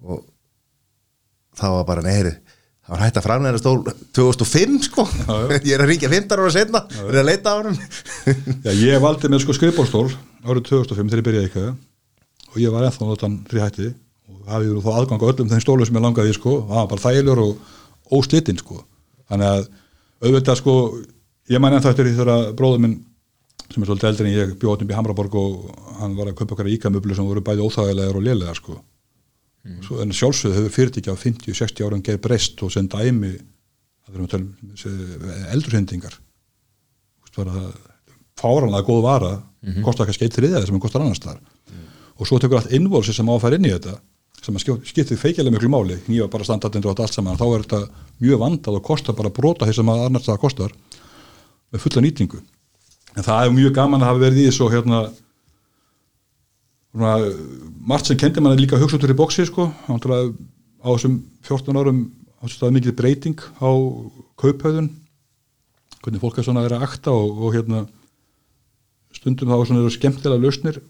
[0.09, 0.23] Og
[1.59, 2.37] þá var bara neyri
[2.89, 3.81] það var hægt að framlega stól
[4.17, 5.05] 2005 sko.
[5.69, 7.77] Ég er að ringja 15 ára setna er að leita á hann
[8.67, 10.07] Já, ég valdi með sko skrifbórstól
[10.49, 11.75] árið 2005 þegar ég byrjaði IKEA.
[12.49, 13.91] Og ég var ennþá notan frí hætti.
[14.33, 16.89] Og hafði þú þá aðgang á öllum þeim stólum sem ég langaði sko, það var
[16.95, 18.81] bara þægilegur og óslitinn sko.
[19.29, 19.69] Þannig að
[20.25, 20.77] auðvitað sko
[21.53, 22.97] ég man ennþá eftir því þegar bróður minn
[23.73, 25.51] sem er svolítið eldri en ég bjóð upp í Hamraborg og
[26.01, 28.79] hann var að kaupa okkar íkamöblu sem voru bæði óþægilegar og lélegar sko.
[29.85, 33.25] Svo, en sjálfsögðu hefur fyrirtæki á 50-60 árum gerð breyst og að tala um
[35.53, 36.15] eldurhendingar
[38.39, 39.33] fáranlega góð vara
[39.85, 41.41] kostar kannski eitt þriðið sem hann kostar annars þar
[42.19, 43.99] og svo tekur allt innvolsi sem áfær inn í þetta
[44.43, 47.81] sem skiptir feikjlega miklu máli nýja bara standartindur og allt saman þá er þetta
[48.23, 50.75] mjög vandað og kostar bara brota sem að annars það kostar
[51.69, 52.41] með fulla nýtingu
[53.17, 55.01] en það er mjög gaman að hafa verið í þessu hérna
[56.93, 57.15] svona,
[57.89, 62.07] margt sem kendi mann líka hugsa út úr í bóksi sko, á þessum 14 árum
[62.45, 63.71] ástæða mikið breyting á
[64.39, 64.93] kauphauðun
[66.03, 67.85] hvernig fólk er svona að vera að akta og, og hérna
[69.15, 70.81] stundum þá svona eru skemmtilega lausnir.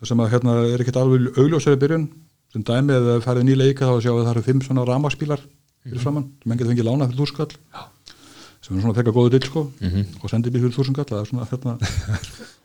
[0.00, 2.06] Það sem að hérna er ekkert alveg augljósari byrjun.
[2.52, 5.42] Sem dæmi eða færið nýleika þá sjáum við það eru fimm svona ramaspílar
[5.82, 7.54] fyrir framann, sem getur fengið lána fyrir þúskall
[8.62, 9.64] sem er svona að tekka góðu dill sko
[10.22, 10.76] og sendi bíl fyrir
[11.26, 11.76] svona, hérna.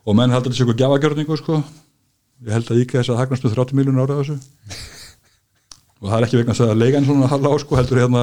[0.06, 1.62] og menn haldur þessi eitthvað gjafagjörningu sko.
[2.46, 4.36] Ég held að íkja þess að hagnast með 30 miljónur ára þessu.
[5.98, 8.22] Og það er ekki vegna þess að leigan svona halla á sko heldur hérna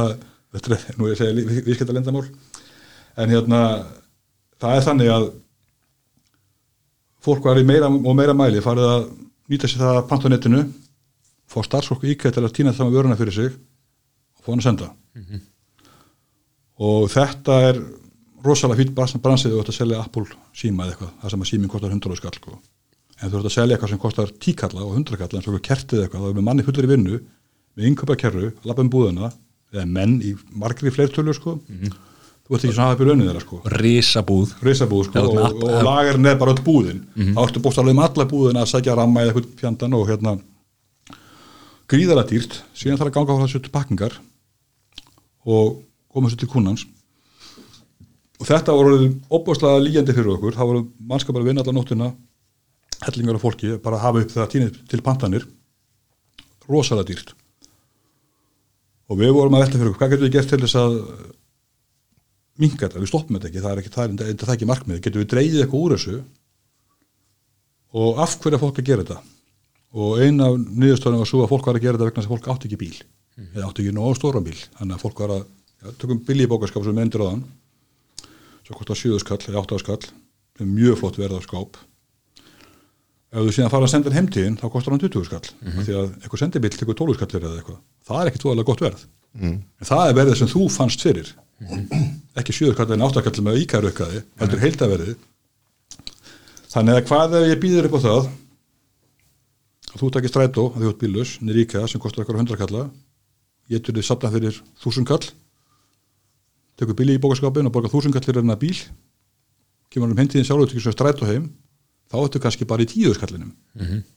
[0.55, 2.25] þetta er, nú ég segi viðskipta lendamál
[3.19, 3.61] en hérna
[4.61, 5.27] það er þannig að
[7.25, 9.07] fólk var í meira og meira mæli farið að
[9.51, 10.61] nýta sér það panta á netinu
[11.51, 14.69] fá starfsfólk íkæð til að týna það með vöruna fyrir sig og fá hann að
[14.69, 14.91] senda
[16.79, 17.79] og þetta er
[18.45, 21.71] rosalega fýtt bransið þú ætti að selja Apple síma eða eitthvað það sem að síminn
[21.71, 22.57] kostar 100 skall sko.
[23.21, 25.61] en þú ætti að selja eitthvað sem kostar 10 kalla og 100 kalla eins og
[25.65, 27.19] kertið eitthvað þá er með manni fullir í vinnu
[27.75, 29.31] með innköpa kerru, lappa um búðuna
[29.73, 31.57] eða menn í margri fleirtölu sko.
[32.45, 33.61] þú ert ekki svona aðeins byrju önnið þeirra sko.
[33.73, 37.95] risabúð reysabúð sko, með og, app- og lagarinn er bara öll búðin þá ertu bóstalega
[37.97, 40.35] um alla búðin að sækja ramma eða eitthvað fjandan og hérna
[41.91, 44.15] gríðara dýrt síðan þarf að ganga frá þessu til pakkingar
[45.45, 45.81] og
[46.15, 46.85] koma þessu til kunnans
[48.39, 50.55] og þetta voru opbúrslega líjandi fyrir okkur.
[50.57, 52.09] Það voru mannskapar að vinna allar nóttina
[53.05, 55.45] hellingar af fólki, bara að hafa upp það tíni til pantanir.
[56.67, 57.33] Rosalega dýrt.
[59.11, 60.95] Og við vorum að velta fyrir okkur, hvað getum við gert til þess að
[62.61, 65.01] minga þetta, við stoppum þetta ekki það er ekki, það er, það er, ekki markmið,
[65.05, 66.19] getum við dreigið eitthvað úr þessu?
[67.95, 69.19] Og af hverju er fólk að gera þetta?
[69.95, 72.33] Og eina af niðurstöðunum var svo að fólk var að gera þetta vegna þess að
[72.33, 72.95] fólk átti ekki bíl.
[73.45, 74.57] Eða átti ekki nóg stóran bíl.
[74.79, 75.45] Þannig að fólk var að,
[76.01, 77.43] tökum bíli í bókarskap sem endur á þann
[78.65, 80.01] svo kostar 7 skall eða 8 skall.
[80.55, 81.77] Sem er mjög flott verð af skáp.
[83.35, 85.49] Ef þú síðan fara að senda hann heimtíðin þá kostar hann 20 skall.
[85.83, 87.79] Því að eitthvað sendibíl tekur 12 skallir eða eitthvað.
[88.07, 89.05] Það er ekki tvoðalega gott verð.
[89.35, 91.33] En það er verðið sem þú fannst fyrir.
[92.39, 95.15] Ekki 7 skall en 8 skall með íkæru ykkaði heldur heildaverðið
[96.75, 98.25] þannig að hvað ef ég býður upp á það?
[99.93, 102.81] Að þú takir strætó að þú ert bílus niður íkæða sem kostar eitthvað 100 kalla
[103.71, 105.23] getur þið safnað fyrir 1000 kall
[106.79, 108.75] tekur bíli í bókaskapin og borgar 1000 kall fyrir hennar bíl.
[109.91, 111.49] Kemur hann um hendiðin sjálfur til þess strætó heim
[112.11, 113.51] þá ertu kannski bara í tíu skallinum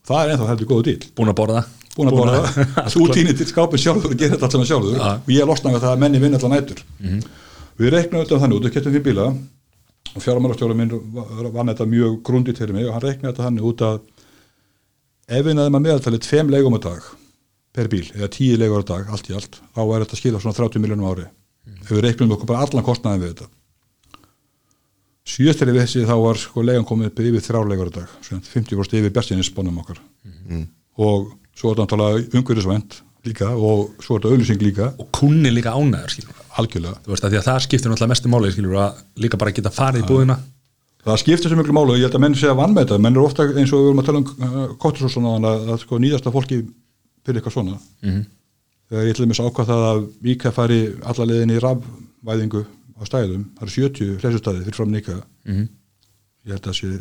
[0.05, 1.61] það er ennþá heldur góðu dýl búin að borða.
[1.95, 2.65] Búin að borða.
[2.93, 4.97] Þú týnir til skápin sjálfur og gerir þetta allt saman sjálfur.
[4.99, 5.13] Ja.
[5.23, 6.83] og ég losna með það að menni vinna allan nætur.
[7.79, 9.25] Við reiknaum þetta þannig út, við getum fyrir bíla.
[10.15, 13.67] Og fjármálastjóra minn var- vann þetta mjög grundið til mig og hann reiknaði þetta þannig
[13.69, 13.99] út að
[15.29, 17.09] ef við næðum að meðaltalið tveim legum á dag
[17.73, 20.39] per bíl, eða tíu legur á dag allt í allt, þá er þetta að skila
[20.41, 21.27] svona 30 miljónum ári
[21.83, 23.49] ef við reiknum okkur bara allan kostnaðin við þetta.
[25.29, 27.61] Síðast þegar við þessi þá var sko legan komið upp yfir á
[27.93, 30.01] dag, sem 50% yfir bjartinnisbónum okkar.
[30.99, 34.93] Og svo er þetta náttúrulega umhverfisvænt líka og svo er þetta auðlýsing líka.
[34.97, 37.01] Og kunni líka ánæður skilur algjörlega.
[37.05, 39.73] Þú veist að því að það skiptir náttúrulega mestu máli skilur að líka bara geta
[39.75, 40.39] farið í búðina.
[41.05, 43.27] Það skiptir svo miklu málu og ég held að menn sé að vannmeta menn eru
[43.27, 46.57] ofta eins og við vorum að tala um uh, kottisósuna að, að sko nýjasta fólki
[47.23, 47.77] fyrir eitthvað svona.
[48.03, 48.25] -hmm.
[48.89, 50.79] Þegar ég ætlum að ákvað það að Víka fari
[51.11, 52.65] alla leiðin í rafvæðingu
[52.99, 55.15] á stæðum, það eru 70 hlesustæði fyrir fram Víka
[55.53, 55.69] -hmm.
[56.45, 56.91] ég held að það sé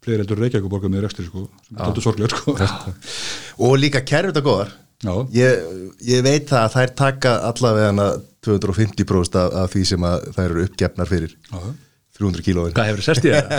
[0.00, 2.94] fleiri heldur Reykjavík borgað með rekstri sko, sem er þetta sorglega sko.
[3.66, 4.70] Og líka kerfið þetta góðar.
[5.32, 5.60] Ég,
[6.04, 8.08] ég veit það að þær taka allavega
[8.44, 11.36] 250% af, af því sem að þær eru uppgefnar fyrir.
[11.52, 11.60] Já
[12.20, 13.50] 300 kílóin hvað hefur sest í það?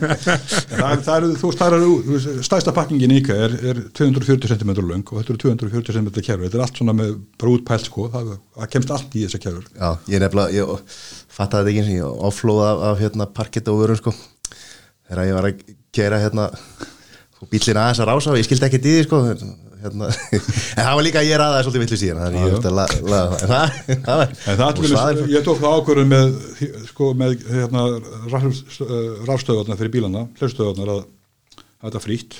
[0.80, 4.52] það, það eru, þú veist, það eru, þú veist, stæsta pakkingin íka er, er 240
[4.52, 7.90] cm löng og þetta eru 240 cm kerfur, þetta er allt svona með bara útpælt
[7.90, 9.68] sko, það, það kemst allt í þessa kerfur.
[9.72, 10.96] Já, ég nefnilega, ég
[11.36, 14.14] fattaði þetta ekki eins og ég offlóða af, af hérna, parketta og vörum sko.
[15.06, 15.64] Þegar ég var að
[15.96, 16.50] gera hérna
[17.36, 19.22] og bíllinn aðeins að rása og ég skildi ekki í því sko
[19.86, 20.08] hérna.
[20.36, 23.00] en það var líka að ég ræða svolítið villu síðan þannig ég þurfti að la-
[23.14, 26.36] laga það en það, allir, ég tók það ákvörðum með,
[26.90, 27.86] sko, með hérna,
[29.30, 31.02] rafstöðvarnar fyrir bílana, hlustöðvarnar að
[31.76, 32.38] að þetta frítt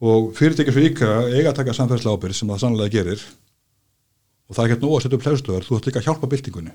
[0.00, 3.22] og fyrirtækir fyrir ykkar eiga að taka samfærslega ábyrð sem það sannlega gerir
[4.50, 6.72] og það er ekki nóg að setja upp hlustöðvar, þú ætti líka að hjálpa byltingunni.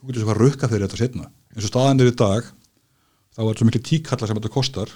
[0.00, 1.28] Þú getur svo að rukka fyrir þetta setna.
[1.54, 2.48] eins og staðan er í dag,
[3.36, 4.94] þá er svo miklu tíkallar sem þetta kostar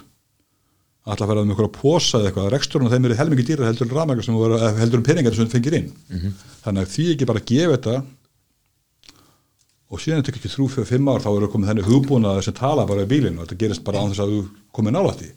[1.07, 3.67] að ætla að vera með einhverja posa eða eitthvað, reksturinn og þeim er helmingi dýra
[3.69, 5.89] heldur en rafmækja sem eða heldur en peningar sem fengir inn.
[6.65, 7.95] Þannig að því ekki bara að gefa þetta
[9.87, 12.87] og síðan þetta ekki þrjú fyrir fimm ár þá eru komið þenni hugbúnaðar sem tala
[12.89, 14.41] bara í bílinu og þetta gerist bara án þess að þú
[14.75, 15.29] komið nálægt í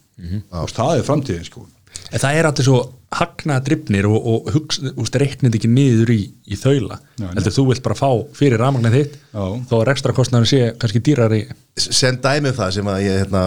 [0.51, 1.63] og það er framtíðin sko.
[2.11, 2.81] En það er allir svo
[3.15, 6.99] hagnaða drifnir og, og hugst, úst, reiknið ekki niður í, í þaula.
[7.21, 9.45] Heldur þú vilt bara fá fyrir rafmagnið þitt Já.
[9.71, 11.41] þó að ekstra kostnæður sé kannski dýrari.
[11.79, 13.43] Sem dæmið það sem að ég hérna,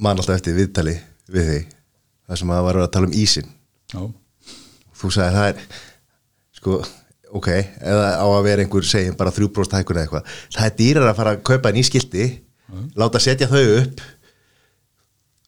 [0.00, 0.96] man alltaf eftir viðtali
[1.32, 1.72] við þig
[2.28, 3.50] það sem að var að tala um ísin
[3.94, 4.00] Já,
[5.00, 5.62] þú sagði það er
[6.58, 6.80] sko,
[7.36, 7.48] ok,
[7.84, 10.34] eða á að vera einhver segjum bara 3% hækkun eða eitthvað.
[10.54, 12.26] Það er dýrar að fara að kaupa ný skilti
[12.98, 14.02] láta setja þau upp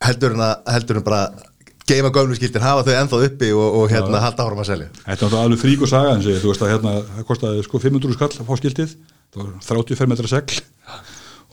[0.06, 1.22] heldur en að heldur en bara
[1.86, 4.88] geima gömlu skiltin, hafa þau ennþá uppi og, og hérna halda áfram að selja.
[5.04, 7.80] Þetta er alveg frík og saga en segir, þú veist að hérna það kostaði sko
[7.84, 8.96] 500 skall að fá skiltið
[9.36, 10.60] það var 35 metra segl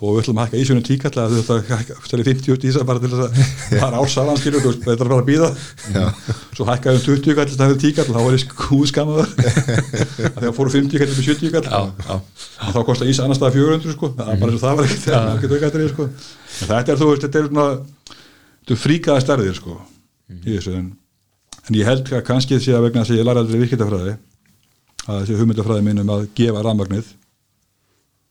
[0.01, 2.87] og við ætlum að hækka ísjónu tíkall að þetta stæli 50 út í þess að
[2.89, 3.31] bara til þess að
[3.83, 5.49] fara ársalan skilur og þetta er bara að býða
[6.57, 9.27] svo hækkaði um 20 kall það hefði tíkall og þá var ég skúðskamaður
[10.33, 13.95] að það fóru 50 kall með 70 kall og þá kostar ís annars staða 400
[13.95, 16.03] sko, það er bara eins og það var ekkert ekkert aukaðrið sko.
[16.13, 17.67] En þetta er þú veist, þetta er svona
[18.59, 19.73] þetta er fríkaða stærðir sko
[20.33, 20.71] í þessu.
[20.79, 20.87] En,
[21.67, 24.13] en ég held að kannski sé að vegna þess að ég læra aldrei virkitafræði
[25.03, 27.03] að þessi hugmyndafræði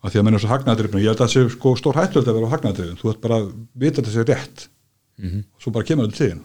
[0.03, 2.29] að því að menn er svo hagnaðrifnum, ég held að það sé sko stór hættöld
[2.29, 4.69] að vera á hagnaðrifnum, þú ert bara að vita þessi rétt.
[5.19, 5.43] Mm -hmm.
[5.55, 6.43] og svo bara kemur þetta til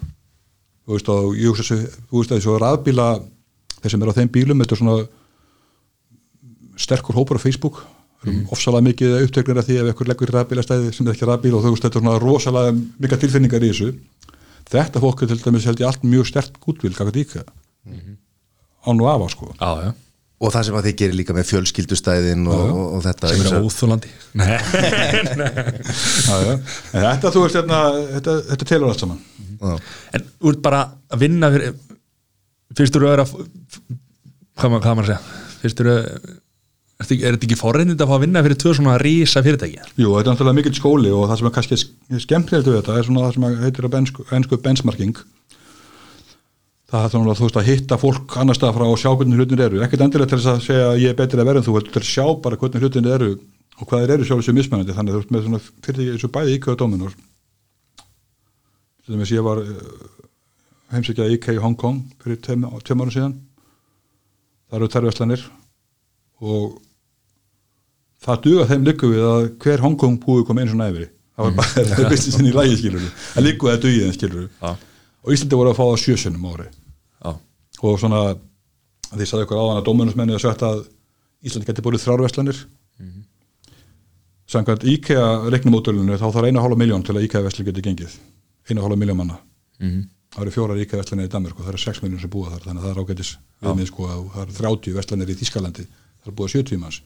[0.88, 3.08] þú veist að ég hugsa þessu, þú veist að þessu rafbíla
[3.82, 4.98] þeir sem er á þeim bílum, þetta er svona
[6.80, 7.84] sterkur hópur á Facebook.
[8.24, 8.52] Mm -hmm.
[8.52, 11.70] ofsalega mikið upptöknir af því ef einhver leggur rafbílastæði sem er ekki rafbíl og þú
[11.70, 13.90] veist þetta er svona rosalega mikið tilfinningar í þessu.
[14.66, 16.96] Þetta fólk er til dæmis held ég allt mjög stert gútvill,
[20.38, 23.32] og Já, já það sem að þið gerir líka með fjölskyldustæðin og, og, og þetta
[23.32, 24.10] sem er óþúlandi
[26.94, 27.80] en þetta þú veist hérna,
[28.14, 29.22] þetta, þetta telur allt saman.
[29.58, 29.72] Já.
[30.14, 31.72] en þú ert bara að vinna fyrir,
[32.78, 33.26] fyrstur að vera
[34.58, 35.22] hvað maður maður segja?
[35.64, 39.82] Fyrstur þú er þetta ekki forreyndind að fá að vinna fyrir tvö svona rísa fyrirtæki?
[39.98, 41.78] Jú, þetta er náttúrulega mikill skóli og það sem er kannski
[42.28, 43.98] skemmtilegt við þetta er svona það sem heitir að
[44.38, 45.18] ennsku benchmarking
[46.88, 49.40] það er þannig að þú veist að hitta fólk annar stað frá og sjá hvernig
[49.42, 49.82] hlutin eru.
[49.84, 52.04] Ekkert endilega til þess að segja að ég er betur að vera en þú heldur
[52.04, 53.32] að sjá bara hvernig hlutin eru
[53.78, 56.32] og hvað þeir eru sjálf þessu mismennandi þannig að þú veist með svona fyrir þessu
[56.38, 57.18] bæði íkvæða dóminur
[59.08, 59.62] dæmis ég var
[60.92, 63.38] heimsækjað íkæ í Hong Kong fyrir tveim árum síðan.
[64.68, 65.46] Það eru terveslanir
[66.44, 66.80] og
[68.24, 71.08] það duga þeim líku við að hver Hong Kong búi kom einu svona yfir
[71.38, 72.50] það var bara það businessin
[75.28, 76.68] og Íslandi voru að fá það sjösunum ári.
[77.18, 77.32] Já.
[77.84, 78.22] og svona
[79.12, 80.84] því saði ykkur áðan að dómunusmenni að svetta að
[81.48, 83.24] Íslandi geti búið þrjárveslanir mm -hmm.
[84.48, 88.14] samkvæmt IKEA reiknumótölunni þá þarf eina hálfa miljón til að IKEA-vesli geti gengið.
[88.70, 89.38] Eina hálfa miljón manna.
[89.80, 90.08] Mm -hmm.
[90.34, 92.82] það eru fjórar IKEA-veslanir í Danmark og það eru 6 miljón sem búa þar þannig
[92.82, 96.36] að það er ágætis viðmið sko að það eru 30 veslanir í Þískalandi það eru
[96.36, 97.02] búið 70 manns.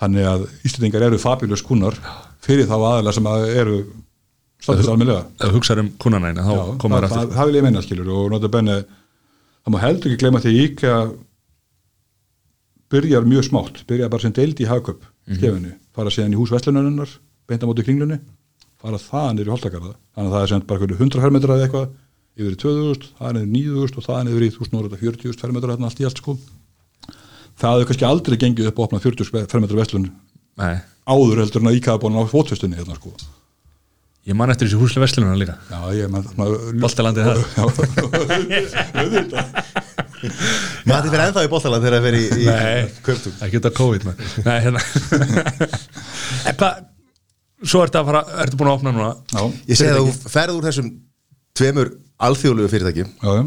[0.00, 1.94] Þannig að Íslandingar eru fabulous kunnar
[2.40, 3.76] fyrir þá aðeila sem að eru
[4.66, 7.34] staðist almenlega ef þú hugsaður um kunnanæna þá komur það aftur.
[7.36, 10.96] það vil ég meina skilur og nota benni það má heldur ekki gleyma því IKEA
[12.94, 15.76] byrjar mjög smátt byrjar bara sem deild í hagköp mm -hmm.
[15.94, 17.14] fara síðan í húsveslunarnar
[17.46, 18.18] beinta mótið kringlunni
[18.80, 21.88] fara það í holdakarða þannig að það er sem bara 100 fermetra eða eitthvað
[22.36, 26.00] yfir í 2000, það er niður 9000 og það er í 1440 fermetra hérna allt
[26.02, 26.36] í allt sko.
[27.56, 30.10] Það hefur kannski aldrei gengið upp að opna 40 fermetra veslun
[30.60, 30.76] Nei.
[31.08, 33.14] áður heldur en að IKEA búin á fótfestunni hérna sko
[34.26, 35.54] Ég man eftir þessu húslega vestlununa líka.
[35.70, 36.24] Já, ég man
[36.82, 37.38] Bóltalandið það
[40.86, 42.80] Mati fyrir ennþá í bóltaland þegar það fyrir í, í Nei,
[43.46, 44.06] ekki þetta COVID.
[44.46, 44.80] Nei, hérna.
[46.58, 46.80] Hvað,
[47.70, 49.10] svo ertu að fara Ertu búin að opna núna?
[49.30, 50.88] Já, Ég segi að þú ferð úr þessum
[51.56, 51.92] tveimur
[52.26, 53.44] alþjóðlegu fyrirtækjum já, já.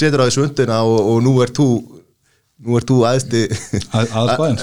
[0.00, 1.66] setur á þessu undina og, og nú ert þú
[2.68, 3.42] nú ert þú aðsti
[3.96, 4.60] Að- Aðstæðin,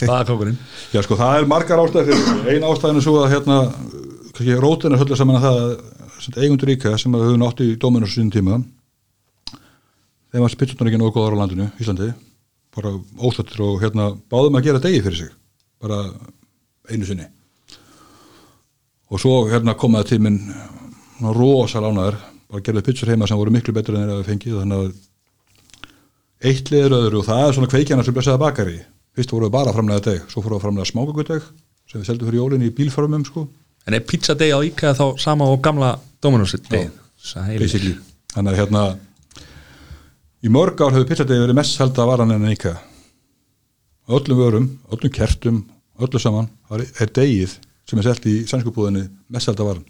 [0.00, 0.58] spaðakókurinn.
[0.94, 3.58] Já, sko, það er margar ástæðir fyrir Ein ástæðin er svo að hérna
[4.36, 7.68] kannski rótin er höllu saman að það eigundur ríka sem að við höfum átt í
[7.80, 8.58] dóminu síðan tíma
[10.32, 12.10] þeim var spitsunar ekki nógu góðar á landinu Íslandi,
[12.76, 15.32] bara óstættir og hérna báðum að gera degi fyrir sig
[15.80, 16.02] bara
[16.90, 17.26] einu sinni.
[19.10, 20.40] Og svo hérna komaði til minn
[21.36, 22.18] rosa lánaður
[22.50, 26.70] bara gerði pitsur heima sem voru miklu betur en þeir að fengið þannig að eitt
[26.70, 28.80] liður öðru og það er svona kveikjana sem blessaða bakari
[29.16, 31.46] fyrst voru við bara að framlega deg svo fóru við að framlega smákakuteg
[31.86, 33.46] sem við seldum fyrir jólinn í bílfarmum sko
[33.86, 35.92] En er pizza day á IKEA þá sama og gamla
[36.22, 36.88] Dominos day?
[38.34, 38.82] þannig að hérna
[40.46, 42.76] í mörg ár hefur pizzadegi verið mest selda varan en IKEA.
[44.08, 45.62] Öllum vörum, öllum kertum
[46.02, 47.56] öllu saman, það er- degið
[47.88, 49.84] sem er selt í sænskupúðinni mest selda varan.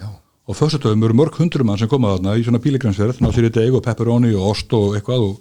[0.00, 0.08] Já,
[0.48, 3.52] og fyrstutöfum eru mörg hundru mann sem koma þarna í svona bíligrænsverð, ná sér í
[3.52, 5.40] deg og pepperoni og ost og eitthvað og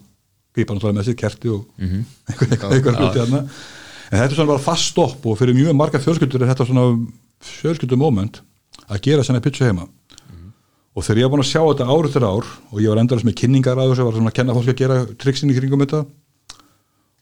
[0.58, 1.66] grípa náttúrulega með sér kerti og
[2.28, 3.42] eitthvað, eitthvað, eitthvað hluti þarna.
[4.08, 6.86] En þetta er svona bara fast stopp og fyrir mjög marga fjölskyldur er þetta svona
[7.44, 8.42] fjölskyldur moment
[8.88, 9.88] að gera svona pizza heima.
[10.98, 13.28] Og þegar ég var búin að sjá þetta ár eftir ár og ég var endalast
[13.28, 16.00] með kynningar að þessu var svona að kenna fólk að gera triksin í kringum þetta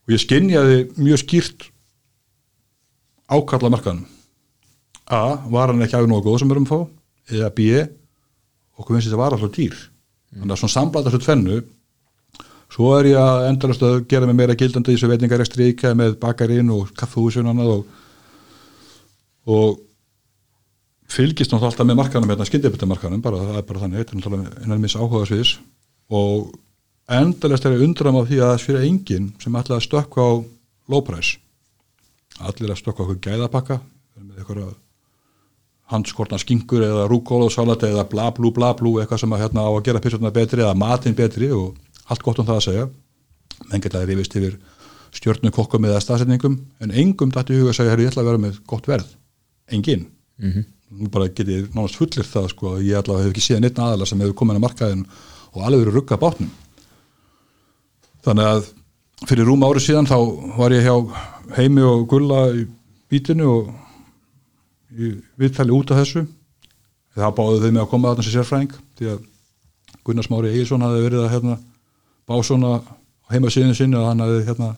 [0.06, 1.66] og ég skinjaði mjög skýrt
[3.28, 4.06] ákalla markaðanum
[5.06, 6.80] A, var hann ekki alveg nógu góð sem við erum að fá?
[7.36, 7.66] Eða B,
[8.80, 9.76] okkur finnst þetta var alltaf dýr.
[10.34, 11.60] Þannig að svona samblæta svo tvennu.
[12.74, 16.18] Svo er ég að endalast að gera mig meira gildandi í þessu veitingarekstri íkja með
[16.24, 17.84] bakarinn og annað og,
[19.46, 19.78] og
[21.12, 24.64] fylgist náttúrulega alltaf með markanum hérna skyndibitamarkanum, bara það er bara þannig þetta er náttúrulega
[24.66, 25.58] innan minns áhuga sviðis
[26.10, 26.54] og
[27.08, 30.98] endalast er ég undram af því að það fyrir enginn sem ætlaði að stökka á
[31.06, 31.38] price.
[32.42, 33.80] Allir að stökka okkur gæðapakka
[34.20, 34.74] með eitthvað
[35.94, 39.84] handskortna skingur eða rúkólasalat eða bla blú bla blú eitthvað sem að hérna á að
[39.86, 41.76] gera pissutna betri eða matinn betri og
[42.10, 42.88] allt gott um það að segja.
[43.70, 44.58] Menn geta rifist yfir
[45.16, 48.58] stjórnu kokkum eða staðsetningum en engum dættu huga segja herri ég ætla að vera með
[48.68, 49.14] gott verð.
[49.70, 50.08] Engin
[50.42, 50.66] mm -hmm.
[51.12, 54.22] Bara getið nánast fullir það sko að ég allavega hef ekki séð neitt aðala sem
[54.24, 55.04] hefur komin að markaðin
[55.56, 56.52] og alveg verið rugga bátnum.
[58.26, 58.70] Þannig að
[59.30, 60.18] fyrir rúm árið síðan þá
[60.58, 60.96] var ég hjá
[61.58, 62.66] heimi og gulla í
[63.12, 63.70] bítinu og
[65.40, 66.26] viðtali út af þessu.
[67.16, 69.24] Það báðu þau með að koma að þessi sérfræðing því að
[70.06, 71.56] Gunnar Smári Egilson hafi verið að hérna,
[72.28, 72.74] bá svona
[73.32, 74.74] heimasíðinu sinni og hann hafi hérna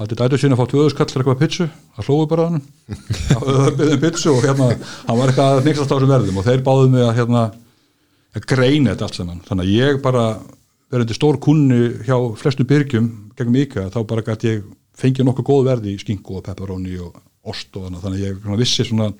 [0.00, 1.64] Það er dætið sín að fá tvöðuskall fyrir eitthvað pitsu,
[1.96, 2.62] það hlóðu bara hann
[3.28, 6.62] það byrðið pitsu og hérna hann var eitthvað að nýkstast á þessum verðum og þeir
[6.64, 7.42] báðu mig að hérna
[8.32, 10.24] að greina þetta allt saman, þannig að ég bara
[10.90, 14.64] verðandi stór kunni hjá flestum byrgjum gegn Íka, þá bara gæti ég
[14.96, 17.20] fengið nokkuð góð verði í skingu og pepperoni og
[17.52, 19.10] ost og þannig, þannig að ég svona, vissi svona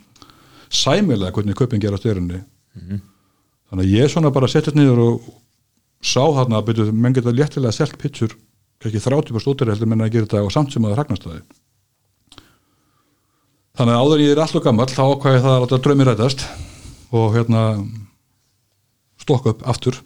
[0.70, 3.00] sæmilega hvernig köping gerast verðinni mm -hmm.
[3.68, 5.32] þannig að ég svona bara settist niður og
[6.00, 8.32] sá þarna að byrju, menn geta léttilega selt pitsur
[8.88, 11.40] ekki 30% útir heldur menn að gera þetta og samt sem að það ragnast það
[13.80, 16.46] þannig að áður ég er alltaf gammal þá ákvæði það að láta draumi rætast
[17.10, 17.64] og hérna
[19.20, 20.00] stokka upp aftur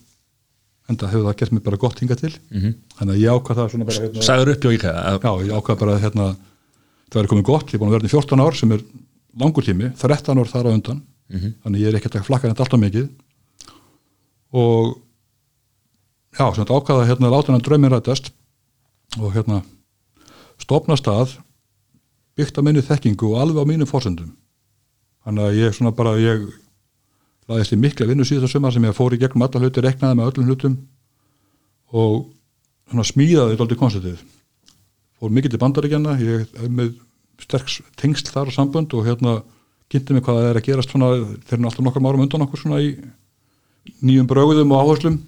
[0.91, 2.33] enda hefur það gert mér bara gott hinga til.
[2.51, 2.75] Mm -hmm.
[2.99, 5.81] þannig að ég ákvæði það svona bara hérna, Sæður upp hjá íkæða Já, ég ákvæði
[5.81, 6.27] bara hérna
[7.11, 8.81] það er komið gott, ég er búin að verða í 14 ár sem er
[9.41, 11.03] langur tími, 13 ár þar á undan.
[11.31, 11.53] Mm -hmm.
[11.65, 13.09] þannig ég er ekkert að flakka þetta alltaf mikið.
[14.53, 14.99] Og
[16.39, 18.33] já, þetta ákvæði hérna láta hann draumi rætast
[19.21, 19.63] og hérna
[20.61, 21.39] stopna stað
[22.39, 24.35] byggt á minni þekkingu og alveg á mínum fórsöndum
[25.25, 26.45] þannig að ég svona bara ég
[27.49, 30.31] laðist í mikla vinnu síðan sumar sem ég fór í gegnum alla hluti, reknaði með
[30.31, 30.77] öllum hlutum
[31.95, 32.15] og
[32.91, 34.23] svona smíðaði þetta aldrei konceptið.
[35.21, 36.95] Fór mikið til bandaríkjana ég hef með
[37.43, 39.37] sterks tengsl þar og sambund og hérna
[39.93, 41.11] kynnti mig hvað það er að gerast svona
[41.45, 42.95] þegar alltaf nokkrum árum undan okkur svona í
[44.01, 45.21] nýjum bröguðum og áherslum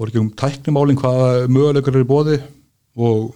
[0.00, 2.38] fór ekki um tæknumálinn hvaða möguleikar eru bóði
[2.96, 3.34] og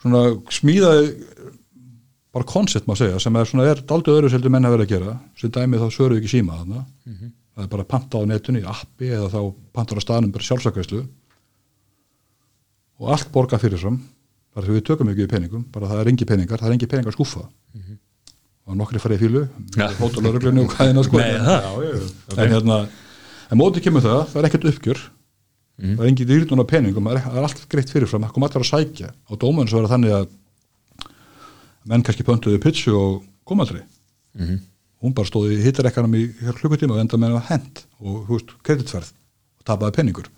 [0.00, 1.10] svona smíðaði
[2.32, 4.94] bara koncept maður segja sem er svona er aldrei öðru seldu menn að vera að
[4.94, 5.16] gera.
[5.36, 6.86] Sem dæmi þá söru ekki síma þarna.
[7.04, 7.34] Mm -hmm.
[7.52, 9.40] það er bara panta á netunni, appi eða þá
[9.76, 11.02] pantar á staðnum bara sjálfsakvæslu
[13.02, 14.00] og allt borga fyrir fram
[14.54, 16.88] bara því við tökum ekki í peningum bara það er engi peningar, það er engi
[16.88, 17.96] peningar skuffa mm -hmm.
[18.66, 19.48] og nokkri farið fílu
[20.00, 21.18] hóttalörglunni og hvaðina sko.
[21.18, 21.36] Nei,
[22.36, 22.86] en hérna
[23.52, 25.02] en mótið kemur það, það er ekkert uppgjör.
[25.82, 25.94] Mm.
[25.96, 29.08] það er engin dýrnuna peningum það er, allt greitt fyrirfram, það kom allir að sækja.
[29.12, 30.28] Á dómun svo er það þannig að
[31.90, 33.82] menn kannski pöntuði pitchu og kom aldrei.
[34.38, 34.60] Mm.
[35.02, 36.22] hún bara stóði í hittarekkanum í
[36.56, 40.28] klukkutíma og enda með hend og veist, kreditverð og tapaði peningur.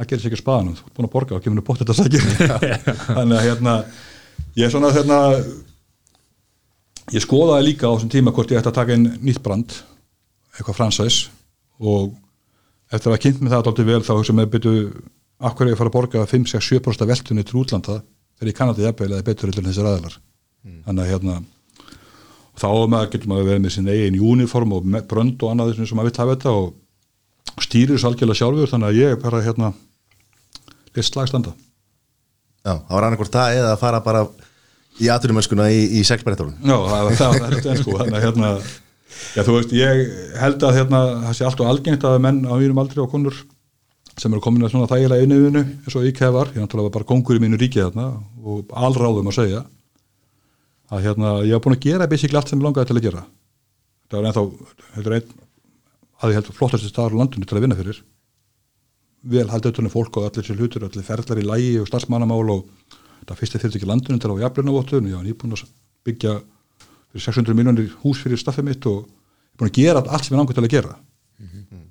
[0.00, 2.00] Það gerir sér ekki spaðan þú er búin að borga og kemur bótt þetta að
[2.00, 2.78] sækja.
[3.18, 3.74] Þannig að hérna
[4.56, 5.18] ég er svona hérna
[7.12, 9.76] ég skoðaði líka á þessum tíma hvort ég ætti að taka inn nýtt brand
[10.56, 11.20] eitthvað fransæs
[11.80, 12.12] og
[12.92, 14.74] eftir að kynnt með það alltaf vel þá sem er byrju
[15.50, 18.00] akkur er að fara að borga 5-6-7% veltunni til útlanda
[18.38, 20.82] þegar í Kanada jafnvel eða betur til þessar aðlar mm.
[20.88, 21.38] þannig að hérna
[22.60, 26.10] þá maður getur maður verið með sin eigin uniform og brönd og annað sem maður
[26.10, 29.72] vill hafa þetta og stýrir þessu algjörlega sjálfur þannig að ég er bara hérna
[30.96, 31.54] list slagstanda
[32.60, 34.24] Já, það var annarkort það eða að fara bara
[35.00, 38.24] í aturumönskuna í, í seglbrettunum Já, það, það, það er þetta eins og þannig að
[38.26, 38.50] hérna
[39.34, 42.54] Já, þú veist, ég held að hérna, það sé allt og algengt að menn á
[42.58, 43.34] mínum aldri og konur
[44.20, 47.08] sem eru komin að svona þægilega innöfunu eins og IKEA var, ég náttúrulega var bara
[47.08, 48.06] kongur í mínu ríki þarna
[48.42, 49.60] og allráðum að segja
[50.90, 53.22] að hérna, ég hef búin að gera basically allt sem ég langaði til að gera.
[54.10, 54.42] Það var ennþá,
[54.98, 55.30] er einn
[56.20, 57.98] að ég held flottast staðar á landinu til að vinna fyrir.
[59.30, 62.60] Vel haldið auðvitað fólk og allir sér hlutur, allir ferðlar í lægi og starfsmannamál og
[63.28, 63.78] það fyrst þurfti
[66.10, 66.34] ekki
[67.10, 70.34] fyrir 600 miljónir hús fyrir staffið mitt og ég er búin að gera allt sem
[70.34, 70.94] ég langar til að gera.
[71.40, 71.88] Mm -hmm.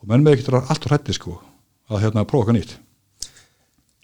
[0.00, 1.40] og menn með til að allt hrætti sko
[1.90, 2.76] að hérna prófa eitthvað nýtt.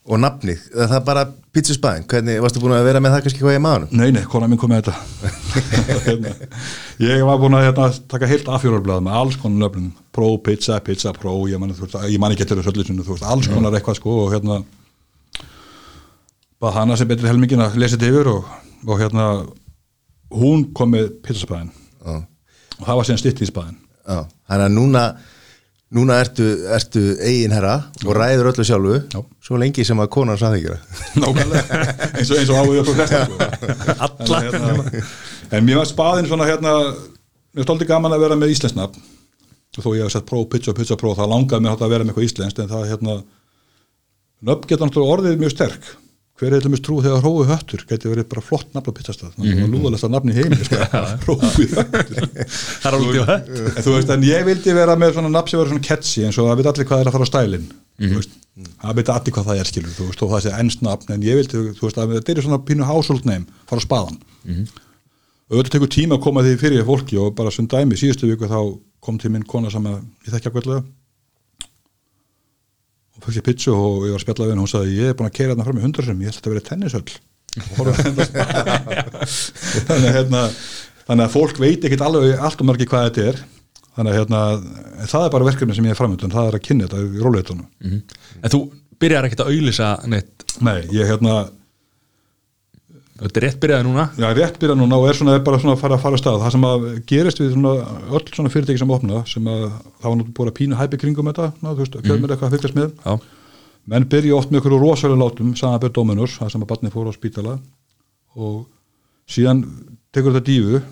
[0.03, 1.23] Og nafnið, það er bara
[1.55, 3.85] pítsusbæðin, hvernig, varstu búin að vera með það kannski hvað ég maður?
[3.95, 4.95] Nei, nei, konar minn kom með þetta.
[6.07, 6.33] Hérna,
[6.99, 9.93] Ég var búin að hérna, taka heilt afjórarblad með alls konar nöfnum.
[10.11, 13.79] Pro, pizza, pizza, pro ég man, veist, ég man ekki eftir þessu öllu alls konar
[13.79, 14.65] eitthvað sko og hérna
[16.63, 18.51] bara hana sem betur helmingin að lesa þetta yfir og,
[18.87, 19.25] og hérna
[20.33, 21.71] hún kom með pizzaspæðin.
[22.07, 23.79] Og það var síðan stitt í spæðin.
[24.07, 25.05] Þannig að núna
[25.93, 27.75] núna ertu, ertu eigin herra
[28.07, 28.95] og ræður öllu sjálfu.
[29.13, 29.21] Já.
[29.45, 30.39] svo lengi sem að konan
[31.21, 31.81] Nákvæmlega,
[32.17, 33.21] eins og, eins og áður upp á flesta
[34.07, 35.03] Alla hérna,
[35.53, 36.73] En mér var spæðin svona hérna
[37.53, 39.03] mér stóldi gaman að vera með íslensnafn
[39.73, 42.13] og þó ég hef sett próf, pizza, pizza próf það langaði mér að vera með
[42.13, 43.19] eitthvað íslenskt en það hérna
[44.49, 45.93] nöfn geta náttúrulega orðið mjög sterk
[46.43, 49.61] hver er þetta trú þegar Rói Höttur geti verið bara flott nafn á pittastað þannig
[49.63, 50.79] að lúðalesta nafn í heimi sko.
[51.29, 52.23] Rói Höttur.
[52.83, 52.97] Það
[53.87, 56.49] þú veist, en ég vildi vera með svona nafn sem verið svona catchy eins og
[56.51, 57.69] það veit allir hvað er að fara á stælinn
[58.03, 58.39] veist,
[58.83, 61.27] það veit allir hvað það er skilur þú veist, og það sé ennst nafn, en
[61.27, 64.19] ég vildi þú veist, að þetta er svona pínu household name fara á spaðan
[65.53, 68.59] auðvitað tekur tíma að koma því fyrir fólki og bara sem dæmi síðustu viku þá
[69.05, 70.83] kom til minn kona sem ég þekkja
[73.31, 75.31] ég pizzu og ég var að spjalla við henni og hún sagði ég er búin
[75.31, 77.13] að keira hérna fram í hundra sem ég held að verið tennishöll
[79.89, 80.43] þannig, að, hérna,
[81.05, 83.41] þannig að fólk veit ekkit alveg allt og margi hvað þetta er.
[83.93, 84.39] Þannig að hérna,
[85.11, 87.67] það er bara verkefni sem ég er framöndan það er að kynna þetta í róleitunum
[88.41, 88.61] en þú
[89.03, 90.47] byrjar ekkert að auðlýsa neitt?
[90.65, 91.35] Nei, ég hérna
[93.23, 94.07] þetta er rétt byrjaði núna.
[94.19, 96.23] Já, rétt byrja núna og er svona er bara svona að fara að fara að
[96.23, 96.41] stað.
[96.43, 97.75] Það sem að gerist við svona
[98.13, 101.31] öll svona fyrirtæki sem opna sem að það var náttúrulega búin að pínu hæpi kringum
[101.31, 102.93] þetta, ná, þú veist, fjölmið eitthvað að fylgjast með.
[103.07, 103.15] já,
[103.93, 107.13] Menn byrja oft með einhverju rosalega látum, samanbyrð Dominus, það sem að barni fór á
[107.17, 107.57] spítala.
[108.39, 108.61] Og
[109.27, 109.65] síðan
[110.15, 110.83] tekur þetta dífu,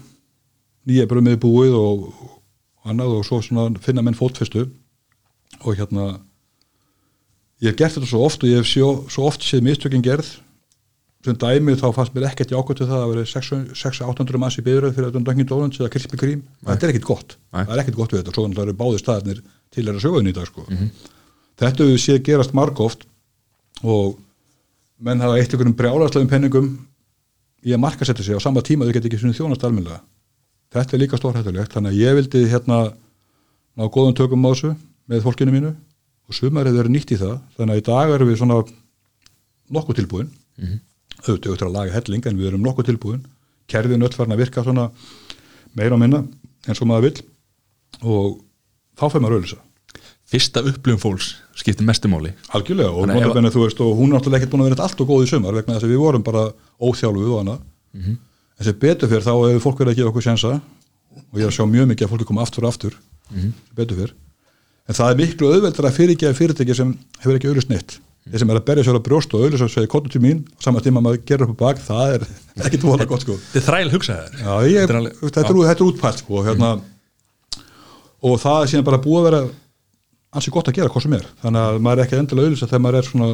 [0.90, 4.66] nýja bara með búið og, og annað og svo svona finna menn fótfestu
[5.60, 6.06] og hérna
[7.60, 10.32] ég hef gert þetta svo oft og ég hef sjó, svo oft séð mistökin gerð
[11.24, 15.10] sem dæmi þá fannst mér ekkert jákvæmt það að vera 600-800 manns í byrjuð fyrir
[15.10, 16.42] þetta Dunkin Donuts eða Krispy Kreme.
[16.64, 17.64] Þetta er ekkert gott, Nei.
[17.66, 20.00] það er ekkert gott við þetta svo þannig að það eru báði staðarnir til þeirra
[20.06, 20.64] sögun í dag sko.
[21.60, 23.04] þetta hefur séð gerast margóft
[23.84, 24.16] og
[25.00, 26.70] menn hafa eitt ykkur um brjálarslegum penningum
[27.68, 30.00] í að markasetja sig á sama tíma þau geta ekki svona þjónast almennilega.
[30.72, 32.80] Þetta er líka stórhættulegt þannig að ég vildi hérna
[33.76, 34.72] ná góðum tökum á þessu
[35.10, 35.72] með fólkinu mínu
[36.30, 38.60] og sumar hefur verið nýtt í það þannig að í dag erum við svona
[39.76, 40.30] nokkuð tilbúin
[41.26, 43.24] auðvitað auðvitað að laga helling en við erum nokkuð tilbúin.
[43.70, 44.88] Kerfin öll farin að virka svona
[45.78, 46.22] meira og minna
[46.68, 47.20] eins og maður vill
[48.02, 48.38] og
[48.98, 49.66] þá fyrir maður auðvitað
[50.30, 51.28] fyrsta upplifum fólks
[51.58, 54.84] skiptir mestumáli algjörlega og, Þannig ef- veist, og hún er náttúrulega ekkert búin að vera
[54.86, 56.42] allt og góð í sumar vegna þess að við vorum bara
[56.78, 57.64] óþjálfuð og annað.
[58.60, 61.50] En sem betur fyrr þá hefur fólk verið að gefa okkur sjensa og ég er
[61.50, 62.94] að sjá mjög mikið að fólki koma aftur og aftur.
[63.34, 64.12] Sem betur fyrr
[64.90, 67.98] en það er miklu auðveldar að fyrirgefa fyrirtæki sem hefur ekki auðlust neitt
[68.30, 70.40] þeir sem er að berja sér á brjóst og auðlust og segja kottu til mín.
[70.56, 72.22] Og saman tíma að maður gerur upp á bak það er
[72.66, 73.36] ekki tóla gott sko.
[73.52, 74.30] Þetta er þræl hugsaðar
[75.20, 76.70] Þetta er er, er útpælt sko, hérna,
[78.20, 79.42] og það er síðan bara búið að vera
[80.36, 81.26] ansi gott að gera hvað sem er.
[81.42, 83.28] Þannig að maður er ekki endilega auðvitað þegar maður er svona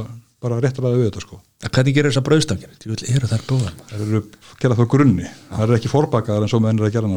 [0.47, 1.37] bara rétt að ræða við þetta sko.
[1.67, 2.73] Hvernig gerir þessar brauðstangir?
[2.77, 3.75] Ég vil, eru þær góðar?
[3.91, 4.27] Það eru að
[4.63, 5.29] gera það á grunni.
[5.51, 7.11] Það eru ekki forbakaðar en svo menn er að gera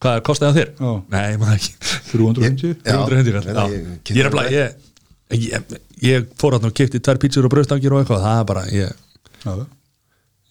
[0.00, 0.70] hvað er kostaði á þér?
[0.80, 0.92] Já.
[1.14, 1.72] nei, maður ekki
[2.12, 2.76] 350?
[2.84, 3.90] Já, 300 kall, ég- já.
[3.90, 4.78] ég- ég er að blæ ég,
[5.40, 5.76] ég,
[6.08, 8.96] ég fór átt og kipti tvær pítsur og brauðstangir og eitthvað það er bara, ég,
[9.44, 9.52] Já,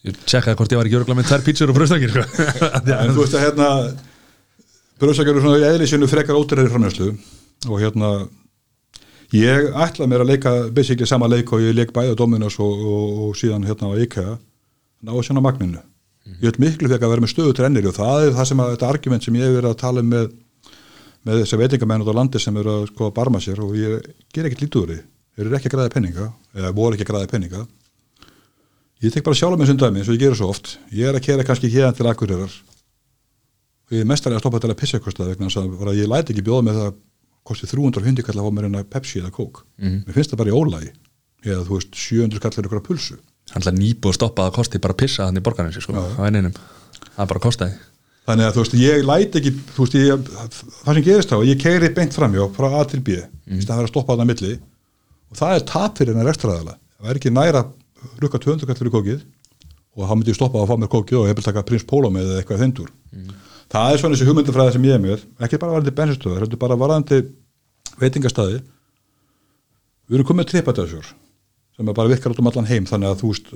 [0.10, 2.24] ég tjekkaði hvort ég var ekki örgulega með tvær pítsur og brauðstangir sko.
[2.80, 3.70] en þú veist að hérna
[5.00, 7.10] bröðsakar eru svona í eðli sinu frekar ótreyri framjöslu
[7.70, 8.10] og hérna
[9.36, 12.74] ég ætla mér að leika basically sama leik og ég leik bæði á Dominos og,
[12.80, 14.38] og, og síðan hérna á IKEA
[15.06, 15.82] ná að sjöna magninu
[16.38, 18.72] ég vil miklu fekk að vera með stöðu trennir og það er það sem að
[18.76, 20.30] þetta argument sem ég hef verið að tala um með,
[21.28, 24.08] með þessi veitingamenn út á landi sem eru að sko að barma sér og ég
[24.34, 25.02] ger ekkert því.
[25.36, 27.66] Þeir eru ekki að græða penninga eða voru ekki að græða penninga
[29.00, 30.74] ég tek bara sjálf með sundæmi eins og ég gerir svo oft.
[30.92, 32.52] Ég er að kera kannski hérna til Akureyrar.
[33.88, 36.34] Og ég er mestar að stoppa til að pissa eitthvað vegna þess að ég læti
[36.34, 36.90] ekki bjóða með það
[37.50, 39.64] kosti 350 kall að fá mér hérna Pepsi eða Coke.
[40.04, 40.92] Mér finnst það bara í ólægi
[41.48, 43.16] eða þú veist 700 kall er ykkur að pulsu
[43.54, 46.22] hann ætla nýbúið að stoppa að kosti bara að pissa þannig í borgarnir sko, á
[46.26, 46.56] eininum
[47.16, 47.78] það bara kostaði.
[48.30, 50.28] Þannig að þú veist ég læti ekki veist ég,
[50.84, 53.58] það sem gerist þá ég keiri beint framjá frá A til B mm.
[53.58, 54.54] í stað að að stoppa það að milli
[55.30, 57.64] og það er tap fyrir hennar ekstraðala það er ekki næra
[58.22, 59.24] rukka 200 kall fyrir kókið
[59.98, 62.30] og þá myndi ég stoppa að fá mér kókið og vil taka prins Pólo með
[62.30, 62.92] eða eitthvað þendur
[63.70, 66.62] það er svona þessi hugmyndafræði sem ég er með ekki bara varandi bensinstöður, þetta er
[66.64, 67.20] bara varandi
[68.00, 68.62] veitingastæði
[70.10, 71.12] við erum komið tripadöðsjör
[71.80, 73.52] sem er bara virkar út um allan heim þannig að þú veist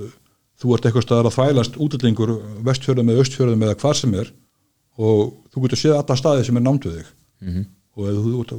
[0.60, 2.32] þú ert eitthvað staðar að þvælast útlendingur
[2.64, 4.30] vestfjörðum eða austfjörðum eða hvað sem er
[5.04, 7.08] og þú getur séð alla staði sem er námt við þig.
[7.44, 7.64] -hmm.
[7.94, 8.58] og ef þú,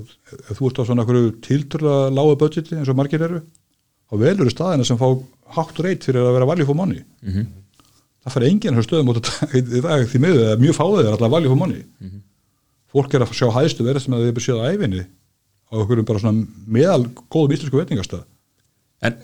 [0.51, 1.05] ef þú ert á svona
[1.47, 3.41] tilturða lága budgeti eins og margir eru
[4.11, 5.07] þá velur staðina sem fá
[5.55, 7.03] hátt reyt fyrir að vera value for money.
[7.23, 7.45] -hmm.
[8.23, 11.49] það fyrir enginn stöðum út í dag því miður eða mjög fáðið er alltaf value
[11.49, 11.83] for money.
[12.91, 15.03] Fólk er að sjá hæðstu verið sem að þið er séð á æfinni
[15.71, 18.23] á einhverjum bara svona meðal góðum íslensku veitingastað.
[19.01, 19.17] En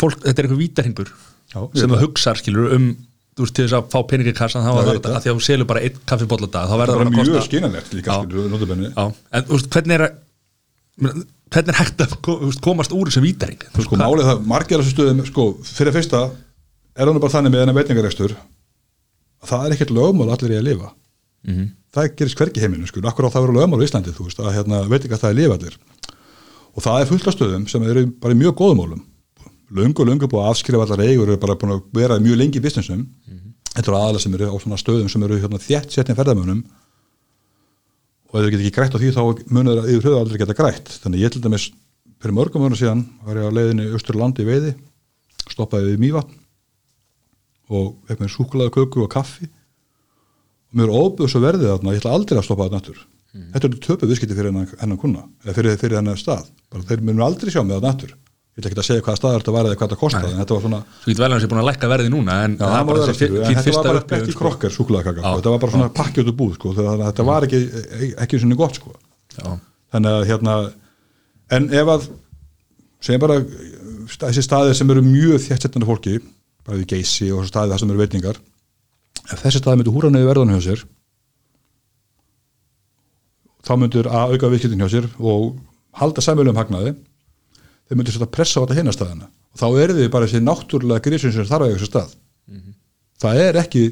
[0.00, 1.12] fólk, þetta er eitthvað vítarhingur
[1.52, 2.02] sem það.
[2.04, 2.86] hugsar skilur um
[3.32, 5.30] þú veist til þess að fá peningakassan þá Já, var ég veit þetta að því
[5.32, 7.96] að þú selur bara einn kaffibólla á dag þá verður er það að mjög kosta
[7.96, 8.90] líka skilur, notabenni.
[8.92, 9.04] Já,
[9.38, 11.22] en úst, hvernig er að
[11.52, 12.16] hvernig er hægt að
[12.64, 16.20] komast úr þessum vítarhing Þú veist, sko málið það, margir þessu stöðum sko, fyrir fyrsta
[16.92, 20.58] er hann bara þannig með þennan veitingarekstur að það er ekkert lögmál að allir í
[20.60, 20.92] að lifa.
[21.48, 21.64] Mhm.
[21.92, 24.38] það gerist hvergi í heiminu sko, akkur á það verður lögmál á Íslandi þú veist,
[24.40, 25.74] að hérna, veitinga það er lifa allir.
[26.72, 29.00] Og það er fullt af stöðum sem eru bara í mjög góðum
[29.72, 32.58] málum löngu, löngu búið að afskrifa allar eigur eru bara búin að vera mjög lengi
[32.58, 33.06] í businessum
[33.72, 36.62] þetta eru aðalega sem eru á svona stöðum sem eru hérna, þétt setni ferðamönum
[38.28, 39.22] og ef þau get ekki grætt á því þá
[39.52, 40.92] munur það yfir höfu aldrei geta grætt.
[41.02, 41.70] Þannig ég til dæmis
[42.20, 44.74] fyrir mörgum mörgum síðan var ég á leiðinni Östurlandi í veiði
[45.52, 46.38] stoppaði við Mývatn
[47.72, 49.48] og fekk mér súkulaði köku og kaffi.
[50.72, 53.80] Og mér óbúð svo verðið þarna, ég ætla aldrei að stoppa það nættur þetta eru
[53.80, 57.52] töpu viðskipti fyrir hennan, hennan kuna eða fyrir, fyrir hennan stað, bara þeir munum aldrei
[57.52, 58.12] sjá með það nættur,
[58.52, 60.56] ég ætla ekki að segja hvaða staðar þetta var eða hvað þetta kostaði, en þetta
[60.56, 62.74] var svona Svo getur vel hann sé búin að lækka verði núna en Já, það
[62.74, 64.42] má bara þessi fín þetta var fyrsta bara upplifun, Betty sko.
[64.42, 65.24] Crocker súkulæðakaka Já.
[65.24, 65.38] sko.
[65.38, 66.72] þetta var bara svona pakki út úr búð sko.
[66.76, 67.60] að þetta var ekki,
[68.26, 68.92] ekki svona gott sko.
[69.38, 69.46] Já.
[69.96, 70.56] þannig að hérna
[71.56, 72.08] en ef að
[73.02, 73.38] segjum bara
[74.12, 76.18] þessi staðir sem eru mjög þjættsetnandi fólki
[76.66, 78.42] bara við geysi og staðir það sem eru veitingar
[79.32, 80.84] ef þessi staðir myndu húra nefnir verðan hjá sér
[83.62, 85.56] þá myndur að auka viðskiptin hjá sér og
[85.96, 86.94] halda samfélum hagnaði
[87.92, 89.26] þeir myndur setja pressa á þetta hinna staðina.
[89.52, 92.14] Og þá eru þið bara þessi náttúrulega grísin sem þarf að eiga sér stað.
[93.20, 93.82] Það er ekki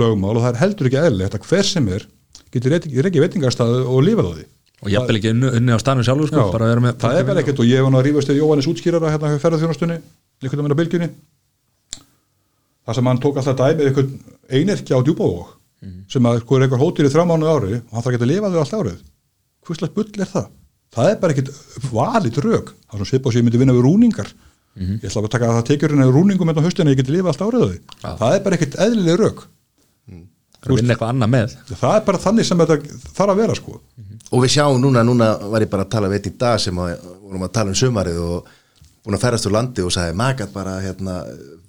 [0.00, 2.06] lögmál og það er heldur ekki eðlilegt að hver sem er
[2.50, 4.46] getur reykja veitingarstaðu og lífað á því.
[4.80, 7.68] Og jafnvel ekki unni, á stannu sjálfur sko, Já, með það er bara ekkert og
[7.68, 9.98] ég var nú að rífast við Jóhannes útskýrara hérna hjá ferðarþjónastunni
[10.40, 11.08] einhvern veginn á bylgjunni.
[12.88, 14.14] Þar sem hann tók alltaf dæmi einhvern
[14.48, 15.52] einerkja á djúbavók
[16.08, 18.52] sem að sko er einhver hóttir í þrjá mánu ári og hann þarf að lifa
[18.54, 19.04] þau allt árið.
[19.68, 20.48] Hvurslags bull er það?
[20.94, 21.50] Það er bara ekkert
[21.90, 24.30] valið rög það er svona svip og sem ég myndi vinna við rúningar.
[24.80, 27.42] Ég ætla að taka að það tekjur henni rúningum með höstinni ég geti lifa allt
[27.42, 27.78] árið á því.
[28.00, 28.10] Já.
[28.20, 29.42] það er bara ekkert eðlileg rög
[31.08, 31.54] annað með.
[31.70, 33.76] Það er bara þannig sem þetta þarf að vera sko.
[34.30, 36.80] Og við sjáum núna, núna var ég bara að tala við einn í dag sem
[36.84, 36.90] að,
[37.24, 38.50] vorum að tala um sumarið og
[39.00, 41.16] búin að ferðast úr landi og sagði magat bara hérna,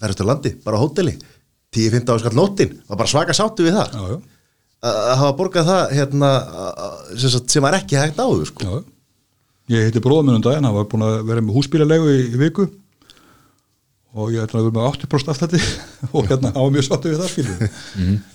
[0.02, 1.16] ferðast úr landi, bara á hóteli.
[1.72, 3.96] 10-15 áskall nóttin, var bara svaka sáttu við það.
[3.96, 4.18] Já, já.
[4.84, 6.32] að að hafa borgað það hérna,
[7.14, 8.68] sem, sagt, sem er ekki hægt áður sko.
[8.68, 8.84] Já,
[9.72, 12.40] ég heiti bróðum minn um daginn, hann var búin að vera með húsbílalegu í, í
[12.42, 12.68] viku.
[14.12, 15.60] Og ég ætla að vera með 80% af þetta
[16.18, 17.68] og hérna á mjög sáttu við það skilju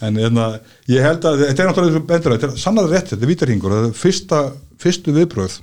[0.06, 0.46] en hérna,
[0.88, 3.88] ég held að þetta er náttúrulega bendur, þetta er sannlega rétt, þetta er vítarhingur það
[3.90, 4.38] er fyrsta,
[4.80, 5.58] fyrstu viðbröð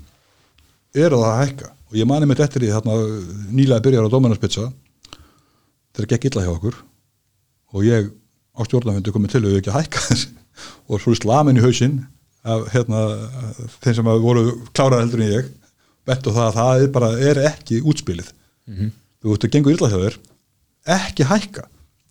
[0.94, 1.72] er að það hækka.
[1.90, 3.00] Og ég mani mitt eftir því þarna
[3.58, 6.78] nýlega byrjar á Dóminarspitsa þetta er gekk illa hjá okkur.
[7.74, 8.14] Og ég
[8.54, 10.30] á stjórnafundi komið til að við ekki hækka þess
[10.90, 12.04] og svo slamin í hausinn
[12.44, 13.02] af hérna,
[13.82, 14.44] þeim sem að voru
[14.76, 15.52] klárar heldur en ég
[16.08, 18.32] bent og það að það er bara er ekki útspilið.
[19.24, 20.18] Þú veist að gengur illa hjá þér
[20.94, 21.62] ekki hækka,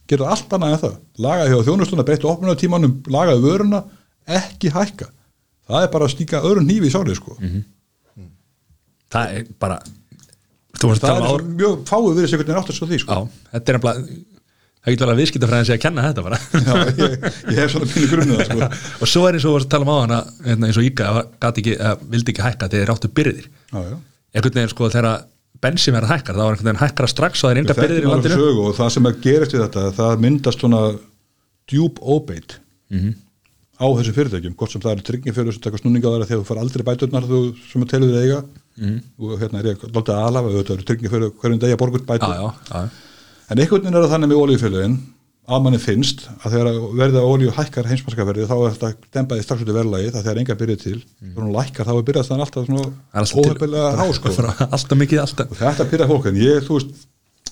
[0.09, 0.94] gerðu allt annað en það.
[1.27, 3.82] Lagaði hjá þjónustuna, breyttu opnuna tímanum lagaði vöruna,
[4.40, 5.10] ekki hækka.
[5.69, 7.36] Það er bara að stíka öðrun hnífi í sárið sko.
[9.12, 9.78] það er bara
[10.81, 13.16] það er um mjög fáið verið sér hvernig átt að svo því sko.
[13.19, 14.16] Já, þetta er nefnilega
[14.82, 17.12] það getur vel að viðskiptafræðin sé að kenna þetta bara Já, ég,
[17.52, 18.70] ég hef svona pínu grunni það sko.
[19.06, 20.20] og svo er eins og þú að tala um á hana
[20.66, 21.10] eins og Íka,
[21.44, 23.96] gati ekki, að, vildi ekki hækka þegar þeir áttu byrðir já, já.
[24.34, 25.22] einhvern veginn sko þegar
[25.62, 28.02] bensin verða hækkar þá var einhvern veginn hækkara strax og það er enga byrðir í
[28.02, 30.80] Þekkjum alveg landinu sögu og það sem að gerist við þetta það myndast svona
[31.70, 32.59] djúb óbeit
[32.92, 33.12] Mhm.
[33.80, 36.48] á þessu fyrirtækjum hvort sem það eru tryggingafjörður sem taka snúninga á þeirra þegar þú
[36.50, 37.38] far aldrei bæturnar þú
[37.70, 38.40] sem að telur þig eiga
[38.72, 38.98] Mhm.
[39.22, 42.34] og hérna er ég að alafa þetta eru tryggingafjörður hverjum degi að borga út bætur
[42.34, 42.90] já, já, já,
[43.52, 44.96] en einhvern veginn er það þannig með olíufélögin
[45.52, 49.72] að manni finnst að þegar verða olíu hækkar heimsmarskaverði þá er þetta dempaði strax út
[49.72, 50.98] í verðlagi það þegar enga byrjuð til.
[51.02, 51.32] Mhm.
[51.32, 53.22] þegar hún lækkar þá er byrjað þannig alltaf svona Það er
[54.78, 55.46] alltaf mikið alltaf.
[55.50, 56.90] Og þetta pyrra fólk en ég, þú veist,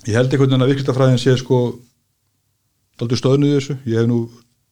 [0.06, 1.58] ég held einhvern veginn að viðskiptafræðin sé sko
[3.00, 3.74] daldur stöðnuð þessu.
[3.90, 4.18] Ég hef nú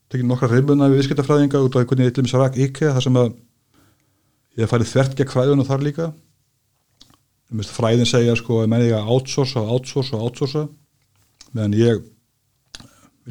[0.09, 2.55] tekið nokkra reymuna við viðskiptafræðinga út af hvernig ég eitthvað rak
[11.55, 12.03] Að ég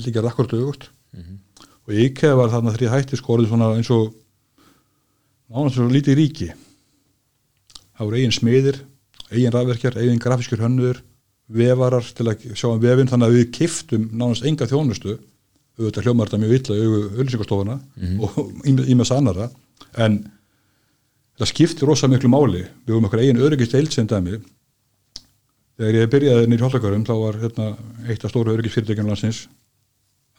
[0.03, 0.31] segja sko að menn ég að outsourca og meðan ég
[0.67, 0.87] vildi
[1.17, 4.09] ekki IKEA var þarna ég hætti sko orðið svona eins og
[5.47, 6.47] nánast svo lítið ríki.
[7.95, 8.81] Það voru eigin smiðir
[9.31, 11.01] eigin rafverkjar, eigin grafískur hönnuður
[11.47, 15.17] vefarar til að sjá um vefin þannig að við kiftum nánast enga þjónustu.
[15.77, 17.75] Auðvitað hljómar þetta mjög illa auðu öllinsingastofuna
[18.25, 18.37] og
[18.67, 19.49] ímess annara
[19.95, 20.15] en
[21.37, 22.63] það skiptir rosa miklu máli.
[22.83, 24.39] Við höfum okkur eigin öryggist eild sem dæmi
[25.77, 27.71] þegar ég byrjaði nýri hóltakarum þá var hérna,
[28.09, 29.43] eitt af stóru öryggisfyrirtækjum landsins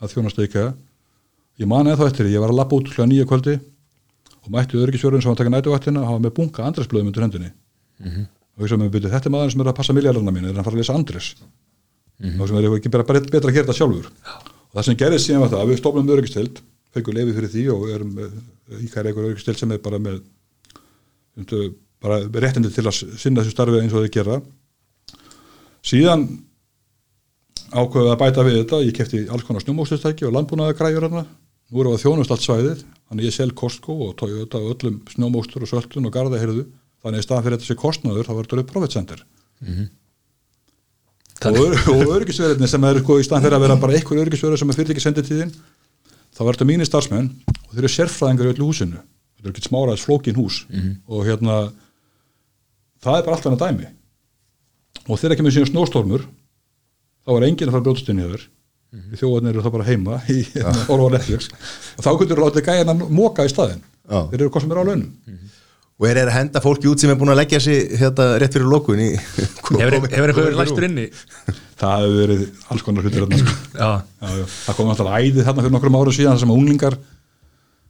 [0.02, 0.64] að þjónast eika
[1.58, 3.54] ég man eða þá eftir því, ég var að lappa út hljóða nýja kvöldi
[4.42, 7.50] og mætti öryggisfjörðin sem var að taka nætuvættina og hafa með bunga andresblöðum undir hendinni.
[8.58, 10.54] Og ég sagði mér, byrju, þetta er maður sem er að passa miljardarna mín, er
[10.54, 11.34] hann að fara að lesa Andres
[12.18, 14.08] og sem er ekki bara betra að gera þetta sjálfur?
[14.68, 16.62] Og það sem gerðist síðan var það að við stofnum öryggistild,
[16.94, 18.16] fengum lefi fyrir því og erum
[18.82, 20.18] íkæri einhver öryggistild sem er bara með
[22.02, 24.40] bara réttindi til að sinna þessu starfi eins og þau gera
[25.88, 26.24] síðan
[27.72, 31.24] ákveðið að bæta við þetta, ég kefti alls konar snjómókstustæki og landbúnaða græjur hérna.
[31.68, 32.84] Nú erum við að þjónust allt svæðið.
[33.08, 36.64] Þannig ég sel Costco og Toyota og öllum snjómókstur og söltun og garðahyrðu.
[37.04, 39.20] Þannig að í staðan fyrir þetta sé kostnaður þá var þetta alveg profit center.
[41.38, 44.22] Þannig- og, ör- og örgisverðinni sem er sko í staðan fyrir að vera bara einhver
[44.24, 45.52] örgisverður sem er fyrir ekki sendið tíðin
[46.34, 47.28] þá var þetta mínir starfsmenn
[47.68, 48.98] og þeir eru sérfræðingar í öllu húsinu.
[49.38, 50.64] Þetta er ekki smáraðis flókin hús.
[51.06, 51.58] Og hérna
[53.04, 53.86] það er bara allt annað dæmi
[55.08, 56.24] og þegar með síðan snóstormur
[57.24, 57.84] þá var enginn að fara
[58.22, 58.46] í þér
[58.88, 61.50] mm þjóðarnir eru þá bara heima í hérna, orða á Netflix.
[61.98, 63.82] Og þá getur þú látið gæjan að móka í staðinn.
[64.08, 64.20] Já.
[64.30, 65.10] þeir eru hvað sem er á launum.
[65.98, 68.54] Og er er að henda fólki út sem er búin að leggja sig hérna, rétt
[68.54, 69.08] fyrir lókun í
[69.82, 71.06] Hefur eitthvað verið læstur inni?
[71.78, 73.54] það hefur verið alls konar hlutir þarna, sko.
[73.74, 73.90] Já,
[74.22, 74.44] Já, já.
[74.64, 76.98] Það kom alltaf æðið þarna fyrir nokkrum árum síðan þar sem að unglingar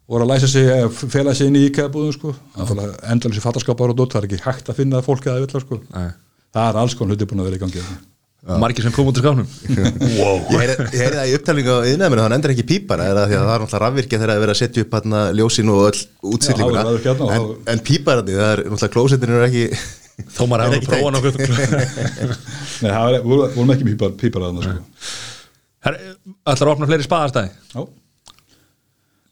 [0.09, 2.35] voru að læsa sig, eh, fela sig inn í íkæðabúðum sko.
[3.13, 5.83] endalins í fattaskapar og dótt, það er ekki hægt að finna fólk eða vilja sko.
[6.55, 8.59] Það er alls konar hluti búin að vera í gangi þarna.
[8.63, 9.49] margir sem kom út úr skáfnum
[10.53, 13.45] Ég heyri ég heyri það í upptalningu á yðnaðminu þannig endur ekki að það er
[13.45, 16.03] náttúrulega rafvirkja þegar það er verið að setja upp hérna ljósin og öll
[16.33, 16.85] útsýllinguna
[17.35, 19.67] en, en píparandi, það er náttúrulega klósetin er ekki
[20.35, 21.37] Þó maður hefur prófað nokkuð.
[22.83, 25.13] Nei, það er, voru, vorum ekki pípar, pípar að það sko.
[25.87, 27.85] Herra, Ætlar að opna fleiri spaðarstæði Já.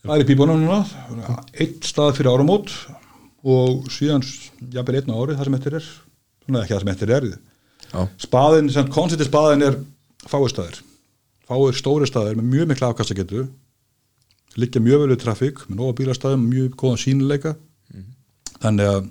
[0.06, 0.78] Það er í pípunum núna
[1.58, 2.70] einn stað fyrir áramót
[3.46, 4.22] og síðan
[4.70, 5.88] jafnvel einn á ári það sem eftir er
[6.46, 7.30] svona ekki það sem eftir er
[7.86, 8.00] Já.
[8.24, 9.80] spaðin, sem koncepti spaðin er
[10.26, 10.80] fáistæðir
[11.46, 13.46] fáir stóri staðir með mjög mikla afkastagetu.
[14.56, 17.54] Liggja mjög vel við trafík með nóga bílastæðum, mjög góðan sínileika
[18.56, 19.08] þannig að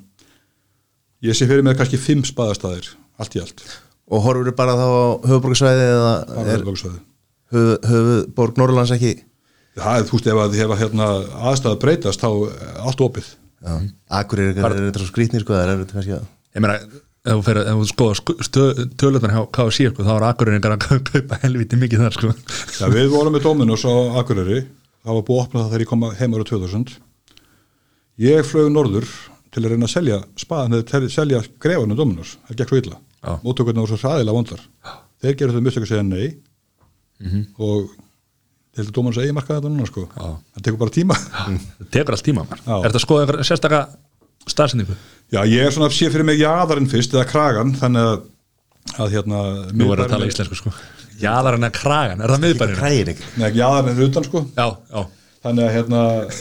[1.25, 2.89] ég sé fyrir mig kannski fimm spaðastæðir
[3.21, 3.63] allt í allt.
[4.11, 6.99] Og horfur bara þá á höfuborgarsvæði eða á er höfuðborgarsvæði.
[7.55, 9.13] höfu, höfuborg Norrlands ekki?
[9.75, 11.07] Það er þú veist ef að ef að, hérna,
[11.51, 13.31] aðstæða breytast þá er allt opið.
[13.65, 13.73] Já,
[14.19, 17.55] akkur er þetta svo skrýtnir sko, það er þetta kannski að Ég meina, ef þú
[17.75, 22.33] þú skoða tölutan hjá KFC sko, þá er akkurinn að kaupa helviti mikið þar sko.
[22.77, 24.61] Já, við vorum með Dominus á Akureyri.
[25.05, 26.95] Það var búið að opna það þegar ég kom heim ára 2000
[28.25, 29.09] ég flög norður
[29.53, 32.97] til að reyna að selja spaðan eða selja grefunum Dominus það gekk svo illa,
[33.43, 34.63] móttökurna voru svo hraðilega vondar.
[35.23, 36.25] Þeir gerðu þau mistök að segja nei.
[37.57, 37.91] Og
[38.75, 40.07] ég held að Dominus eigi markaði þetta núna sko.
[40.15, 41.17] Það tekur bara tíma.
[41.79, 42.47] Það tekur allt tíma.
[42.51, 42.75] Já.
[42.75, 43.23] Er þetta að skoða
[44.51, 44.95] staðsendingu?
[45.33, 48.17] Já, ég er svona að sé fyrir mig jaðarinn fyrst eða kragan, þannig að,
[49.01, 49.39] að hérna
[49.73, 50.73] Nú er að tala íslensku sko.
[51.21, 52.47] Jaðar en að kragan, er það
[53.13, 54.43] ekki Nei, jaðarinn er utan sko.
[54.57, 55.01] Já, já,
[55.45, 56.35] þannig að hérna uh,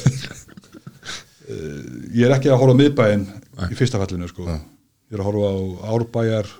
[2.10, 3.24] ég er ekki að horfa á miðbæinn
[3.70, 4.42] í fyrsta fallinu sko.
[4.50, 5.54] Ég er að horfa á
[5.94, 6.52] árbæjar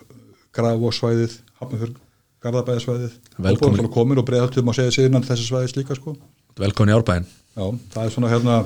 [0.55, 2.01] grafosvæðið, hafnafjörg
[2.45, 3.87] garðabæðasvæðið, Velkomin.
[3.87, 6.13] og komin og breiðaltum að segja innan þessi svæðis líka sko.
[6.61, 8.57] Velkomin í árbæðin já, það er svona hérna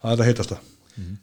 [0.00, 0.58] það er það heitasta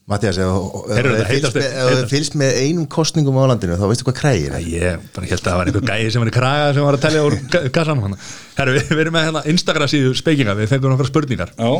[0.09, 4.53] Mattias, ef þú fylgst með- einum kostningum á landinu þá veistu hvað krægir.
[4.57, 6.97] Er Ég bara held að það var einhver gæði sem var í kraga sem var
[6.97, 8.15] að telja úr ga- kassanum hann
[8.57, 11.51] Herru, við, við erum með hérna Instagram síðu spekinga við fengum nokkra spurningar.
[11.59, 11.71] Já,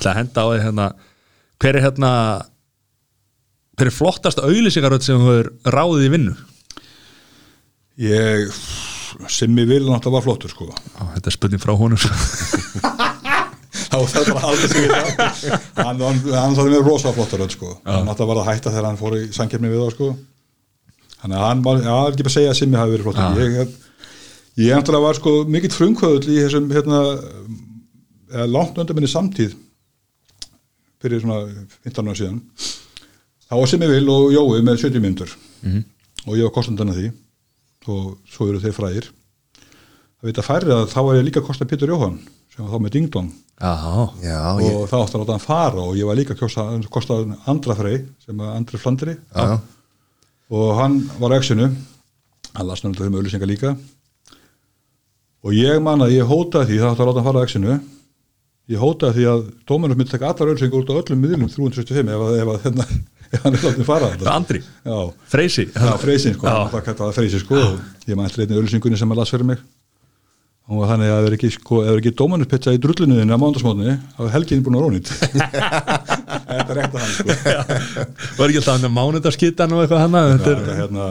[0.00, 0.86] Það að henda á því hérna
[1.60, 2.10] hver er hérna
[3.74, 6.34] hver er flottasta auðlýsingaröð sem þú er ráðið í vinnu?
[7.98, 8.48] ég
[9.30, 10.66] Simmi vil náttúrulega var flottur sko.
[10.98, 11.98] Á, þetta er spurning frá honum
[14.00, 15.08] var það bara að halda sig við það.
[15.84, 18.72] Hann, hann, hann það með rosa flottar öll sko hann átti að vera að hætta
[18.74, 20.08] þegar hann fór í samkeppni við það sko.
[21.22, 23.08] Þannig að hann var, já, það er ekki bara að segja að Simmi hafi verið
[23.08, 23.44] flottar Já.
[23.44, 23.74] ég,
[24.64, 27.00] ég náttúrulega var sko mikill frumkvöðull í þessum hérna,
[28.34, 29.56] eða langt undan minni samtíð
[31.04, 31.40] fyrir svona
[31.84, 32.38] 15 ára síðan.
[33.44, 35.36] Þá var Simmi Vil og Jói með 70 myndur
[36.24, 37.12] og ég var kostandan að því.
[37.84, 39.10] Og svo eru þeir fræðir
[40.24, 42.16] að færri að þá var ég líka að kosta Pétur Jóhann
[42.54, 43.72] sem var þá með Ding Dong Já,
[44.24, 46.64] Já, og ég, þá átti að láta hann fara og ég var líka að kosta,
[46.92, 47.18] kosta
[47.48, 49.14] andra frey sem var andri flandri.
[49.34, 49.58] Já,
[50.50, 51.68] og hann var á exinu.
[52.54, 53.74] Hann las náttúrulega um auðlýsingar líka.
[55.44, 57.76] Og ég man að ég hótaði því það átti að láta hann fara á exinu.
[58.74, 62.26] Ég hótaði því að dómarinn myndi taka allar auðlýsingar út á öllum miðlum 365 ef,
[62.26, 62.86] að- ef, að, hérna,
[63.34, 64.60] ef hann er látið fara Það er Andri,
[65.34, 65.66] Freysi.
[65.74, 67.60] Já, freysin sko, það kallaði freysin sko.
[67.60, 69.64] Og ég maður eitthvað einnig öllusingunni sem að las fyrir mig
[70.64, 74.20] og var þannig að ef er ekki, sko, ekki dómanuspizza í drullunuðinu á mándasmótni þá
[74.24, 75.10] er helgin búin að rónit
[76.54, 78.04] Þetta er rétt að hann sko.
[78.38, 81.08] Var ekki alltaf hann mánudarskittan og eitthvað hann Þetta er hérna,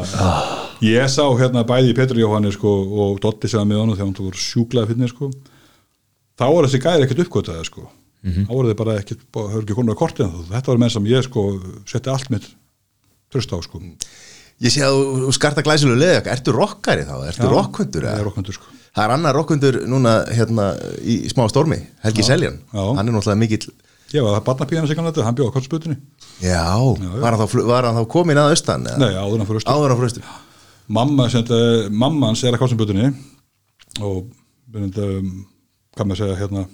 [0.83, 2.73] Ég sá hérna bæði í Petri Jóhanni sko
[3.05, 5.29] og Dotti sem var með honum þegar hann voru sjúklaði fyrir sko.
[6.39, 7.85] Þá voru þessi gæri ekkert uppgötaði sko.
[8.23, 11.25] Þá voru þeir bara ekkert, höfðu ekki konar á kortið þetta var menn sem ég
[11.27, 11.45] sko
[11.89, 12.49] setti allt mitt
[13.33, 13.81] tröst á sko.
[14.63, 14.97] Ég sé að
[15.27, 17.15] þú- skarta glæsilega leðak Ertu rockari þá?
[17.27, 17.41] Ertu?
[17.43, 17.51] Það
[17.99, 18.19] eða?
[18.21, 20.67] er okkundur sko Það er annar rockhundur núna hérna
[21.01, 22.83] í smá stormi Helgi Seljan, Já.
[22.93, 23.71] hann er náttúrulega mikill
[24.13, 25.95] var það barnapíðan sem kannski, hann bjóð á kortsputinni
[26.43, 28.85] Já, var, hann þá, var hann þá komin að austan?
[29.01, 29.49] Nei, áður hann
[30.01, 30.21] fröstu
[30.93, 33.09] Mamma, sem þetta, mamma hans er að kortsputinni
[34.03, 34.27] og
[34.73, 35.09] þetta,
[35.95, 36.67] hvað maður segja hérna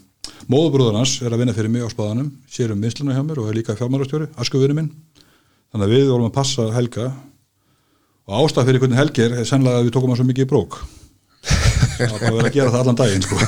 [0.51, 3.49] móðubrúður hans er að vinna fyrir mig á spáðanum sér um vinsluna hjá mér og
[3.51, 4.91] er líka fjármárastjóri, askuvinu minn.
[5.69, 7.09] Þannig að við vorum að passa Helga
[8.29, 10.49] og ástæð fyrir hvernig Helgi er er sennilega að við tókum hann svo mikið í
[10.49, 10.79] brók
[11.47, 13.39] það var bara verið að gera það allan daginn sko.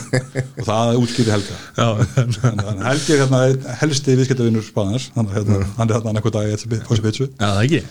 [0.61, 1.57] og það útskýri Helga.
[1.77, 6.67] Þannig Helgi er hérna einn helsti viðskiptavinnur Spanars hérna, hann er hérna annað dag að
[6.87, 7.81] fá sér pitsu Já, það ekki.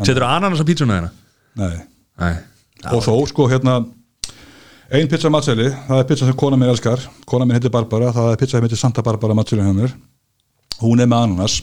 [0.00, 1.12] Setur ananas á pítsuna þeirna?
[1.62, 1.76] Nei.
[2.22, 2.34] Nei.
[2.92, 3.78] Og þó sko hérna
[4.94, 7.02] ein pizza matseli, það er pizza sem kona mér elskar.
[7.26, 9.94] Kona mér heitir Barbara, það er pizza sem heitir Santa Barbara matseli hjá mér
[10.82, 11.60] hún er með ananas.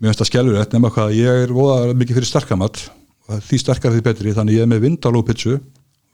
[0.00, 2.82] Mér finnst það skjálfurett nema hvað ég er voða mikið fyrir sterkamatt
[3.46, 4.34] því sterkar því betri.
[4.34, 5.22] Þannig ég er með vindaló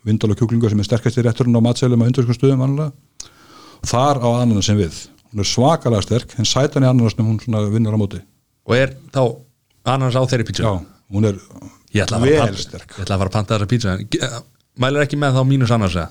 [0.09, 2.93] pizzu vindaló kjúklingur sem er sterkast í rétturinn á matselum á undarskum stöðum vanlega
[3.79, 4.95] og þar á ananas sem við.
[5.33, 8.21] Hún er svakalega sterk, en sætan í ananasnum hún vinnur á móti.
[8.67, 9.37] Og er þá
[9.85, 10.63] ananas á þeirri pítsu?
[10.65, 10.73] já,
[11.13, 11.37] hún er
[11.93, 12.97] vel sterk.
[12.97, 14.43] Ég ætla að fara að panta þessa pítsu.
[14.79, 16.11] Mælir ekki með þá mínus ananas eða?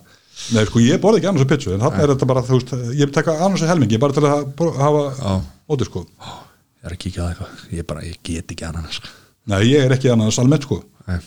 [0.53, 2.74] Nei, sko, ég borði ekki annars á pizzu en þannig er þetta bara, þú veist,
[2.99, 5.32] ég taka annars að helmingi bara til að ha- hafa
[5.68, 6.03] móti, sko.
[6.06, 7.64] Ég er að kíkja á það eitthvað.
[7.74, 9.10] Ég bara, ég get ekki ananas sko.
[9.49, 10.84] Nei, ég er ekki annars almennt, sko.
[11.10, 11.18] Nei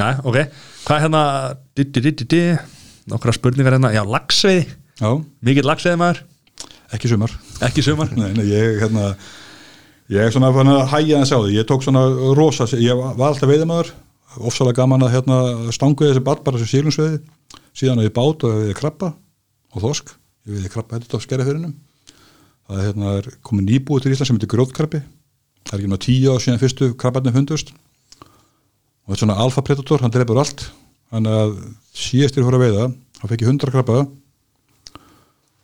[0.00, 0.38] Nei, ok.
[0.86, 1.22] Hvað er hérna
[1.76, 2.42] di, di, di.
[3.10, 3.92] Nokkra spurningar hérna.
[3.94, 4.66] Já, lagsveiði
[5.00, 5.10] Já,
[5.44, 6.22] Mikill lagsveiði maður?
[6.96, 7.34] Ekki sumar.
[7.64, 8.12] Ekki sumar?
[8.18, 9.12] Nei, nei, ég, hérna
[10.10, 11.56] ég er svona að hæja þess því.
[11.56, 12.04] Ég tók svona
[12.36, 13.92] rosa, ég var alltaf veiðamaður
[14.38, 15.38] ofsalega gaman að hérna
[15.74, 17.20] stangu þessi barbara sem sílungsveiði
[17.76, 19.12] síðan að ég bát og við krabba
[19.74, 20.12] og þosk,
[20.46, 21.74] ég veiði krabba þetta á skerjafyrinum
[22.70, 26.04] það er hérna er komið nýbúið til Ísland sem heitir grótkrabbi það er ekki náttúrulega
[26.06, 27.72] tíu á síðan fyrstu krabbarnir fundust
[29.10, 30.60] og þetta er svona alfa predator, hann drefur allt.
[31.10, 31.54] Þannig að
[31.98, 32.84] síðastir fór að veiða
[33.18, 34.02] þá fekk ég 100 krabba.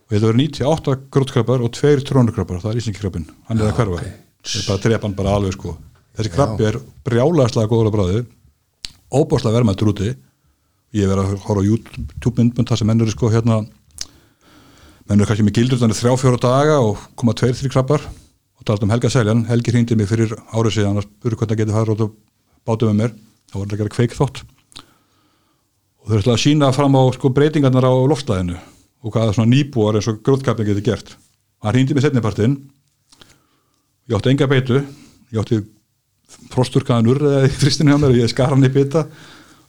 [0.07, 4.03] Og þetta verður 98 grótkrabbar og tveir trónukrabbar, það er íslengikrabbin hann er að hverfa,
[4.43, 5.77] þetta er bara að drepa hann bara alveg sko.
[6.19, 8.21] Þessi krabbi er brjálæðslega góður að bráði
[9.15, 10.13] óbáslega verðmættur úti.
[10.97, 13.61] Ég verð að horfa á YouTube myndbund það sem menn eru sko hérna.
[15.07, 18.67] Menn eru kannski með gildur þannig þrjá fjóra daga og koma tveir, þrjir krabbar og
[18.67, 21.77] talað um Helga Seljan, Helgi hringdi mig fyrir árið síðan að spuru hvernig það getur
[21.77, 22.17] farið og
[22.67, 23.13] bátu með mér,
[23.51, 24.43] það voru að gera kveik þótt
[26.07, 28.57] og þau ætlaði að sína fram á sko breytingarnar á loftstæðinu
[29.03, 31.17] og hvað svona nýbúar eins og gróðkapin getur gert.
[31.63, 32.57] Hann hringdi mig setnipartinn
[34.07, 34.81] ég átti enga beitu.
[35.35, 35.61] Ég átti
[36.55, 39.07] frosturkaðan urriða í fristinu hjá mér og ég skar hann í bita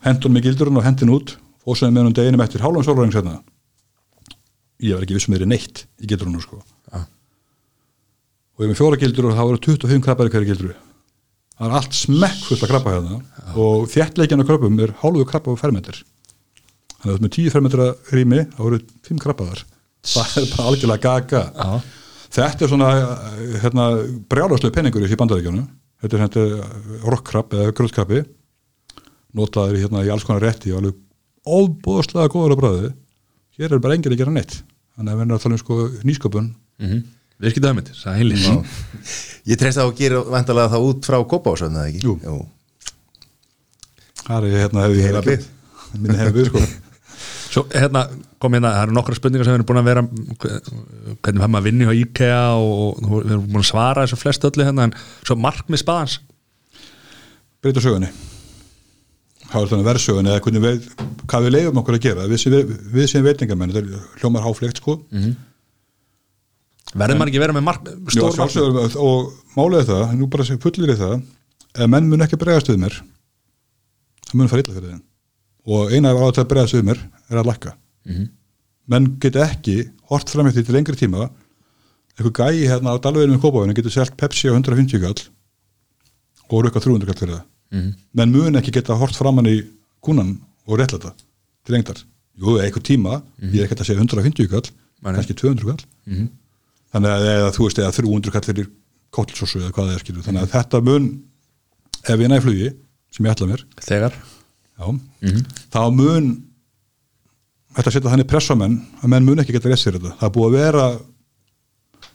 [0.06, 1.36] hendun með gildurinn og hendin út.
[1.68, 3.40] Og sem með hann deginum eftir hálfum sólræðing setna
[4.84, 6.62] ég var ekki vissum meiri neitt í gildurinn sko.
[6.94, 7.02] Já.
[8.58, 10.76] og ég með fjóra gildur og það voru 25 krabbar í hverju gildru
[11.58, 13.20] það er allt smekk fullt að krabba hérna
[13.58, 16.04] og þjertleikjan á krabbum er hálfu krabba á fermetir
[17.02, 19.64] þannig að með 10 fermetra rými þá voru 5 krabbaðar.
[20.08, 21.42] Það er bara algjörlega gaga.
[21.58, 21.82] Já.
[22.38, 22.92] þetta er svona
[23.64, 23.86] hérna,
[24.30, 25.66] brjálaslega peningur í þessi bandaríkjanu
[26.04, 28.24] þetta er hérna rockkrabb eða gröðkrabbi
[29.38, 31.04] notaður hérna í alls konar rétti og alveg
[31.48, 32.90] óbúðslega góður að bræði
[33.58, 34.60] hér er bara enginn að gera neitt.
[34.98, 35.78] Þannig að við erum að tala um sko
[36.08, 36.50] nýsköpun.
[36.78, 37.04] Mm -hmm.
[37.44, 38.38] Virkið dæmið, sagði Heili
[39.48, 42.02] Ég treyst að þú gerir vantarlega það út frá Kópásöfn, eða ekki?
[42.04, 42.38] Jú.
[44.24, 45.50] það er hérna hefði Heila byggð.
[45.98, 46.64] minni hefði við sko.
[47.54, 48.02] Svo hérna
[48.42, 50.02] kom hérna, það eru nokkra spurningar sem við erum búin að vera
[51.24, 54.48] hvernig fær maður vinni á IKEA og, og við erum búin að svara þessu flest
[54.50, 56.18] öllu hérna en svo markmið spaðans
[57.64, 58.10] breyta sögunni.
[59.48, 60.88] Er þannig verðsögunni eða hvernig við,
[61.24, 62.26] hvað við leiðum okkur að gera?
[62.28, 64.98] Við sem, við, við sem veitingamenn þetta er hljómar háflegt sko
[66.94, 70.60] verður maður ekki vera með mark, Já, stór sjálfsögur, og er það, nú bara sem
[70.62, 71.18] fullir í það
[71.78, 72.96] ef menn mun ekki bregðast við mér.
[74.28, 75.04] Það mun fara illa fyrir þeim.
[75.68, 77.76] Og eina af átt að bregðast við mér er að lakka.
[78.88, 79.78] Menn geta ekki
[80.12, 81.30] hort fram eftir til lengri tíma.
[82.18, 85.28] Einhver gæi hérna á dalveginu með kópavinu getur selt Pepsi á 150 kall
[86.48, 87.46] og rukka 300 kall fyrir það.
[87.68, 87.90] Mhm.
[88.16, 89.58] menn mun ekki geta hort framann í
[90.02, 91.12] kúnan og réttlæta
[91.66, 92.00] til lengdar.
[92.40, 94.68] Jú, eitthvað tíma, ég er ekki að segja 150 kall
[95.04, 95.84] kannski 200 kall.
[96.94, 98.70] Þannig að eða, þú veist eða 300 kall fyrir
[99.18, 100.26] kóttilsósu eða hvað það er skilur.
[100.28, 101.08] Þannig að þetta mun
[102.08, 102.72] ef ég næ flugi
[103.16, 104.18] sem ég ætla mér þegar?
[104.78, 104.88] Já,
[105.74, 106.32] þá mun
[107.78, 110.16] þetta setja þannig pressamenn að menn mun ekki geta rétt sér þetta.
[110.20, 110.88] Það er búið að vera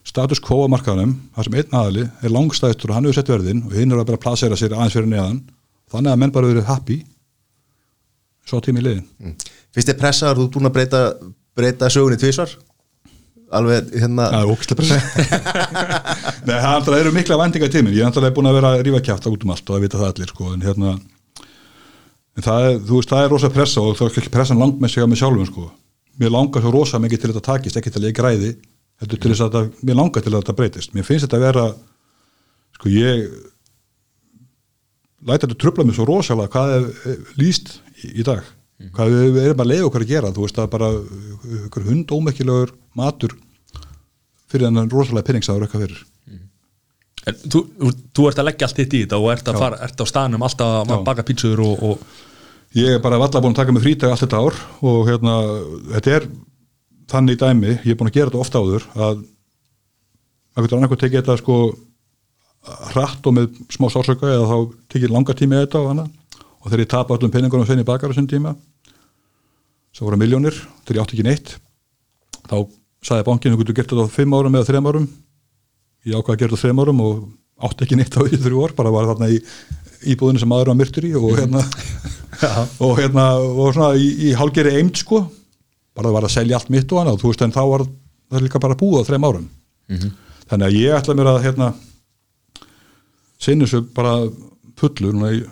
[0.06, 3.62] status quo á markaðanum, þar sem einn aðali er langstæðistur og hann hefur sett verðin
[3.68, 5.40] og hinn er að bara plasera sér aðeins fyrir neðan.
[5.92, 6.98] Þannig að menn bara verið happy.
[8.48, 9.36] Svo tími í liðin Mm.
[9.72, 11.00] Fyrst er pressaður, þú ert búin að breyta,
[11.56, 12.50] breyta sögunni tvísvar
[13.52, 14.28] Alveg hérna.
[14.32, 14.98] Það er pressa.
[16.48, 18.70] Nei, það er- það eru mikla vendinga í tíminn ég er náttúrulega búin að vera
[18.76, 20.94] að rífa kjátt út um allt og að vita það allir sko, en hérna
[22.32, 24.80] en það er, þú veist, það er rosa pressa og þá er ekki pressan langt
[24.80, 25.68] með sig að mig sjálfum sko.
[26.20, 28.50] mér langar svo rosa mikið til þetta takist ekki til að ég græði
[29.02, 30.92] heldur til þess að þetta, mér langar til að þetta breytist.
[30.94, 31.64] Mér finnst þetta að vera
[32.78, 33.22] sko ég
[35.26, 38.42] læta þetta trubla mig svo rosalega hvað er eh, líst í, í dag
[38.94, 40.88] hvað við, erum að leiða okkur að gera þú veist er bara
[41.66, 43.36] ykkur hundómekkilegur matur
[44.50, 46.02] fyrir þennan rosalega penningsaður eitthvað fyrir.
[47.22, 49.78] En þú, þú, þú ert að leggja allt þitt í þetta og ert, að fara,
[49.86, 53.60] ert á staðnum alltaf að baka pítsur og, og ég er bara valla búin að
[53.60, 54.58] taka mig frítag allt þetta ár
[54.90, 55.36] og hérna,
[55.94, 56.26] þetta er
[57.12, 59.22] þannig dæmi, ég er búin að gera þetta ofta áður að
[60.52, 61.58] að getur annarkoð tekið þetta sko
[62.92, 64.58] hratt og með smá sásöka eða þá
[64.92, 66.10] tekið langa tími í þetta og annað.
[66.62, 68.52] Og þegar ég tapa öllum peningunum þenni bakar á þessum tíma
[69.92, 70.56] svo voru miljónir,
[70.86, 71.54] þegar ég átti ekki neitt.
[72.48, 72.56] Þá
[73.04, 75.06] sagði bankinu, þú getur gert þetta á fimm árum eða þrem árum.
[76.08, 77.20] Ég ákvað að gera þetta á þrem árum og
[77.68, 79.38] átti ekki neitt á því þrjú ár, bara var þarna í
[80.12, 81.62] íbúðinu sem aður var myrtur í og hérna
[82.86, 85.22] og hérna og svona í, í hálgeri eimt sko.
[85.92, 87.20] Bara það var að selja allt mitt og annað.
[87.22, 87.86] Þú veist en þá var
[88.32, 89.48] það líka bara búið á þrem árum.
[90.50, 91.68] Þannig að ég ætla mér að hérna
[93.42, 94.16] sinni svo bara
[94.78, 95.42] fullur núna í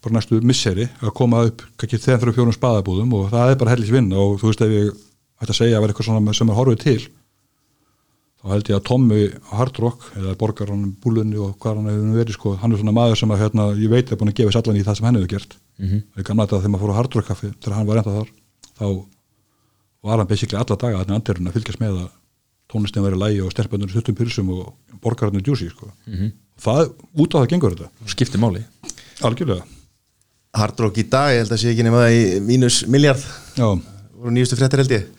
[0.00, 3.74] bara næstu misseri að koma upp kannski þegar fyrir fjórum spaðabúðum og það er bara
[3.74, 4.92] hellis vinna og þú veist ef ég
[5.40, 7.00] ætti að segja að vera eitthvað svona sem er horfið til
[8.40, 9.20] þá held ég að Tommy
[9.52, 12.94] Hard Rock eða borgar hann búlunni og hvað hann hefur verið sko, hann er svona
[12.96, 15.08] maður sem að hérna, ég veit er búin að gefa sér allan í það sem
[15.08, 16.04] hann hefur gert mm -hmm.
[16.14, 18.16] það er gamla þetta þegar maður fór á Hard Rock kaffi þegar hann var enda
[18.16, 18.30] þar
[18.80, 18.86] þá
[20.00, 22.08] var hann basically alla daga að að fylgjast með að
[22.70, 25.90] tónlistin verið lægi og sterfböndur stuttum pilsum og borgararnir djúsi sko.
[26.06, 26.32] -hmm.
[26.56, 28.64] það, út á það gengur þetta skiptir máli
[29.20, 29.64] algjörlega
[30.56, 33.22] Hardrock í dag, ég held að sé ekki nema í mínus miljard
[33.54, 35.10] já, voru nýjustu fréttir held ég.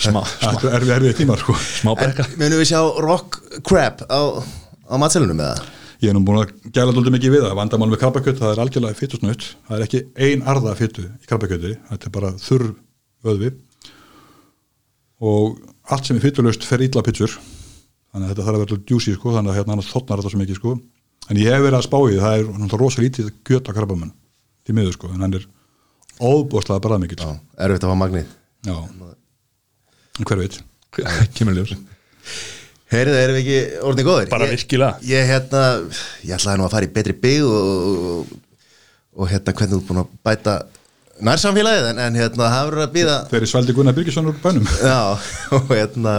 [0.00, 1.54] Smá, smá, er erfið, erfið tímar sko.
[1.54, 2.24] smá brekka.
[2.40, 4.42] Munum við sjá rock crap á,
[4.88, 5.74] á matselunum eða?
[5.98, 7.54] ég er nú búin að gæla dóldi mikið við það.
[7.58, 11.72] Vandamál með krabbakjöt, það er algjörlega fytusnött það er ekki ein arða fytu í krabbakjöti
[11.88, 12.68] þetta er bara þurr
[13.26, 13.50] vöðvi.
[15.18, 15.58] Og
[15.90, 19.34] allt sem er fytulöst fer illa pitsur þannig að þetta þarf að vera djúsi sko,
[19.34, 20.76] þannig að hérna annars þotnar þetta svo mikið sko.
[21.28, 23.72] En ég hef verið að spá í því, það er náttúrulega rosa lítið gjöt á
[23.76, 24.12] krabbamann
[24.66, 25.46] til miður sko, en hann er
[26.18, 27.34] óbúslega bara mikill Já,
[27.66, 28.30] erfitt að fá magnið.
[28.66, 28.76] Já.
[30.18, 30.56] En hver veit?
[31.38, 31.74] Kemur ljós.
[32.88, 34.30] Heyrðu, erum við ekki orðin góðir?
[34.32, 34.96] Bara Ég- virkilega.
[35.04, 35.62] Ég, hérna,
[36.24, 38.32] ég ætlaði nú að fara í betri bygg og, og,
[39.20, 40.54] og hérna, hvernig þú ert búin að bæta
[41.28, 44.68] nærsamfélagið, en, en hérna, það verður að býða Þeir eru svaldi Gunnar Birgisson úr bænum.
[44.80, 44.98] Já,
[45.58, 46.14] og hérna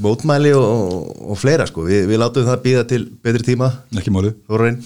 [0.00, 3.72] mótmæli og, og fleira sko, Vi, við látum það býða til betri tíma.
[3.96, 4.36] Ekki málið.
[4.50, 4.78] Þorrein,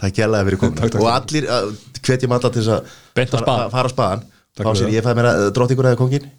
[0.00, 3.66] takk hérlega fyrir komin Takk, takk, og allir, uh, hvetjum alla til þess að fara,
[3.72, 4.86] fara á spaðan þá það.
[4.92, 6.30] ég fæ mér að dróttingur eða kongin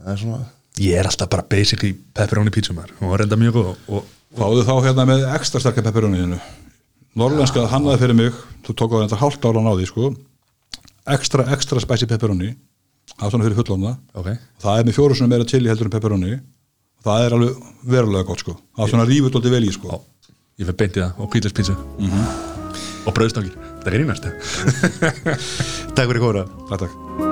[0.00, 0.40] það er svona
[0.80, 4.08] ég er alltaf bara basically pepperoni pítsumar og reynda mjög góð og, og
[4.38, 6.36] Fáðu þá hérna með ekstra sterkar pepperoni hérna.
[7.18, 8.36] Norrlenska hannaði fyrir mig.
[8.62, 10.10] Þú tók á þetta hálft ára á því sko.
[11.10, 12.52] ekstra, ekstra spicy pepperoni.
[13.16, 14.28] Það er svona fyrir fullóna ok,
[14.62, 16.36] það er með fjóru svona meira chili heldur en pepperoni.
[16.36, 16.59] og
[17.06, 17.66] það er alveg
[17.96, 18.56] verulega gott sko.
[18.76, 20.00] það er svona rífut alltaf vel í sko.
[20.60, 21.76] ég fyrir beint í það og pítsas pítsu
[23.08, 24.30] og brauðstangir, það er einast
[25.96, 26.24] Takk fyrir
[26.84, 27.29] takk